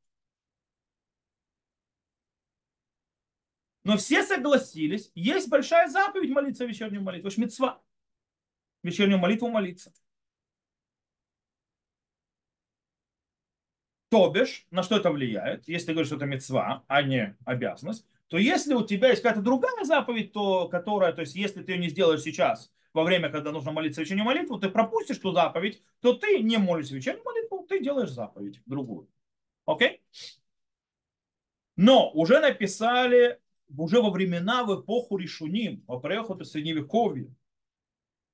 Но 3.84 3.96
все 3.96 4.24
согласились, 4.24 5.12
есть 5.14 5.48
большая 5.48 5.88
заповедь 5.88 6.30
молиться 6.30 6.64
вечернюю 6.64 7.04
молитву, 7.04 7.30
шмитцва. 7.30 7.80
Вечернюю 8.82 9.20
молитву 9.20 9.48
молиться. 9.48 9.92
То 14.08 14.28
бишь, 14.30 14.66
на 14.72 14.82
что 14.82 14.96
это 14.96 15.12
влияет? 15.12 15.68
Если 15.68 15.86
ты 15.86 15.92
говоришь, 15.92 16.08
что 16.08 16.16
это 16.16 16.26
мецва, 16.26 16.84
а 16.88 17.02
не 17.02 17.36
обязанность, 17.44 18.08
то 18.26 18.38
если 18.38 18.74
у 18.74 18.84
тебя 18.84 19.10
есть 19.10 19.22
какая-то 19.22 19.40
другая 19.40 19.84
заповедь, 19.84 20.32
то, 20.32 20.66
которая, 20.68 21.12
то 21.12 21.20
есть 21.20 21.36
если 21.36 21.62
ты 21.62 21.72
ее 21.74 21.78
не 21.78 21.90
сделаешь 21.90 22.22
сейчас, 22.22 22.72
во 22.94 23.02
время, 23.02 23.28
когда 23.28 23.52
нужно 23.52 23.72
молиться 23.72 24.00
вечернюю 24.00 24.24
молитву, 24.24 24.58
ты 24.58 24.70
пропустишь 24.70 25.18
ту 25.18 25.32
заповедь, 25.32 25.82
то 26.00 26.14
ты 26.14 26.38
не 26.38 26.56
молишься 26.56 26.94
вечернюю 26.94 27.24
молитву, 27.24 27.66
ты 27.68 27.82
делаешь 27.82 28.10
заповедь 28.10 28.62
другую. 28.64 29.08
Окей? 29.66 30.02
Но 31.76 32.10
уже 32.12 32.40
написали 32.40 33.40
уже 33.76 34.00
во 34.00 34.10
времена, 34.10 34.64
в 34.64 34.80
эпоху 34.80 35.16
Ришуним, 35.16 35.82
во 35.86 35.98
преходе 35.98 36.44
Средневековья, 36.44 37.28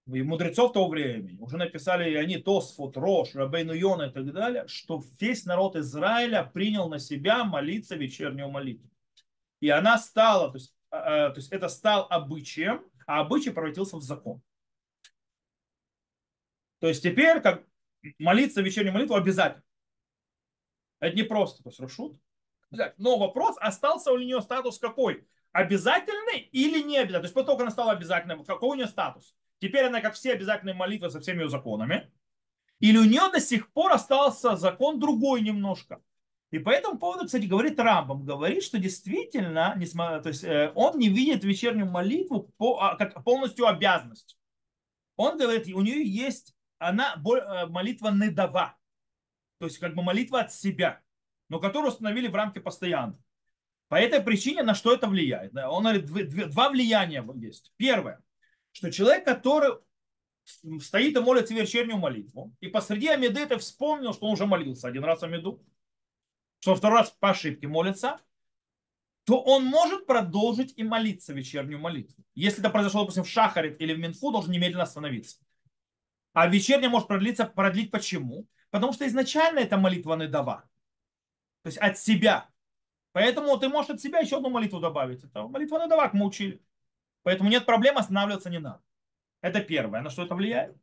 и 0.06 0.22
мудрецов 0.22 0.72
того 0.72 0.88
времени, 0.88 1.38
уже 1.38 1.56
написали 1.56 2.14
они 2.16 2.36
Тосфот, 2.36 2.96
Рош, 2.96 3.34
Рабейну 3.34 3.72
Йона 3.72 4.04
и 4.04 4.10
так 4.10 4.32
далее, 4.32 4.66
что 4.66 5.02
весь 5.20 5.44
народ 5.44 5.76
Израиля 5.76 6.50
принял 6.52 6.88
на 6.88 6.98
себя 6.98 7.44
молиться 7.44 7.96
вечернюю 7.96 8.50
молитву. 8.50 8.90
И 9.60 9.68
она 9.68 9.98
стала, 9.98 10.50
то 10.50 10.56
есть, 10.56 10.74
то 10.90 11.34
есть 11.36 11.52
это 11.52 11.68
стал 11.68 12.06
обычаем, 12.10 12.84
а 13.06 13.20
обычай 13.20 13.50
превратился 13.50 13.96
в 13.96 14.02
закон. 14.02 14.42
То 16.80 16.88
есть 16.88 17.02
теперь 17.02 17.40
как 17.40 17.64
молиться 18.18 18.62
вечернюю 18.62 18.94
молитву 18.94 19.14
обязательно. 19.14 19.64
Это 20.98 21.16
не 21.16 21.22
просто, 21.22 21.62
то 21.62 21.70
есть 21.70 21.80
рушут, 21.80 22.18
но 22.98 23.18
вопрос, 23.18 23.56
остался 23.60 24.12
у 24.12 24.18
нее 24.18 24.40
статус 24.42 24.78
какой? 24.78 25.26
Обязательный 25.52 26.40
или 26.52 26.82
не 26.82 26.98
обязательный? 26.98 27.28
То 27.28 27.38
есть 27.40 27.46
только 27.46 27.62
она 27.62 27.70
стала 27.70 27.92
обязательным, 27.92 28.44
какой 28.44 28.70
у 28.70 28.74
нее 28.74 28.86
статус? 28.86 29.34
Теперь 29.58 29.86
она 29.86 30.00
как 30.00 30.14
все 30.14 30.32
обязательные 30.32 30.74
молитвы 30.74 31.10
со 31.10 31.20
всеми 31.20 31.42
ее 31.42 31.48
законами. 31.48 32.10
Или 32.78 32.96
у 32.96 33.04
нее 33.04 33.30
до 33.30 33.40
сих 33.40 33.72
пор 33.72 33.92
остался 33.92 34.56
закон 34.56 34.98
другой 34.98 35.42
немножко. 35.42 36.02
И 36.50 36.58
по 36.58 36.70
этому 36.70 36.98
поводу, 36.98 37.26
кстати, 37.26 37.44
говорит 37.44 37.78
Рамбам, 37.78 38.24
говорит, 38.24 38.64
что 38.64 38.78
действительно, 38.78 39.74
несмотря, 39.76 40.20
то 40.20 40.30
есть, 40.30 40.42
э, 40.42 40.72
он 40.74 40.98
не 40.98 41.08
видит 41.08 41.44
вечернюю 41.44 41.88
молитву 41.88 42.52
по, 42.56 42.80
а, 42.80 42.96
как 42.96 43.22
полностью 43.22 43.66
обязанность. 43.66 44.36
Он 45.16 45.38
говорит, 45.38 45.68
у 45.68 45.80
нее 45.82 46.02
есть, 46.02 46.56
она 46.80 47.14
э, 47.14 47.66
молитва 47.66 48.10
недава, 48.10 48.76
то 49.58 49.66
есть 49.66 49.78
как 49.78 49.94
бы 49.94 50.02
молитва 50.02 50.40
от 50.40 50.52
себя 50.52 51.00
но 51.50 51.58
которую 51.58 51.90
установили 51.90 52.28
в 52.28 52.34
рамке 52.34 52.60
постоянно. 52.60 53.20
По 53.88 53.96
этой 53.96 54.20
причине 54.20 54.62
на 54.62 54.74
что 54.74 54.94
это 54.94 55.08
влияет? 55.08 55.54
Он 55.54 55.82
говорит, 55.82 56.50
два 56.50 56.70
влияния 56.70 57.26
есть. 57.34 57.72
Первое, 57.76 58.22
что 58.72 58.90
человек, 58.90 59.24
который 59.24 59.72
стоит 60.80 61.16
и 61.16 61.20
молится 61.20 61.52
вечернюю 61.52 61.98
молитву, 61.98 62.54
и 62.60 62.68
посреди 62.68 63.08
Амиды 63.08 63.44
ты 63.46 63.58
вспомнил, 63.58 64.14
что 64.14 64.26
он 64.26 64.34
уже 64.34 64.46
молился 64.46 64.86
один 64.86 65.04
раз 65.04 65.24
Амиду, 65.24 65.60
что 66.60 66.76
второй 66.76 67.00
раз 67.00 67.10
по 67.10 67.30
ошибке 67.30 67.66
молится, 67.66 68.20
то 69.24 69.40
он 69.40 69.64
может 69.64 70.06
продолжить 70.06 70.72
и 70.76 70.84
молиться 70.84 71.32
вечернюю 71.32 71.80
молитву. 71.80 72.24
Если 72.36 72.60
это 72.60 72.70
произошло, 72.70 73.00
допустим, 73.00 73.24
в 73.24 73.28
Шахарит 73.28 73.80
или 73.80 73.92
в 73.92 73.98
Минфу, 73.98 74.30
должен 74.30 74.52
немедленно 74.52 74.84
остановиться. 74.84 75.38
А 76.32 76.46
вечерняя 76.46 76.90
может 76.90 77.08
продлиться, 77.08 77.44
продлить 77.44 77.90
почему? 77.90 78.46
Потому 78.70 78.92
что 78.92 79.06
изначально 79.06 79.60
эта 79.60 79.76
молитва 79.76 80.16
не 80.16 80.28
дава. 80.28 80.68
То 81.62 81.68
есть 81.68 81.78
от 81.78 81.98
себя. 81.98 82.48
Поэтому 83.12 83.56
ты 83.58 83.68
можешь 83.68 83.90
от 83.90 84.00
себя 84.00 84.20
еще 84.20 84.36
одну 84.36 84.50
молитву 84.50 84.80
добавить. 84.80 85.24
Это 85.24 85.48
молитва 85.48 85.78
на 85.78 85.88
давак 85.88 86.14
мы 86.14 86.26
учили. 86.26 86.62
Поэтому 87.22 87.50
нет 87.50 87.66
проблем, 87.66 87.98
останавливаться 87.98 88.50
не 88.50 88.60
надо. 88.60 88.82
Это 89.40 89.60
первое. 89.60 90.00
На 90.00 90.10
что 90.10 90.22
это 90.22 90.34
влияет? 90.34 90.76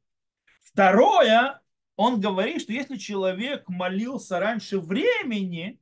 Второе, 0.62 1.62
он 1.96 2.20
говорит, 2.20 2.62
что 2.62 2.74
если 2.74 2.98
человек 2.98 3.68
молился 3.70 4.40
раньше 4.40 4.80
времени, 4.80 5.80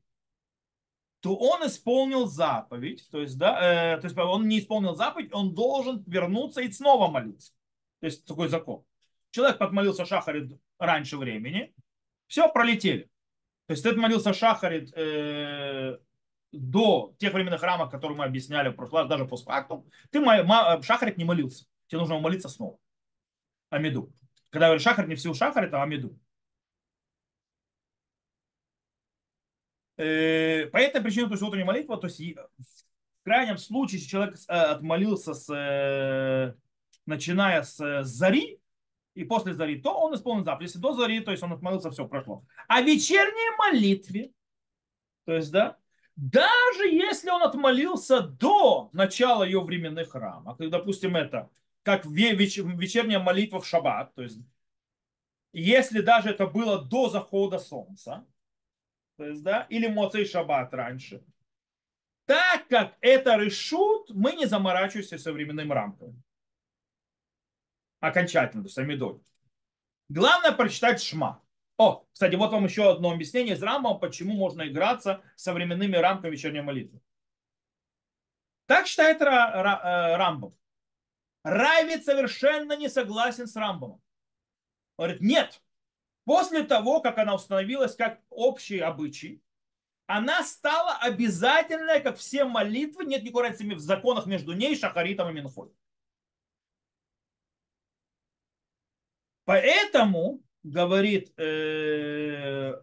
то 1.21 1.35
он 1.35 1.65
исполнил 1.65 2.27
заповедь. 2.27 3.09
То 3.09 3.19
есть, 3.19 3.37
да, 3.37 3.95
э, 3.95 3.97
то 3.99 4.05
есть 4.05 4.17
он 4.17 4.47
не 4.47 4.59
исполнил 4.59 4.93
заповедь, 4.93 5.33
он 5.33 5.55
должен 5.55 6.03
вернуться 6.05 6.61
и 6.61 6.71
снова 6.71 7.09
молиться. 7.09 7.51
То 7.99 8.05
есть 8.05 8.25
такой 8.25 8.47
закон. 8.47 8.85
Человек 9.35 9.57
подмолился 9.57 10.05
шахарит 10.05 10.57
раньше 10.79 11.17
времени, 11.17 11.75
все, 12.25 12.49
пролетели. 12.49 13.09
То 13.67 13.73
есть 13.73 13.83
ты 13.83 13.93
молился 13.93 14.33
Шахарит 14.33 14.93
э, 14.95 15.97
до 16.53 17.13
тех 17.19 17.33
временных 17.33 17.61
рамок, 17.61 17.91
которые 17.91 18.17
мы 18.17 18.23
объясняли 18.23 18.69
в 18.69 18.75
прошлый 18.77 19.01
раз, 19.01 19.09
даже 19.09 19.25
по 19.25 19.35
факту, 19.35 19.85
ты 20.09 20.23
Шахарит 20.83 21.17
не 21.17 21.25
молился. 21.25 21.65
Тебе 21.87 21.99
нужно 21.99 22.17
молиться 22.17 22.47
снова. 22.47 22.79
Амиду. 23.69 24.09
Когда 24.51 24.67
говорят 24.67 24.81
Шахарит, 24.81 25.09
не 25.09 25.15
всего 25.15 25.33
Шахарит, 25.33 25.73
а 25.73 25.83
Амиду. 25.83 26.17
Э, 29.97 30.67
по 30.67 30.77
этой 30.77 31.01
причине, 31.01 31.25
то 31.25 31.33
есть 31.33 31.43
утренняя 31.43 31.67
молитва, 31.67 31.97
то 31.97 32.07
есть 32.07 32.21
в 32.21 33.23
крайнем 33.25 33.57
случае, 33.57 33.99
если 33.99 34.11
человек 34.11 34.35
э, 34.47 34.53
отмолился 34.53 35.33
с, 35.33 35.53
э, 35.53 36.55
начиная 37.05 37.63
с 37.63 38.03
зари, 38.03 38.61
и 39.15 39.23
после 39.23 39.53
зари, 39.53 39.81
то 39.81 39.97
он 39.99 40.13
исполнил 40.13 40.43
заповедь. 40.43 40.69
Если 40.69 40.79
до 40.79 40.93
зари, 40.93 41.21
то 41.21 41.31
есть 41.31 41.41
он 41.43 41.53
отмолился, 41.53 41.89
все 41.89 42.07
прошло. 42.07 42.45
А 42.67 42.81
вечерней 42.81 43.57
молитве, 43.57 44.31
то 45.25 45.33
есть, 45.33 45.51
да, 45.51 45.77
даже 46.15 46.87
если 46.87 47.29
он 47.29 47.41
отмолился 47.43 48.21
до 48.21 48.89
начала 48.93 49.43
ее 49.43 49.61
временных 49.61 50.13
рамок, 50.15 50.57
допустим, 50.69 51.15
это 51.15 51.49
как 51.83 52.05
вечерняя 52.05 53.19
молитва 53.19 53.59
в 53.59 53.67
шаббат, 53.67 54.13
то 54.15 54.21
есть, 54.21 54.39
если 55.53 56.01
даже 56.01 56.29
это 56.29 56.47
было 56.47 56.83
до 56.83 57.09
захода 57.09 57.59
солнца, 57.59 58.25
то 59.17 59.25
есть, 59.25 59.43
да, 59.43 59.65
или 59.69 59.87
моцей 59.87 60.25
шаббат 60.25 60.73
раньше, 60.73 61.23
Так 62.25 62.67
как 62.69 62.97
это 63.01 63.35
решут, 63.37 64.09
мы 64.09 64.33
не 64.33 64.47
заморачиваемся 64.47 65.17
современным 65.17 65.71
рамками. 65.71 66.21
Окончательно, 68.05 68.61
то 68.61 68.67
есть 68.67 68.77
амидой. 68.77 69.19
Главное 70.09 70.51
прочитать 70.51 71.01
шма. 71.01 71.41
О, 71.77 72.05
кстати, 72.13 72.35
вот 72.35 72.51
вам 72.51 72.65
еще 72.65 72.91
одно 72.91 73.09
объяснение 73.09 73.55
из 73.55 73.63
Рамбом, 73.63 73.99
почему 73.99 74.35
можно 74.35 74.67
играться 74.67 75.23
современными 75.35 75.95
рамками 75.95 76.31
вечерней 76.31 76.61
молитвы. 76.61 77.01
Так 78.67 78.85
считает 78.85 79.21
э, 79.21 79.25
Рамбом. 79.25 80.55
Райвит 81.43 82.05
совершенно 82.05 82.77
не 82.77 82.89
согласен 82.89 83.47
с 83.47 83.55
Рамбомом. 83.55 83.99
Говорит, 84.99 85.21
нет. 85.21 85.63
После 86.25 86.61
того, 86.61 87.01
как 87.01 87.17
она 87.17 87.33
установилась 87.33 87.95
как 87.95 88.21
общий 88.29 88.77
обычай, 88.77 89.41
она 90.05 90.43
стала 90.43 90.97
обязательной, 90.97 92.01
как 92.01 92.17
все 92.17 92.45
молитвы, 92.45 93.05
нет 93.05 93.23
никакой 93.23 93.49
разницы 93.49 93.75
в 93.75 93.79
законах 93.79 94.27
между 94.27 94.53
ней, 94.53 94.77
Шахаритом 94.77 95.31
и 95.31 95.33
Минхой. 95.33 95.71
Поэтому, 99.45 100.41
говорит 100.63 101.31
э, 101.37 102.73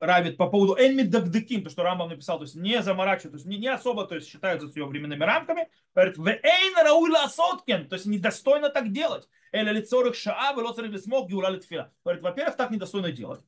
Равит 0.00 0.36
по 0.36 0.48
поводу 0.48 0.74
Эльми 0.76 1.04
Дагдыким, 1.04 1.62
то, 1.62 1.70
что 1.70 1.84
Рамбам 1.84 2.08
написал, 2.08 2.38
то 2.38 2.44
есть 2.44 2.56
не 2.56 2.82
заморачивают, 2.82 3.32
то 3.32 3.36
есть 3.36 3.46
не, 3.46 3.56
не 3.56 3.68
особо 3.68 4.04
то 4.04 4.16
есть, 4.16 4.28
считаются 4.28 4.68
с 4.68 4.74
ее 4.76 4.86
временными 4.86 5.22
рамками, 5.22 5.68
говорит, 5.94 6.18
в 6.18 6.26
Эйн 6.26 6.76
Рауила 6.76 7.28
Соткен, 7.28 7.88
то 7.88 7.94
есть 7.94 8.06
недостойно 8.06 8.68
так 8.68 8.90
делать. 8.90 9.28
Эля 9.52 9.70
лицорых 9.70 10.16
шаа, 10.16 10.54
велоцарих 10.54 10.98
смог, 10.98 11.28
гиула 11.28 11.50
литфила. 11.50 11.92
Говорит, 12.04 12.22
во-первых, 12.22 12.56
так 12.56 12.72
недостойно 12.72 13.12
делать. 13.12 13.44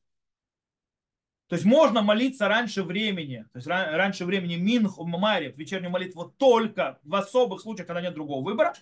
То 1.47 1.55
есть 1.55 1.65
можно 1.65 2.01
молиться 2.01 2.47
раньше 2.47 2.83
времени, 2.83 3.45
то 3.51 3.57
есть 3.57 3.67
раньше 3.67 4.25
времени 4.25 4.55
Минху, 4.55 5.05
Марев, 5.05 5.57
вечернюю 5.57 5.91
молитву 5.91 6.33
только 6.37 6.99
в 7.03 7.13
особых 7.15 7.61
случаях, 7.61 7.85
когда 7.85 8.01
нет 8.01 8.13
другого 8.13 8.43
выбора. 8.43 8.73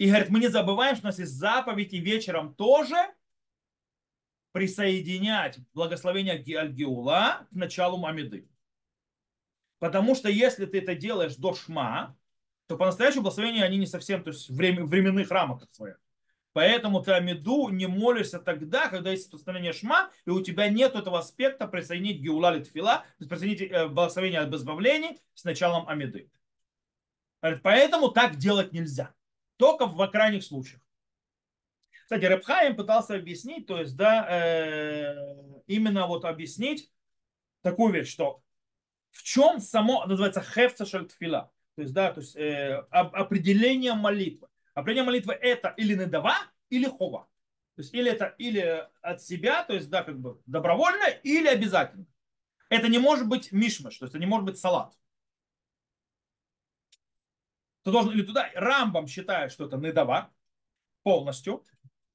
И 0.00 0.06
говорит, 0.06 0.30
мы 0.30 0.40
не 0.40 0.48
забываем, 0.48 0.96
что 0.96 1.04
у 1.04 1.08
нас 1.08 1.18
есть 1.18 1.34
заповедь, 1.34 1.92
и 1.92 2.00
вечером 2.00 2.54
тоже 2.54 2.96
присоединять 4.52 5.58
благословение 5.74 6.42
Аль-Геула 6.58 7.46
к 7.50 7.54
началу 7.54 7.98
Мамиды. 7.98 8.48
Потому 9.78 10.14
что 10.14 10.30
если 10.30 10.64
ты 10.64 10.78
это 10.78 10.94
делаешь 10.94 11.36
до 11.36 11.52
Шма, 11.52 12.16
то 12.66 12.78
по-настоящему 12.78 13.24
благословения 13.24 13.62
они 13.62 13.76
не 13.76 13.84
совсем, 13.84 14.24
то 14.24 14.30
есть 14.30 14.48
в 14.48 14.56
временных 14.56 15.30
рамках 15.30 15.68
своих. 15.70 16.00
Поэтому 16.54 17.02
ты 17.02 17.12
Амиду 17.12 17.68
не 17.68 17.86
молишься 17.86 18.38
тогда, 18.38 18.88
когда 18.88 19.10
есть 19.10 19.30
постановление 19.30 19.74
Шма, 19.74 20.10
и 20.24 20.30
у 20.30 20.42
тебя 20.42 20.70
нет 20.70 20.94
этого 20.94 21.18
аспекта 21.18 21.68
присоединить 21.68 22.22
Геула 22.22 22.54
Литфила, 22.56 23.00
то 23.00 23.04
есть 23.18 23.28
присоединить 23.28 23.70
э, 23.70 23.86
благословение 23.86 24.40
от 24.40 24.54
избавлений 24.54 25.20
с 25.34 25.44
началом 25.44 25.86
Амиды. 25.90 26.30
Поэтому 27.62 28.08
так 28.08 28.36
делать 28.36 28.72
нельзя. 28.72 29.14
Только 29.60 29.84
в 29.84 30.06
крайних 30.06 30.42
случаях. 30.42 30.80
Кстати, 32.04 32.24
Репхаем 32.24 32.76
пытался 32.76 33.14
объяснить, 33.16 33.66
то 33.66 33.78
есть, 33.78 33.94
да, 33.94 34.26
э, 34.26 35.14
именно 35.66 36.06
вот 36.06 36.24
объяснить 36.24 36.90
такую 37.60 37.92
вещь, 37.92 38.08
что 38.10 38.42
в 39.10 39.22
чем 39.22 39.60
само 39.60 40.06
называется 40.06 40.40
хефца 40.40 40.86
шальтфила, 40.86 41.52
то 41.74 41.82
есть, 41.82 41.92
да, 41.92 42.10
то 42.10 42.20
есть 42.20 42.36
э, 42.36 42.86
определение 42.90 43.92
молитвы. 43.92 44.48
Определение 44.72 45.08
молитвы 45.08 45.34
это 45.34 45.74
или 45.76 45.94
недава, 45.94 46.36
или 46.70 46.86
хова. 46.86 47.28
То 47.76 47.82
есть 47.82 47.92
или 47.92 48.10
это 48.10 48.34
или 48.38 48.88
от 49.02 49.20
себя, 49.20 49.62
то 49.64 49.74
есть 49.74 49.90
да, 49.90 50.02
как 50.04 50.18
бы 50.18 50.40
добровольно, 50.46 51.06
или 51.22 51.48
обязательно. 51.48 52.06
Это 52.70 52.88
не 52.88 52.98
может 52.98 53.28
быть 53.28 53.52
мишмаш, 53.52 53.98
то 53.98 54.06
есть 54.06 54.14
это 54.14 54.20
не 54.20 54.26
может 54.26 54.46
быть 54.46 54.58
салат 54.58 54.94
ты 57.84 57.90
должен 57.90 58.12
или 58.12 58.22
туда. 58.22 58.48
Рамбам 58.54 59.06
считает, 59.06 59.52
что 59.52 59.66
это 59.66 59.76
недава 59.76 60.30
полностью. 61.02 61.64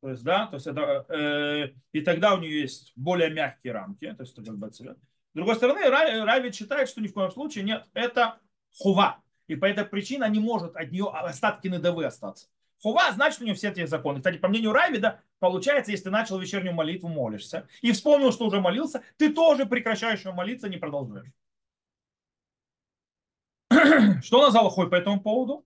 То 0.01 0.09
есть, 0.09 0.23
да, 0.23 0.45
то 0.45 0.55
есть 0.55 0.67
это, 0.67 1.05
э, 1.09 1.73
и 1.91 2.01
тогда 2.01 2.35
у 2.35 2.39
нее 2.39 2.61
есть 2.61 2.93
более 2.95 3.31
мягкие 3.31 3.73
рамки, 3.73 4.11
то 4.13 4.21
есть 4.21 4.33
это 4.33 4.45
как 4.45 4.57
бы 4.57 4.69
цвет. 4.69 4.97
С 4.97 5.35
другой 5.35 5.55
стороны, 5.55 5.89
Равид 5.89 6.53
считает, 6.53 6.87
что 6.87 7.01
ни 7.01 7.07
в 7.07 7.13
коем 7.13 7.31
случае 7.31 7.63
нет, 7.63 7.87
это 7.93 8.37
хува. 8.77 9.21
И 9.47 9.55
по 9.55 9.65
этой 9.65 9.83
причине 9.83 10.29
не 10.29 10.39
может 10.39 10.75
от 10.75 10.91
нее 10.91 11.09
остатки 11.09 11.67
недавы 11.67 12.05
остаться. 12.05 12.47
Хува 12.81 13.11
значит 13.13 13.41
у 13.41 13.45
нее 13.45 13.55
все 13.55 13.69
эти 13.69 13.85
законы. 13.85 14.19
Кстати, 14.19 14.37
по 14.37 14.47
мнению 14.47 14.73
Равида, 14.73 15.21
получается, 15.39 15.91
если 15.91 16.05
ты 16.05 16.09
начал 16.11 16.37
вечернюю 16.37 16.75
молитву, 16.75 17.09
молишься, 17.09 17.67
и 17.81 17.91
вспомнил, 17.91 18.31
что 18.31 18.45
уже 18.45 18.61
молился, 18.61 19.01
ты 19.17 19.33
тоже 19.33 19.65
прекращаешь 19.65 20.23
молиться, 20.25 20.69
не 20.69 20.77
продолжаешь. 20.77 21.31
Что 24.23 24.39
у 24.39 24.41
нас 24.41 24.55
Аллахой 24.55 24.89
по 24.89 24.95
этому 24.95 25.21
поводу? 25.21 25.65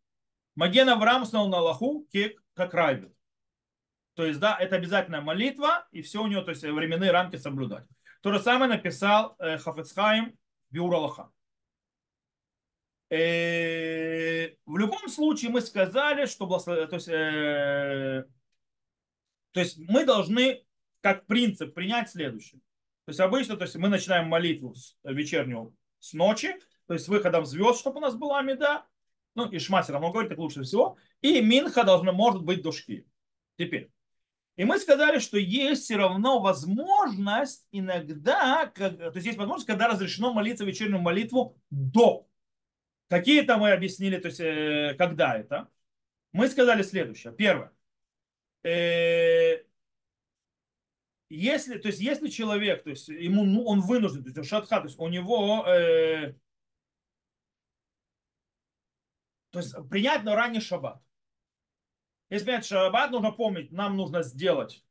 Маген 0.55 0.89
Авраам 0.89 1.26
снал 1.26 1.47
на 1.47 1.57
Аллаху 1.57 2.07
как 2.53 2.74
Райбет. 2.74 3.13
То 4.15 4.26
есть, 4.26 4.39
да, 4.39 4.57
это 4.59 4.76
обязательная 4.76 5.22
молитва, 5.22 5.88
и 5.91 6.01
все 6.01 6.22
у 6.22 6.28
него, 6.28 6.41
то 6.41 6.51
есть 6.51 6.63
временные 6.63 7.11
рамки 7.11 7.38
соблюдать. 7.38 7.86
То 8.22 8.34
же 8.34 8.39
самое 8.39 8.70
написал 8.70 9.36
э, 9.39 9.57
Хафецхайм 9.57 10.38
Биур 10.70 10.93
Аллаха. 10.93 11.32
Э, 13.09 14.49
в 14.65 14.78
любом 14.78 15.07
случае 15.07 15.51
мы 15.51 15.61
сказали, 15.61 16.26
что 16.26 16.45
то 16.47 16.95
есть, 16.95 17.07
э, 17.07 18.26
то 19.51 19.59
есть 19.61 19.78
мы 19.78 20.05
должны 20.05 20.65
как 20.99 21.26
принцип 21.26 21.74
принять 21.74 22.09
следующее. 22.09 22.59
То 23.05 23.11
есть 23.11 23.20
обычно 23.22 23.55
то 23.55 23.63
есть 23.63 23.78
мы 23.78 23.88
начинаем 23.88 24.28
молитву 24.28 24.76
вечернюю 25.03 25.74
с 25.99 26.13
ночи, 26.13 26.55
то 26.90 26.96
есть 26.96 27.08
выходом 27.08 27.46
звезд, 27.46 27.80
чтобы 27.80 27.98
у 27.98 28.02
нас 28.02 28.16
была 28.16 28.42
меда, 28.42 28.84
ну 29.36 29.48
и 29.48 29.60
Шма 29.60 29.84
все 29.84 29.94
равно 29.94 30.12
говорит, 30.12 30.32
так 30.32 30.40
лучше 30.40 30.64
всего, 30.64 30.98
и 31.22 31.40
Минха 31.40 31.84
должна, 31.84 32.12
может 32.12 32.42
быть 32.42 32.64
душки. 32.64 33.06
Теперь. 33.60 33.92
И 34.56 34.66
мы 34.66 34.80
сказали, 34.80 35.20
что 35.20 35.38
есть 35.38 35.84
все 35.84 35.98
равно 35.98 36.40
возможность 36.40 37.68
иногда, 37.72 38.72
как, 38.74 38.98
то 38.98 39.12
есть 39.14 39.28
есть 39.28 39.38
возможность, 39.38 39.68
когда 39.68 39.88
разрешено 39.88 40.34
молиться 40.34 40.66
вечернюю 40.66 41.00
молитву 41.00 41.62
до. 41.70 42.28
Какие 43.08 43.44
то 43.44 43.58
мы 43.58 43.70
объяснили, 43.72 44.18
то 44.18 44.30
есть 44.30 44.40
э, 44.40 44.96
когда 44.98 45.38
это? 45.38 45.70
Мы 46.32 46.48
сказали 46.48 46.82
следующее. 46.82 47.34
Первое. 47.34 47.72
Э, 48.64 49.64
если, 51.30 51.78
то 51.78 51.90
есть 51.90 52.00
если 52.00 52.30
человек, 52.30 52.82
то 52.84 52.90
есть 52.90 53.10
ему, 53.10 53.46
ну, 53.46 53.64
он 53.66 53.82
вынужден, 53.82 54.24
то 54.24 54.40
есть 54.40 54.50
шатха, 54.50 54.80
то 54.80 54.88
есть 54.88 54.98
у 54.98 55.08
него 55.08 55.68
э, 55.68 56.34
То 59.52 59.60
есть 59.60 59.76
принять 59.89 60.24
на 60.24 60.36
ранний 60.36 60.60
шаббат. 60.60 61.02
Если 62.30 62.45
принять 62.45 62.66
шаббат, 62.66 63.12
нужно 63.12 63.32
помнить, 63.32 63.72
нам 63.72 63.97
нужно 63.97 64.24
сделать 64.24 64.84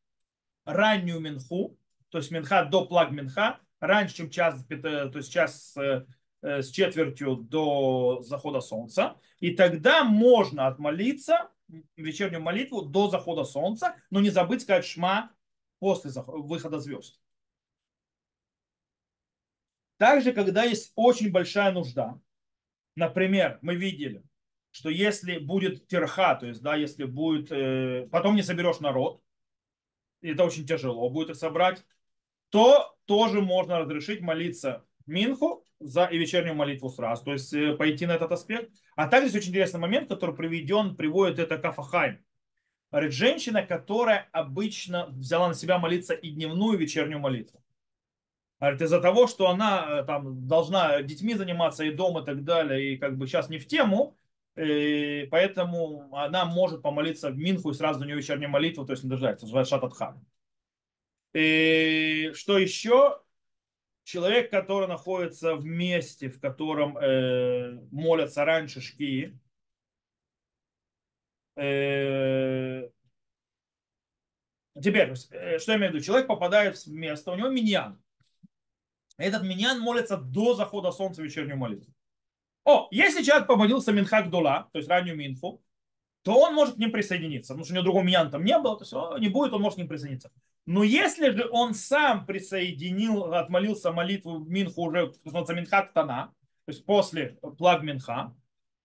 раннюю 0.65 1.21
минху, 1.21 1.79
то 2.11 2.19
есть 2.19 2.31
минха 2.31 2.65
до 2.65 2.87
плаг 2.87 3.11
минха, 3.11 3.61
раньше, 3.81 4.17
чем 4.17 4.31
час, 4.31 4.65
то 4.67 5.11
есть 5.15 5.33
час 5.33 5.77
э, 5.77 6.05
с 6.41 6.71
четвертью 6.71 7.37
до 7.37 8.23
захода 8.23 8.61
солнца. 8.61 9.17
И 9.41 9.55
тогда 9.55 10.05
можно 10.05 10.67
отмолиться 10.67 11.51
вечернюю 11.97 12.43
молитву 12.43 12.83
до 12.83 13.09
захода 13.09 13.45
солнца, 13.45 13.97
но 14.11 14.21
не 14.21 14.31
забыть 14.31 14.63
сказать 14.63 14.85
шма 14.85 15.31
после 15.79 16.11
выхода 16.27 16.81
звезд. 16.81 17.21
Также, 19.97 20.33
когда 20.33 20.63
есть 20.65 20.93
очень 20.95 21.31
большая 21.31 21.73
нужда, 21.73 22.21
например, 22.95 23.59
мы 23.63 23.75
видели, 23.75 24.23
что 24.79 24.91
если 24.91 25.39
будет 25.39 25.89
терха, 25.89 26.37
то 26.37 26.47
есть, 26.47 26.62
да, 26.62 26.76
если 26.76 27.03
будет, 27.03 27.51
э, 27.51 28.09
потом 28.12 28.37
не 28.37 28.45
соберешь 28.45 28.79
народ, 28.79 29.20
и 30.20 30.31
это 30.31 30.45
очень 30.45 30.66
тяжело 30.68 31.11
будет 31.11 31.31
их 31.31 31.37
собрать, 31.37 31.85
то 32.51 32.97
тоже 33.05 33.41
можно 33.41 33.81
разрешить 33.81 34.20
молиться 34.20 34.85
Минху 35.05 35.64
за 35.81 36.05
и 36.05 36.16
вечернюю 36.16 36.55
молитву 36.55 36.91
сразу, 36.91 37.24
то 37.24 37.33
есть 37.33 37.53
э, 37.53 37.74
пойти 37.74 38.07
на 38.07 38.12
этот 38.12 38.31
аспект. 38.31 38.70
А 38.95 39.09
также 39.09 39.26
есть 39.26 39.37
очень 39.37 39.51
интересный 39.51 39.81
момент, 39.81 40.09
который 40.09 40.37
приведен, 40.37 40.95
приводит 40.95 41.41
это 41.41 41.59
Кафахайм. 41.59 42.24
Говорит, 42.93 43.12
женщина, 43.12 43.64
которая 43.64 44.29
обычно 44.31 45.07
взяла 45.07 45.49
на 45.49 45.55
себя 45.55 45.81
молиться 45.81 46.14
и 46.14 46.31
дневную, 46.31 46.79
и 46.79 46.83
вечернюю 46.83 47.18
молитву. 47.18 47.64
Говорит, 48.61 48.81
из-за 48.81 49.01
того, 49.01 49.26
что 49.26 49.49
она 49.49 49.87
э, 49.89 50.05
там 50.05 50.47
должна 50.47 51.03
детьми 51.03 51.35
заниматься 51.35 51.83
и 51.83 51.91
дома 51.91 52.20
и 52.20 52.24
так 52.24 52.45
далее, 52.45 52.93
и 52.95 52.97
как 52.97 53.18
бы 53.18 53.26
сейчас 53.26 53.49
не 53.49 53.59
в 53.59 53.66
тему, 53.66 54.14
и 54.59 55.29
поэтому 55.31 56.09
она 56.15 56.45
может 56.45 56.83
помолиться 56.83 57.31
в 57.31 57.39
Минху 57.39 57.71
и 57.71 57.75
сразу 57.75 58.01
на 58.01 58.05
нее 58.05 58.17
вечернюю 58.17 58.51
молитву, 58.51 58.85
то 58.85 58.93
есть 58.93 59.05
не 59.05 59.11
дождаться, 59.11 59.47
называется 59.47 59.77
Шататхан. 59.77 60.25
И 61.35 62.33
что 62.35 62.59
еще? 62.59 63.21
Человек, 64.05 64.51
который 64.51 64.89
находится 64.89 65.55
в 65.55 65.65
месте, 65.65 66.31
в 66.31 66.41
котором 66.41 66.97
э, 66.97 67.79
молятся 67.91 68.45
раньше 68.45 68.81
шки, 68.81 69.39
э, 71.57 72.89
Теперь, 74.83 75.13
э, 75.31 75.59
что 75.59 75.73
я 75.73 75.79
имею 75.79 75.93
в 75.93 75.95
виду? 75.95 76.05
Человек 76.05 76.27
попадает 76.27 76.77
в 76.79 76.89
место, 76.89 77.33
у 77.33 77.37
него 77.37 77.49
миньян. 77.49 78.01
Этот 79.17 79.43
миньян 79.43 79.81
молится 79.81 80.17
до 80.17 80.55
захода 80.55 80.93
солнца 80.93 81.23
вечернюю 81.23 81.57
молитву. 81.57 81.93
О, 82.69 82.87
если 82.91 83.23
человек 83.23 83.47
помолился 83.47 83.93
Минхак 83.93 84.29
Дула, 84.29 84.69
то 84.73 84.79
есть 84.79 84.91
раннюю 84.91 85.16
Минху, 85.16 85.62
то 86.21 86.39
он 86.39 86.53
может 86.53 86.75
к 86.75 86.79
ним 86.79 86.93
присоединиться. 86.93 87.55
Потому 87.55 87.64
что 87.64 87.73
у 87.73 87.77
него 87.77 87.85
другого 87.85 88.03
миньяна 88.03 88.31
там 88.31 88.45
не 88.45 88.59
было, 88.59 88.77
то 88.77 88.83
есть 88.83 88.93
он 88.93 89.19
не 89.23 89.31
будет, 89.31 89.55
он 89.55 89.62
может 89.62 89.77
к 89.77 89.79
ним 89.79 89.89
присоединиться. 89.89 90.31
Но 90.66 90.83
если 90.83 91.31
же 91.31 91.49
он 91.51 91.73
сам 91.73 92.27
присоединил, 92.27 93.33
отмолился 93.33 93.91
молитву 93.91 94.41
Минху 94.41 94.83
уже, 94.83 95.14
называется 95.25 95.55
Минхак 95.55 95.95
Тана, 95.95 96.35
то 96.66 96.73
есть 96.73 96.85
после 96.85 97.39
плаг 97.57 97.83
Минха, 97.83 98.37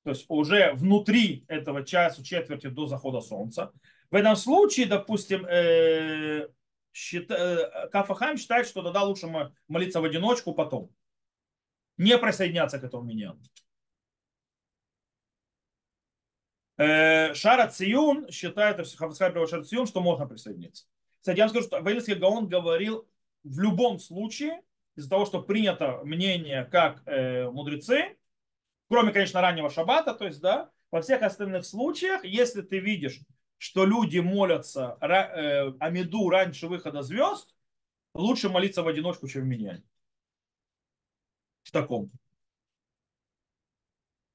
то 0.05 0.11
есть 0.11 0.27
уже 0.29 0.71
внутри 0.75 1.43
этого 1.49 1.83
часа 1.83 2.23
четверти 2.23 2.67
до 2.67 2.85
захода 2.85 3.19
солнца, 3.19 3.73
в 4.09 4.15
этом 4.15 4.37
случае, 4.37 4.85
допустим, 4.85 5.45
э, 5.45 6.47
счита, 6.93 7.35
э, 7.35 7.89
Кафахайм 7.89 8.37
считает, 8.37 8.65
что 8.65 8.81
тогда 8.81 9.03
лучше 9.03 9.27
молиться 9.67 9.99
в 9.99 10.05
одиночку 10.05 10.53
потом. 10.53 10.89
Не 11.97 12.17
присоединяться 12.17 12.79
к 12.79 12.85
этому 12.85 13.03
миньяну. 13.03 13.41
Э, 13.41 13.53
Шара 16.77 17.67
Циюн 17.69 18.29
считает, 18.29 18.77
Хафасхай 18.77 19.47
Шара 19.47 19.63
Циюн, 19.63 19.87
что 19.87 20.01
можно 20.01 20.25
присоединиться. 20.25 20.85
Кстати, 21.19 21.37
я 21.37 21.43
вам 21.45 21.49
скажу, 21.49 21.67
что 21.67 21.81
Ваильский 21.81 22.15
Гаон 22.15 22.47
говорил 22.47 23.07
в 23.43 23.59
любом 23.59 23.99
случае, 23.99 24.61
из-за 24.95 25.09
того, 25.09 25.25
что 25.25 25.41
принято 25.41 26.01
мнение 26.03 26.65
как 26.65 27.01
э, 27.07 27.49
мудрецы, 27.49 28.17
кроме, 28.89 29.11
конечно, 29.11 29.41
раннего 29.41 29.69
шаббата, 29.69 30.13
то 30.13 30.25
есть, 30.25 30.41
да, 30.41 30.69
во 30.91 31.01
всех 31.01 31.21
остальных 31.21 31.65
случаях, 31.65 32.23
если 32.23 32.61
ты 32.61 32.79
видишь, 32.79 33.19
что 33.57 33.85
люди 33.85 34.19
молятся 34.19 34.97
э, 35.01 35.73
Амиду 35.79 36.29
раньше 36.29 36.67
выхода 36.67 37.01
звезд, 37.01 37.55
лучше 38.13 38.49
молиться 38.49 38.83
в 38.83 38.87
одиночку, 38.87 39.27
чем 39.27 39.43
в 39.43 39.45
миньяне. 39.45 39.83
В 41.63 41.71
таком. 41.71 42.11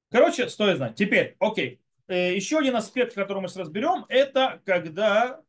Короче, 0.09 0.49
стоит 0.49 0.77
знать. 0.77 0.95
Теперь, 0.95 1.37
окей. 1.39 1.79
Э, 2.09 2.35
еще 2.35 2.57
один 2.57 2.75
аспект, 2.75 3.13
который 3.13 3.39
мы 3.39 3.47
сейчас 3.47 3.57
разберем, 3.57 4.05
это 4.09 4.61
когда 4.65 5.41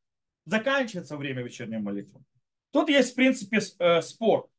заканчивается 0.44 1.16
время 1.16 1.42
вечерней 1.42 1.78
молитвы. 1.78 2.22
Тут 2.70 2.90
есть, 2.90 3.12
в 3.12 3.14
принципе, 3.14 3.60
э, 3.78 4.02
спор. 4.02 4.50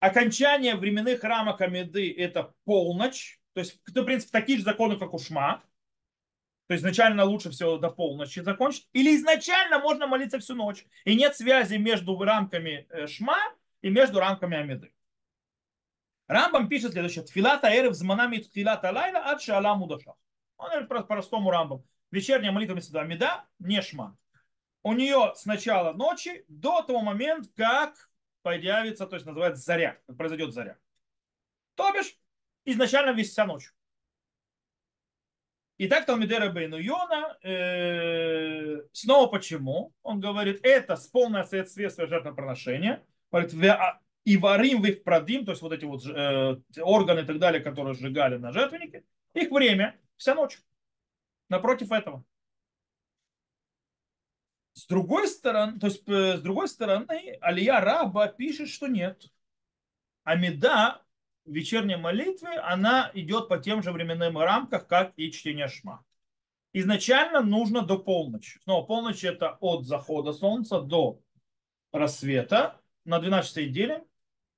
Окончание 0.00 0.74
временных 0.76 1.22
рамок 1.22 1.60
Амиды– 1.60 2.10
это 2.18 2.54
полночь. 2.64 3.38
То 3.52 3.60
есть, 3.60 3.78
в 3.86 4.04
принципе, 4.04 4.32
такие 4.32 4.58
же 4.58 4.64
законы, 4.64 4.98
как 4.98 5.12
у 5.12 5.18
Шма. 5.18 5.62
То 6.66 6.74
есть 6.74 6.82
изначально 6.82 7.24
лучше 7.24 7.50
всего 7.50 7.76
до 7.76 7.90
полночи 7.90 8.40
закончить. 8.40 8.88
Или 8.94 9.14
изначально 9.16 9.80
можно 9.80 10.06
молиться 10.06 10.38
всю 10.38 10.54
ночь. 10.54 10.86
И 11.04 11.14
нет 11.14 11.36
связи 11.36 11.74
между 11.74 12.18
рамками 12.18 12.86
э, 12.88 13.06
Шма 13.06 13.38
и 13.82 13.90
между 13.90 14.18
рамками 14.18 14.56
Амиды. 14.56 14.92
Рамбам 16.30 16.68
пишет 16.68 16.92
следующее. 16.92 17.24
Тфилата 17.24 17.66
эрев 17.76 17.92
зманами 17.92 18.36
тфилата 18.36 18.92
лайла 18.92 19.18
ад 19.18 19.42
шаала 19.42 19.74
мудашах. 19.74 20.14
Он 20.58 20.68
говорит 20.70 20.88
по-простому 20.88 21.50
Рамбам. 21.50 21.82
Вечерняя 22.12 22.52
молитва 22.52 22.74
вместо 22.74 23.00
Амида 23.00 23.46
не 23.58 23.82
шма. 23.82 24.16
У 24.84 24.92
нее 24.92 25.32
с 25.34 25.44
начала 25.44 25.92
ночи 25.92 26.44
до 26.46 26.82
того 26.82 27.00
момента, 27.00 27.48
как 27.56 28.08
появится, 28.42 29.08
то 29.08 29.16
есть 29.16 29.26
называется 29.26 29.60
заря, 29.60 29.98
произойдет 30.16 30.54
заря. 30.54 30.78
То 31.74 31.92
бишь, 31.92 32.16
изначально 32.64 33.10
весь 33.10 33.30
вся 33.32 33.44
ночь. 33.44 33.74
Итак, 35.78 36.06
Талмидера 36.06 36.48
Бейну 36.50 36.78
Йона, 36.78 37.38
э, 37.42 38.82
снова 38.92 39.26
почему? 39.26 39.92
Он 40.04 40.20
говорит, 40.20 40.60
это 40.62 40.94
с 40.94 41.08
полное 41.08 41.42
соответствие 41.42 42.06
жертвоприношения. 42.06 43.04
Говорит, 43.32 43.52
и 44.24 44.36
варим 44.36 44.82
в 44.82 44.86
их 44.86 45.02
продим, 45.02 45.44
то 45.44 45.52
есть 45.52 45.62
вот 45.62 45.72
эти 45.72 45.84
вот 45.84 46.04
э, 46.06 46.60
органы 46.80 47.20
и 47.20 47.24
так 47.24 47.38
далее, 47.38 47.62
которые 47.62 47.94
сжигали 47.94 48.36
на 48.36 48.52
жертвеннике, 48.52 49.04
их 49.34 49.50
время 49.50 49.98
вся 50.16 50.34
ночь. 50.34 50.58
Напротив 51.48 51.90
этого. 51.90 52.24
С 54.72 54.86
другой 54.86 55.26
стороны, 55.28 55.78
то 55.78 55.86
есть 55.86 56.08
э, 56.08 56.36
с 56.36 56.40
другой 56.42 56.68
стороны, 56.68 57.38
Алия 57.40 57.80
Раба 57.80 58.28
пишет, 58.28 58.68
что 58.68 58.86
нет. 58.86 59.30
Амида 60.22 61.02
в 61.44 61.52
вечерней 61.52 61.96
молитве, 61.96 62.58
она 62.60 63.10
идет 63.14 63.48
по 63.48 63.58
тем 63.58 63.82
же 63.82 63.90
временным 63.90 64.38
рамках, 64.38 64.86
как 64.86 65.12
и 65.16 65.32
чтение 65.32 65.68
Шма. 65.68 66.04
Изначально 66.72 67.40
нужно 67.40 67.82
до 67.82 67.98
полночи. 67.98 68.60
Снова 68.60 68.86
полночь 68.86 69.24
это 69.24 69.56
от 69.60 69.86
захода 69.86 70.32
солнца 70.32 70.80
до 70.80 71.20
рассвета 71.92 72.80
на 73.04 73.18
12 73.18 73.72
делим. 73.72 74.04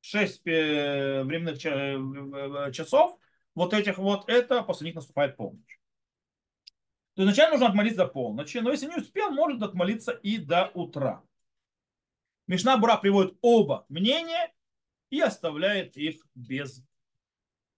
6 0.03 0.47
э, 0.47 1.23
временных 1.23 1.65
э, 1.65 2.73
часов, 2.73 3.19
вот 3.55 3.73
этих 3.73 3.99
вот, 3.99 4.29
это 4.29 4.63
после 4.63 4.87
них 4.87 4.97
наступает 4.97 5.37
полночь. 5.37 5.81
То 7.15 7.23
изначально 7.23 7.53
нужно 7.53 7.69
отмолиться 7.69 8.05
до 8.05 8.09
полночи, 8.09 8.59
но 8.59 8.71
если 8.71 8.87
не 8.87 8.97
успел, 8.97 9.31
может 9.31 9.63
отмолиться 9.63 10.13
и 10.13 10.39
до 10.39 10.71
утра. 10.75 11.23
Мишна 12.47 12.77
Бура 12.77 12.97
приводит 12.97 13.37
оба 13.43 13.87
мнения 13.89 14.53
и 15.11 15.21
оставляет 15.21 15.97
их 15.97 16.27
без 16.35 16.85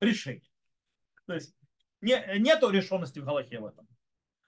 решения. 0.00 0.48
То 1.26 1.34
есть 1.34 1.54
не, 2.00 2.22
нету 2.38 2.70
решенности 2.70 3.18
в 3.18 3.24
Галахе 3.24 3.60
в 3.60 3.66
этом. 3.66 3.86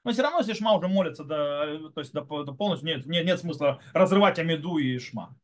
Но 0.05 0.13
все 0.13 0.23
равно, 0.23 0.39
если 0.39 0.55
Шма 0.55 0.75
уже 0.75 0.89
молится 0.89 1.25
до, 1.25 1.91
то 1.91 2.01
есть 2.01 2.13
до, 2.13 2.23
до 2.23 2.53
полночи, 2.55 2.85
нет, 2.85 3.05
нет, 3.07 3.27
нет 3.27 3.41
смысла 3.41 3.83
разрывать 3.93 4.39
Амиду 4.39 4.79
и 4.79 4.99
Шма. 4.99 5.37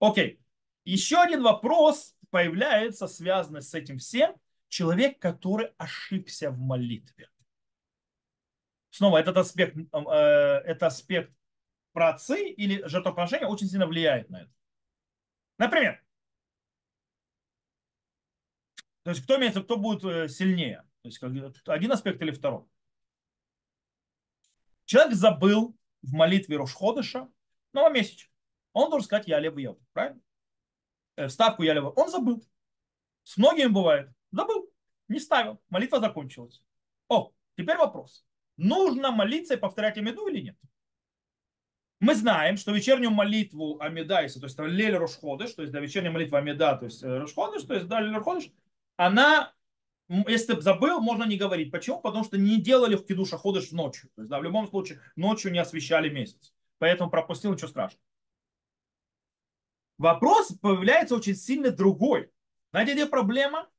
Окей. 0.00 0.41
Еще 0.84 1.18
один 1.18 1.42
вопрос 1.42 2.16
появляется, 2.30 3.06
связанный 3.06 3.62
с 3.62 3.74
этим 3.74 3.98
всем. 3.98 4.34
Человек, 4.68 5.18
который 5.18 5.72
ошибся 5.76 6.50
в 6.50 6.58
молитве. 6.58 7.30
Снова 8.90 9.18
этот 9.18 9.36
аспект, 9.36 9.76
э, 9.76 10.10
это 10.10 10.86
аспект 10.86 11.32
працы 11.92 12.48
или 12.48 12.86
жертвоприношения 12.86 13.46
очень 13.46 13.68
сильно 13.68 13.86
влияет 13.86 14.30
на 14.30 14.42
это. 14.42 14.52
Например, 15.58 16.02
то 19.02 19.10
есть 19.10 19.22
кто 19.22 19.36
имеется, 19.36 19.62
кто 19.62 19.76
будет 19.76 20.04
э, 20.04 20.28
сильнее? 20.28 20.84
То 21.02 21.08
есть 21.08 21.22
один 21.66 21.92
аспект 21.92 22.20
или 22.22 22.30
второй? 22.30 22.64
Человек 24.84 25.14
забыл 25.14 25.76
в 26.02 26.12
молитве 26.12 26.56
Рошходыша 26.56 27.28
новомесяч. 27.72 28.30
Он 28.72 28.90
должен 28.90 29.06
сказать 29.06 29.28
«Я 29.28 29.38
лев 29.38 29.56
Еву», 29.56 29.80
правильно? 29.92 30.20
Э, 31.22 31.28
вставку 31.28 31.62
я 31.62 31.74
левую. 31.74 31.92
Он 31.92 32.08
забыл. 32.10 32.44
С 33.22 33.36
многими 33.36 33.68
бывает. 33.68 34.10
Забыл. 34.32 34.68
Не 35.08 35.20
ставил. 35.20 35.60
Молитва 35.68 36.00
закончилась. 36.00 36.62
О, 37.08 37.32
теперь 37.56 37.76
вопрос. 37.76 38.24
Нужно 38.56 39.12
молиться 39.12 39.54
и 39.54 39.58
повторять 39.58 39.98
Амиду 39.98 40.26
или 40.26 40.40
нет? 40.40 40.56
Мы 42.00 42.16
знаем, 42.16 42.56
что 42.56 42.72
вечернюю 42.72 43.12
молитву 43.12 43.80
Амида, 43.80 44.22
если, 44.22 44.40
то 44.40 44.46
есть 44.46 44.58
Лель 44.58 44.96
Рошходыш, 44.96 45.52
то 45.52 45.62
есть 45.62 45.72
да, 45.72 45.78
вечерняя 45.78 46.12
молитва 46.12 46.38
Амида, 46.38 46.76
то 46.76 46.86
есть 46.86 47.02
э, 47.04 47.18
Рошходыш, 47.18 47.62
то 47.62 47.74
есть 47.74 47.86
да, 47.86 48.00
Лель 48.00 48.12
Рошходыш, 48.12 48.50
она, 48.96 49.52
если 50.08 50.58
забыл, 50.58 51.00
можно 51.00 51.22
не 51.22 51.36
говорить. 51.36 51.70
Почему? 51.70 52.00
Потому 52.00 52.24
что 52.24 52.36
не 52.38 52.60
делали 52.60 52.96
в 52.96 53.06
Кидуша 53.06 53.38
Ходыш 53.38 53.70
ночью. 53.70 54.10
То 54.16 54.22
есть, 54.22 54.30
да, 54.30 54.40
в 54.40 54.42
любом 54.42 54.66
случае, 54.66 55.00
ночью 55.14 55.52
не 55.52 55.60
освещали 55.60 56.08
месяц. 56.08 56.52
Поэтому 56.78 57.08
пропустил, 57.08 57.52
ничего 57.52 57.68
страшного. 57.68 58.02
Вопрос 60.02 60.52
появляется 60.60 61.14
очень 61.14 61.36
сильно 61.36 61.70
другой. 61.70 62.28
Знаете, 62.72 62.94
где 62.94 63.06
проблема? 63.06 63.70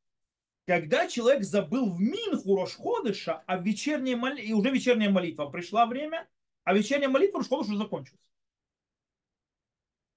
Когда 0.66 1.10
человек 1.10 1.44
забыл 1.44 1.92
в 1.92 2.00
Минху 2.00 2.56
Рошходыша, 2.56 3.44
а 3.46 3.58
в 3.58 3.64
вечерней 3.66 4.16
мол... 4.16 4.38
и 4.38 4.54
уже 4.54 4.70
вечерняя 4.70 5.10
молитва 5.10 5.48
пришла 5.48 5.86
время, 5.86 6.26
а 6.64 6.74
вечерняя 6.74 7.10
молитва 7.10 7.40
Рошходыш 7.40 7.68
уже 7.68 7.78
закончилась. 7.78 8.22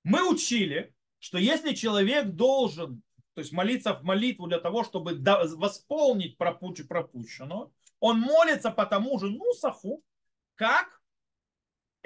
Мы 0.04 0.30
учили, 0.30 0.94
что 1.18 1.38
если 1.38 1.74
человек 1.74 2.28
должен 2.28 3.02
то 3.34 3.40
есть 3.40 3.50
молиться 3.50 3.92
в 3.92 4.04
молитву 4.04 4.46
для 4.46 4.60
того, 4.60 4.84
чтобы 4.84 5.20
восполнить 5.56 6.38
пропущенную, 6.38 7.74
он 7.98 8.20
молится 8.20 8.70
по 8.70 8.86
тому 8.86 9.18
же 9.18 9.28
Нусаху, 9.28 10.04
как 10.54 10.95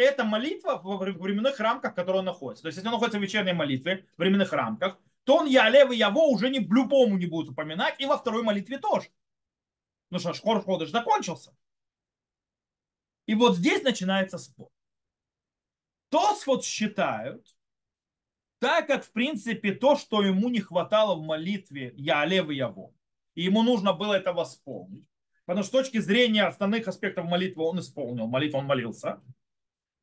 это 0.05 0.25
молитва 0.25 0.81
в 0.83 0.99
временных 0.99 1.59
рамках, 1.61 1.93
в 1.93 1.95
которой 1.95 2.19
он 2.19 2.25
находится. 2.25 2.63
То 2.63 2.69
есть, 2.69 2.77
если 2.77 2.89
он 2.89 2.95
находится 2.95 3.19
в 3.19 3.23
вечерней 3.23 3.53
молитве, 3.53 4.07
в 4.17 4.21
временных 4.21 4.53
рамках, 4.53 4.99
то 5.25 5.39
он 5.39 5.47
Ялев 5.47 5.91
и 5.91 5.97
Яво 5.97 6.27
уже 6.27 6.51
не 6.51 6.61
любому 6.61 7.17
не 7.17 7.27
будет 7.27 7.51
упоминать, 7.51 7.97
и 7.99 8.07
во 8.07 8.17
второй 8.17 8.43
молитве 8.43 8.79
тоже. 8.79 9.09
Ну 10.11 10.19
что, 10.19 10.33
Шхор 10.33 10.65
Ходыш 10.65 10.91
закончился. 10.91 11.55
И 13.27 13.35
вот 13.35 13.57
здесь 13.57 13.83
начинается 13.83 14.39
спор. 14.39 14.71
Тос 16.09 16.47
вот 16.47 16.65
считают, 16.65 17.47
так 18.59 18.89
как, 18.89 19.05
в 19.05 19.13
принципе, 19.13 19.73
то, 19.73 19.97
что 19.97 20.23
ему 20.23 20.49
не 20.49 20.61
хватало 20.61 21.15
в 21.15 21.23
молитве 21.23 21.95
Ялев 21.97 22.51
и 22.51 22.57
Яво, 22.57 22.93
и 23.35 23.43
ему 23.43 23.63
нужно 23.63 23.93
было 23.93 24.15
это 24.15 24.33
восполнить, 24.33 25.07
потому 25.47 25.63
что 25.63 25.69
с 25.69 25.83
точки 25.83 25.99
зрения 25.99 26.45
основных 26.45 26.89
аспектов 26.89 27.27
молитвы 27.27 27.63
он 27.63 27.79
исполнил, 27.79 28.27
молитву 28.27 28.59
он 28.59 28.67
молился, 28.67 29.23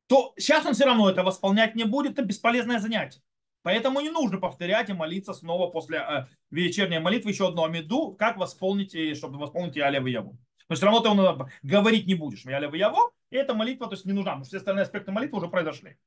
то 0.08 0.32
сейчас 0.36 0.66
он 0.66 0.74
все 0.74 0.86
равно 0.86 1.08
это 1.08 1.22
восполнять 1.22 1.76
не 1.76 1.84
будет, 1.84 2.12
это 2.12 2.22
бесполезное 2.22 2.80
занятие. 2.80 3.20
Поэтому 3.62 4.00
не 4.00 4.10
нужно 4.10 4.38
повторять 4.38 4.88
и 4.88 4.94
молиться 4.94 5.34
снова 5.34 5.70
после 5.70 5.98
э, 5.98 6.26
вечерней 6.50 7.00
молитвы 7.00 7.30
еще 7.30 7.48
одну 7.48 7.64
амиду, 7.64 8.16
как 8.18 8.38
восполнить, 8.38 9.16
чтобы 9.16 9.38
восполнить 9.38 9.76
и 9.76 9.80
Яву. 9.80 10.38
Но 10.68 10.74
все 10.74 10.86
равно 10.86 11.00
ты 11.00 11.08
он, 11.08 11.48
говорить 11.62 12.06
не 12.06 12.14
будешь. 12.14 12.44
Ялев 12.44 12.72
и 12.72 12.78
Яво, 12.78 13.10
и 13.30 13.36
эта 13.36 13.54
молитва 13.54 13.86
то 13.86 13.94
есть 13.94 14.06
не 14.06 14.12
нужна, 14.12 14.32
потому 14.32 14.44
что 14.44 14.50
все 14.50 14.58
остальные 14.58 14.84
аспекты 14.84 15.12
молитвы 15.12 15.38
уже 15.38 15.48
произошли. 15.48 15.98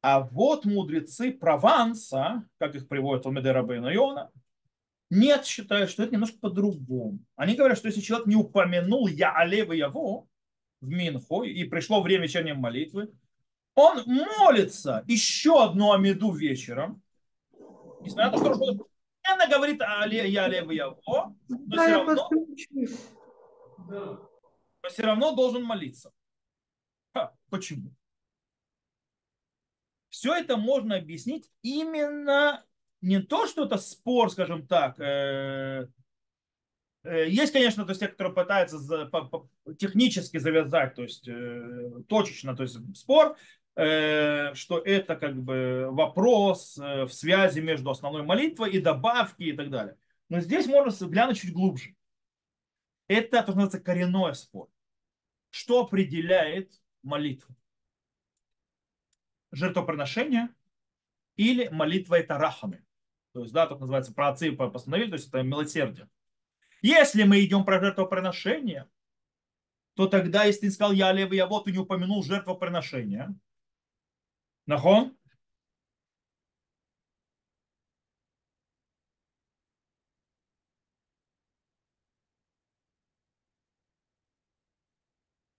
А 0.00 0.20
вот 0.20 0.64
мудрецы 0.64 1.32
Прованса, 1.32 2.44
как 2.58 2.74
их 2.74 2.88
приводят 2.88 3.24
в 3.24 3.30
Медера 3.30 3.60
Иона, 3.60 4.30
нет, 5.10 5.44
считают, 5.44 5.90
что 5.90 6.02
это 6.02 6.12
немножко 6.12 6.38
по-другому. 6.38 7.20
Они 7.36 7.54
говорят, 7.54 7.78
что 7.78 7.88
если 7.88 8.00
человек 8.00 8.26
не 8.26 8.34
упомянул 8.34 9.06
Я 9.06 9.32
Алев 9.32 9.70
и 9.70 9.76
Яво 9.76 10.26
в 10.82 10.88
Минху, 10.88 11.44
и 11.44 11.64
пришло 11.64 12.02
время 12.02 12.24
вечерней 12.24 12.52
молитвы, 12.52 13.10
он 13.74 14.02
молится 14.06 15.04
еще 15.06 15.64
одну 15.64 15.92
Амиду 15.92 16.32
вечером, 16.32 17.02
несмотря 18.00 18.30
на 18.30 18.38
то, 18.38 18.54
что 18.54 18.88
она 19.22 19.46
говорит 19.46 19.80
Я 19.80 20.44
Алев 20.44 20.70
и 20.70 20.74
Яво, 20.74 21.34
но 21.48 21.82
все 21.82 21.94
равно, 21.94 22.28
но 23.88 24.88
все 24.88 25.02
равно 25.02 25.34
должен 25.34 25.62
молиться. 25.62 26.12
Ха, 27.14 27.32
почему? 27.48 27.94
Все 30.08 30.34
это 30.34 30.56
можно 30.56 30.96
объяснить 30.96 31.50
именно 31.62 32.64
не 33.00 33.20
то, 33.20 33.46
что 33.46 33.64
это 33.64 33.78
спор, 33.78 34.30
скажем 34.30 34.66
так, 34.66 34.98
э, 35.00 35.86
есть, 37.04 37.52
конечно, 37.52 37.84
то 37.84 37.90
есть 37.90 38.00
те, 38.00 38.08
которые 38.08 38.34
пытаются 38.34 38.78
технически 39.78 40.38
завязать, 40.38 40.94
то 40.94 41.02
есть 41.02 41.26
э, 41.26 42.02
точечно, 42.08 42.56
то 42.56 42.62
есть 42.62 42.78
спор, 42.96 43.36
э, 43.74 44.54
что 44.54 44.78
это 44.78 45.16
как 45.16 45.36
бы 45.36 45.88
вопрос 45.90 46.78
э, 46.78 47.04
в 47.04 47.12
связи 47.12 47.60
между 47.60 47.90
основной 47.90 48.22
молитвой 48.22 48.70
и 48.70 48.80
добавки 48.80 49.42
и 49.42 49.52
так 49.52 49.70
далее. 49.70 49.96
Но 50.28 50.40
здесь 50.40 50.66
можно 50.66 50.92
глянуть 51.06 51.40
чуть 51.40 51.52
глубже. 51.52 51.96
Это, 53.08 53.38
то, 53.38 53.42
что 53.42 53.52
называется, 53.52 53.80
коренной 53.80 54.34
спор. 54.34 54.68
Что 55.50 55.84
определяет 55.84 56.72
молитву? 57.02 57.54
Жертвоприношение 59.50 60.48
или 61.36 61.68
молитва 61.68 62.14
это 62.14 62.38
рахами? 62.38 62.84
То 63.32 63.40
есть, 63.40 63.52
да, 63.52 63.66
так 63.66 63.80
называется, 63.80 64.14
про 64.14 64.28
отцы 64.28 64.52
постановили, 64.52 65.10
то 65.10 65.16
есть 65.16 65.28
это 65.28 65.42
милосердие. 65.42 66.08
Если 66.82 67.22
мы 67.22 67.44
идем 67.44 67.64
про 67.64 67.80
жертвоприношение, 67.80 68.88
то 69.94 70.06
тогда, 70.08 70.44
если 70.44 70.62
ты 70.62 70.70
сказал 70.72 70.92
я 70.92 71.12
левый, 71.12 71.36
я 71.36 71.46
вот, 71.46 71.64
ты 71.64 71.72
не 71.72 71.78
упомянул 71.78 72.22
жертвоприношение. 72.24 73.34
Нахон? 74.66 75.16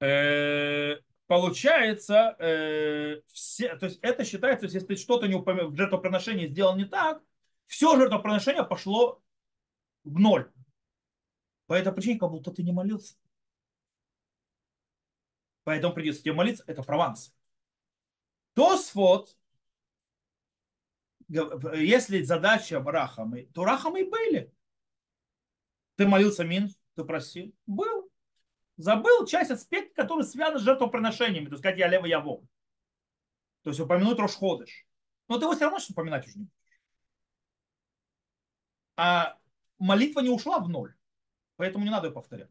Э, 0.01 0.97
получается, 1.27 2.35
э, 2.39 3.21
все, 3.31 3.75
то 3.77 3.85
есть 3.85 3.99
это 4.01 4.25
считается, 4.25 4.65
если 4.65 4.79
ты 4.79 4.95
что-то 4.97 5.27
не 5.27 5.35
упомянул, 5.35 5.71
в 5.71 5.77
жертвоприношении 5.77 6.47
сделал 6.47 6.75
не 6.75 6.83
так, 6.83 7.21
все 7.67 7.95
жертвоприношение 7.95 8.65
пошло 8.65 9.21
в 10.03 10.19
ноль. 10.19 10.51
По 11.67 11.73
этой 11.73 11.93
причине, 11.93 12.19
как 12.19 12.29
будто 12.29 12.51
ты 12.51 12.63
не 12.63 12.71
молился. 12.71 13.15
Поэтому 15.63 15.93
придется 15.93 16.21
тебе 16.21 16.33
молиться. 16.33 16.63
Это 16.67 16.83
Прованс. 16.83 17.33
Тосфот, 18.53 19.35
если 21.27 22.21
задача 22.23 22.81
Рахамы, 22.81 23.49
то 23.53 23.63
Рахамы 23.63 24.05
были. 24.05 24.53
Ты 25.95 26.07
молился 26.07 26.43
Мин, 26.43 26.69
ты 26.95 27.03
просил. 27.03 27.53
Был. 27.65 28.09
Забыл 28.75 29.25
часть 29.25 29.51
аспектов, 29.51 29.95
которые 29.95 30.25
связаны 30.25 30.59
с 30.59 30.63
жертвоприношениями. 30.63 31.45
То 31.45 31.51
есть, 31.51 31.63
как 31.63 31.77
я 31.77 31.87
лево 31.87 32.05
яво. 32.05 32.45
То 33.61 33.69
есть 33.69 33.79
упомянуть 33.79 34.19
Рошходыш. 34.19 34.85
Но 35.27 35.37
ты 35.37 35.45
его 35.45 35.53
все 35.53 35.65
равно 35.65 35.79
что 35.79 35.93
упоминать 35.93 36.27
уже 36.27 36.39
не 36.39 36.45
будешь 36.45 36.63
а 38.95 39.37
молитва 39.79 40.19
не 40.21 40.29
ушла 40.29 40.59
в 40.59 40.69
ноль. 40.69 40.95
Поэтому 41.55 41.83
не 41.83 41.91
надо 41.91 42.07
ее 42.07 42.13
повторять. 42.13 42.49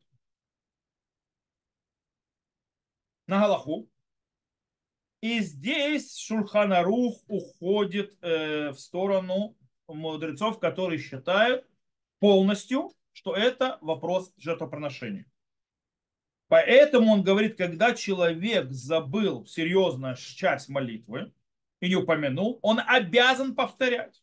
На 3.27 3.41
Галаху. 3.41 3.89
И 5.21 5.41
здесь 5.41 6.17
Шульханарух 6.19 7.23
уходит 7.29 8.17
э, 8.23 8.71
в 8.71 8.79
сторону 8.79 9.57
мудрецов, 9.87 10.59
которые 10.59 10.99
считают 10.99 11.65
полностью, 12.19 12.93
что 13.13 13.37
это 13.37 13.79
вопрос 13.81 14.33
жертвоприношения. 14.37 15.27
Поэтому 16.49 17.13
он 17.13 17.23
говорит, 17.23 17.57
когда 17.57 17.95
человек 17.95 18.71
забыл 18.73 19.47
серьезную 19.47 20.17
часть 20.17 20.69
молитвы 20.69 21.33
и 21.81 21.89
не 21.89 21.97
упомянул, 21.97 22.59
он 22.61 22.81
обязан 22.85 23.55
повторять. 23.55 24.23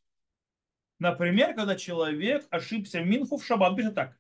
Например, 1.00 1.56
когда 1.56 1.76
человек 1.76 2.46
ошибся 2.52 3.02
в 3.02 3.08
Минху 3.08 3.38
в 3.38 3.46
шаббат, 3.46 3.76
пишет 3.76 3.96
так. 3.96 4.19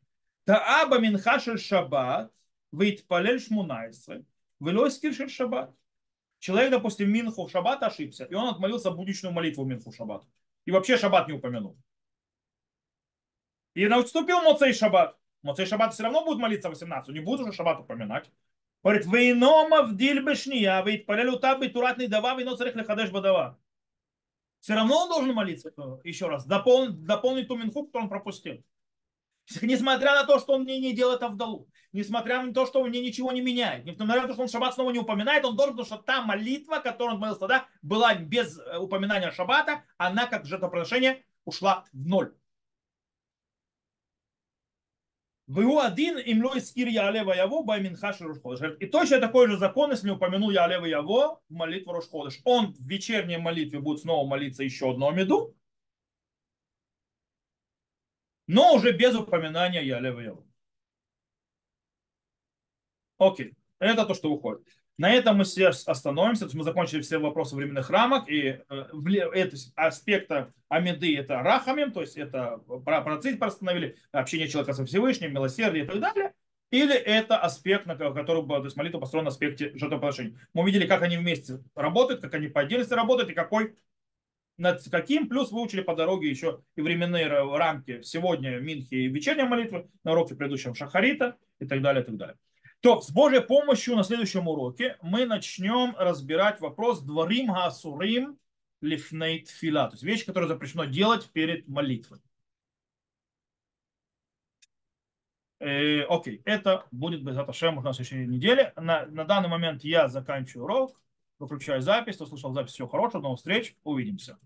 Тааба 0.50 0.97
минхашель 0.97 1.60
шаббат, 1.60 2.34
вейтпалель 2.72 3.39
шмунайсы, 3.39 4.26
велойскир 4.60 5.14
шель 5.14 5.30
шаббат. 5.30 5.76
Человек, 6.39 6.72
допустим, 6.72 7.12
Минху 7.12 7.47
шаббат 7.47 7.84
ошибся, 7.84 8.26
и 8.26 8.34
он 8.34 8.47
отмолился 8.47 8.89
будничную 8.89 9.32
молитву 9.32 9.64
Минху 9.64 9.91
шаббат. 9.91 10.24
И 10.66 10.72
вообще 10.72 10.97
шаббат 10.97 11.28
не 11.28 11.36
упомянул. 11.36 11.78
И 13.76 13.86
наступил 13.88 14.41
Моцей 14.41 14.74
шаббат. 14.74 15.20
Моцей 15.43 15.68
шаббат 15.68 15.93
все 15.93 16.02
равно 16.02 16.26
будет 16.26 16.39
молиться 16.39 16.70
18, 16.70 17.14
не 17.14 17.20
будет 17.20 17.41
уже 17.41 17.54
шаббат 17.54 17.82
упоминать. 17.82 18.32
Говорит, 18.82 19.06
вейнома 19.06 19.84
в 19.84 19.95
дильбешния, 19.95 20.82
вейтпалель 20.82 21.30
утаби 21.30 21.70
туратный 21.70 22.08
дава, 22.08 22.36
вейно 22.36 22.58
царих 22.58 22.74
лехадеш 22.74 23.12
бадава 23.12 23.60
все 24.62 24.74
равно 24.74 25.04
он 25.04 25.10
должен 25.10 25.34
молиться 25.34 25.72
еще 26.04 26.28
раз, 26.28 26.45
дополнить, 26.45 27.06
дополнить 27.06 27.47
ту 27.47 27.56
минху, 27.56 27.86
которую 27.86 28.06
он 28.06 28.10
пропустил. 28.10 28.64
Несмотря 29.62 30.14
на 30.14 30.26
то, 30.26 30.39
что 30.39 30.54
он 30.54 30.64
мне 30.64 30.80
не 30.80 30.93
делает 30.93 31.24
Авдалу, 31.24 31.68
несмотря 31.91 32.41
на 32.43 32.54
то, 32.54 32.66
что 32.66 32.82
он 32.82 32.89
мне 32.89 33.02
ничего 33.02 33.32
не 33.32 33.41
меняет, 33.41 33.86
несмотря 33.86 34.22
на 34.22 34.28
то, 34.28 34.34
что 34.34 34.43
он 34.43 34.50
шаббат 34.50 34.76
снова 34.76 34.91
не 34.91 35.00
упоминает, 35.00 35.43
он 35.45 35.56
должен, 35.56 35.76
потому 35.76 35.88
что 35.88 36.04
та 36.04 36.22
молитва, 36.22 36.80
которую 36.80 37.16
он 37.16 37.20
молился 37.22 37.41
тогда, 37.41 37.68
была 37.82 38.14
без 38.14 38.60
э, 38.60 38.78
упоминания 38.78 39.32
шаббата, 39.32 39.84
она 39.97 40.28
как 40.28 40.45
жертвоприношение 40.45 41.24
ушла 41.45 41.86
в 41.91 42.08
ноль. 42.08 42.34
Ву 45.47 45.80
один 45.80 46.20
им 46.20 46.45
ло 46.45 46.56
искир 46.60 46.88
Ялева 46.88 47.34
Яво 47.34 47.64
байминха 47.64 48.14
Рошходыш. 48.20 48.78
И 48.80 48.86
точно 48.86 49.20
такой 49.20 49.47
же 49.47 49.58
закон, 49.58 49.89
если 49.89 50.06
не 50.06 50.14
упомянул 50.14 50.52
Ялева 50.52 50.86
Яво 50.86 51.41
в 51.50 51.54
молитву 51.54 51.91
Рошходыш. 51.91 52.39
Он 52.43 52.74
в 52.74 52.88
вечерней 52.88 53.38
молитве 53.38 53.80
будет 53.80 54.02
снова 54.02 54.28
молиться 54.28 54.64
еще 54.64 54.91
одну 54.91 55.10
меду, 55.12 55.56
но 58.50 58.74
уже 58.74 58.91
без 58.91 59.16
упоминания 59.16 59.86
Ялева 59.86 60.20
Яво. 60.22 60.43
Окей, 63.20 63.54
это 63.78 64.06
то, 64.06 64.16
что 64.16 64.32
уходит. 64.32 64.66
На 64.97 65.12
этом 65.12 65.38
мы 65.38 65.45
сейчас 65.45 65.88
остановимся. 65.88 66.41
То 66.41 66.45
есть 66.47 66.56
мы 66.56 66.64
закончили 66.64 67.02
все 67.02 67.20
вопросы 67.20 67.56
временных 67.56 67.91
рамок. 67.91 68.28
И 68.28 68.60
э, 68.68 68.86
это 69.34 69.56
аспекта 69.76 70.52
Амиды 70.68 71.16
это 71.16 71.43
рахамим, 71.43 71.91
то 71.91 72.02
есть 72.02 72.18
это 72.18 72.58
процит 72.86 73.39
постановили, 73.39 73.97
общение 74.12 74.47
человека 74.47 74.74
со 74.74 74.84
Всевышним, 74.86 75.32
милосердие 75.32 75.84
и 75.84 75.88
так 75.88 76.00
далее. 76.00 76.34
Или 76.72 76.95
это 76.95 77.38
аспект, 77.38 77.86
на 77.86 77.95
который 77.95 78.45
то 78.47 78.64
есть 78.64 78.78
молитва 78.78 79.00
построена 79.00 79.26
на 79.26 79.30
аспекте 79.30 79.72
жертвоприношения. 79.76 80.39
Мы 80.54 80.64
увидели, 80.64 80.88
как 80.88 81.04
они 81.04 81.18
вместе 81.18 81.60
работают, 81.76 82.22
как 82.22 82.34
они 82.34 82.47
по 82.47 82.62
отдельности 82.62 82.93
работают 82.93 83.30
и 83.30 83.34
какой 83.34 83.76
над 84.60 84.84
каким. 84.89 85.28
Плюс 85.28 85.51
выучили 85.51 85.82
по 85.82 85.95
дороге 85.95 86.30
еще 86.30 86.62
и 86.76 86.82
временные 86.82 87.28
рамки 87.28 88.01
сегодня 88.03 88.60
Минхи 88.60 88.93
и 88.93 89.07
вечерняя 89.07 89.47
молитва, 89.47 89.88
на 90.03 90.12
уроке 90.12 90.36
предыдущем 90.36 90.76
Шахарита 90.76 91.38
и 91.60 91.66
так 91.66 91.82
далее, 91.82 92.03
и 92.03 92.05
так 92.05 92.18
далее. 92.18 92.38
То, 92.82 93.01
с 93.01 93.12
Божьей 93.12 93.41
помощью 93.41 93.95
на 93.95 94.03
следующем 94.03 94.47
уроке 94.47 94.97
мы 95.01 95.26
начнем 95.26 95.95
разбирать 95.97 96.62
вопрос 96.62 97.01
дворим 97.01 97.51
гасурим 97.51 98.38
лифнейт 98.82 99.49
фила, 99.49 99.88
то 99.88 99.95
есть 99.95 100.03
вещи, 100.03 100.26
которые 100.26 100.47
запрещено 100.47 100.86
делать 100.86 101.30
перед 101.32 101.68
молитвой. 101.68 102.20
Э, 105.60 106.03
окей, 106.03 106.41
это 106.45 106.86
будет 106.91 107.22
без 107.24 107.38
Аташем 107.38 107.78
уже 107.78 107.88
на 107.88 107.93
следующей 107.93 108.26
неделе. 108.26 108.72
На, 108.78 109.05
на 109.07 109.26
данный 109.26 109.49
момент 109.49 109.84
я 109.84 110.07
заканчиваю 110.07 110.64
урок, 110.64 111.01
выключаю 111.40 111.82
запись. 111.82 112.16
Кто 112.16 112.26
слушал 112.26 112.54
запись, 112.54 112.74
хорошего, 112.88 113.22
до 113.22 113.28
новых 113.28 113.38
встреч, 113.40 113.76
увидимся. 113.84 114.38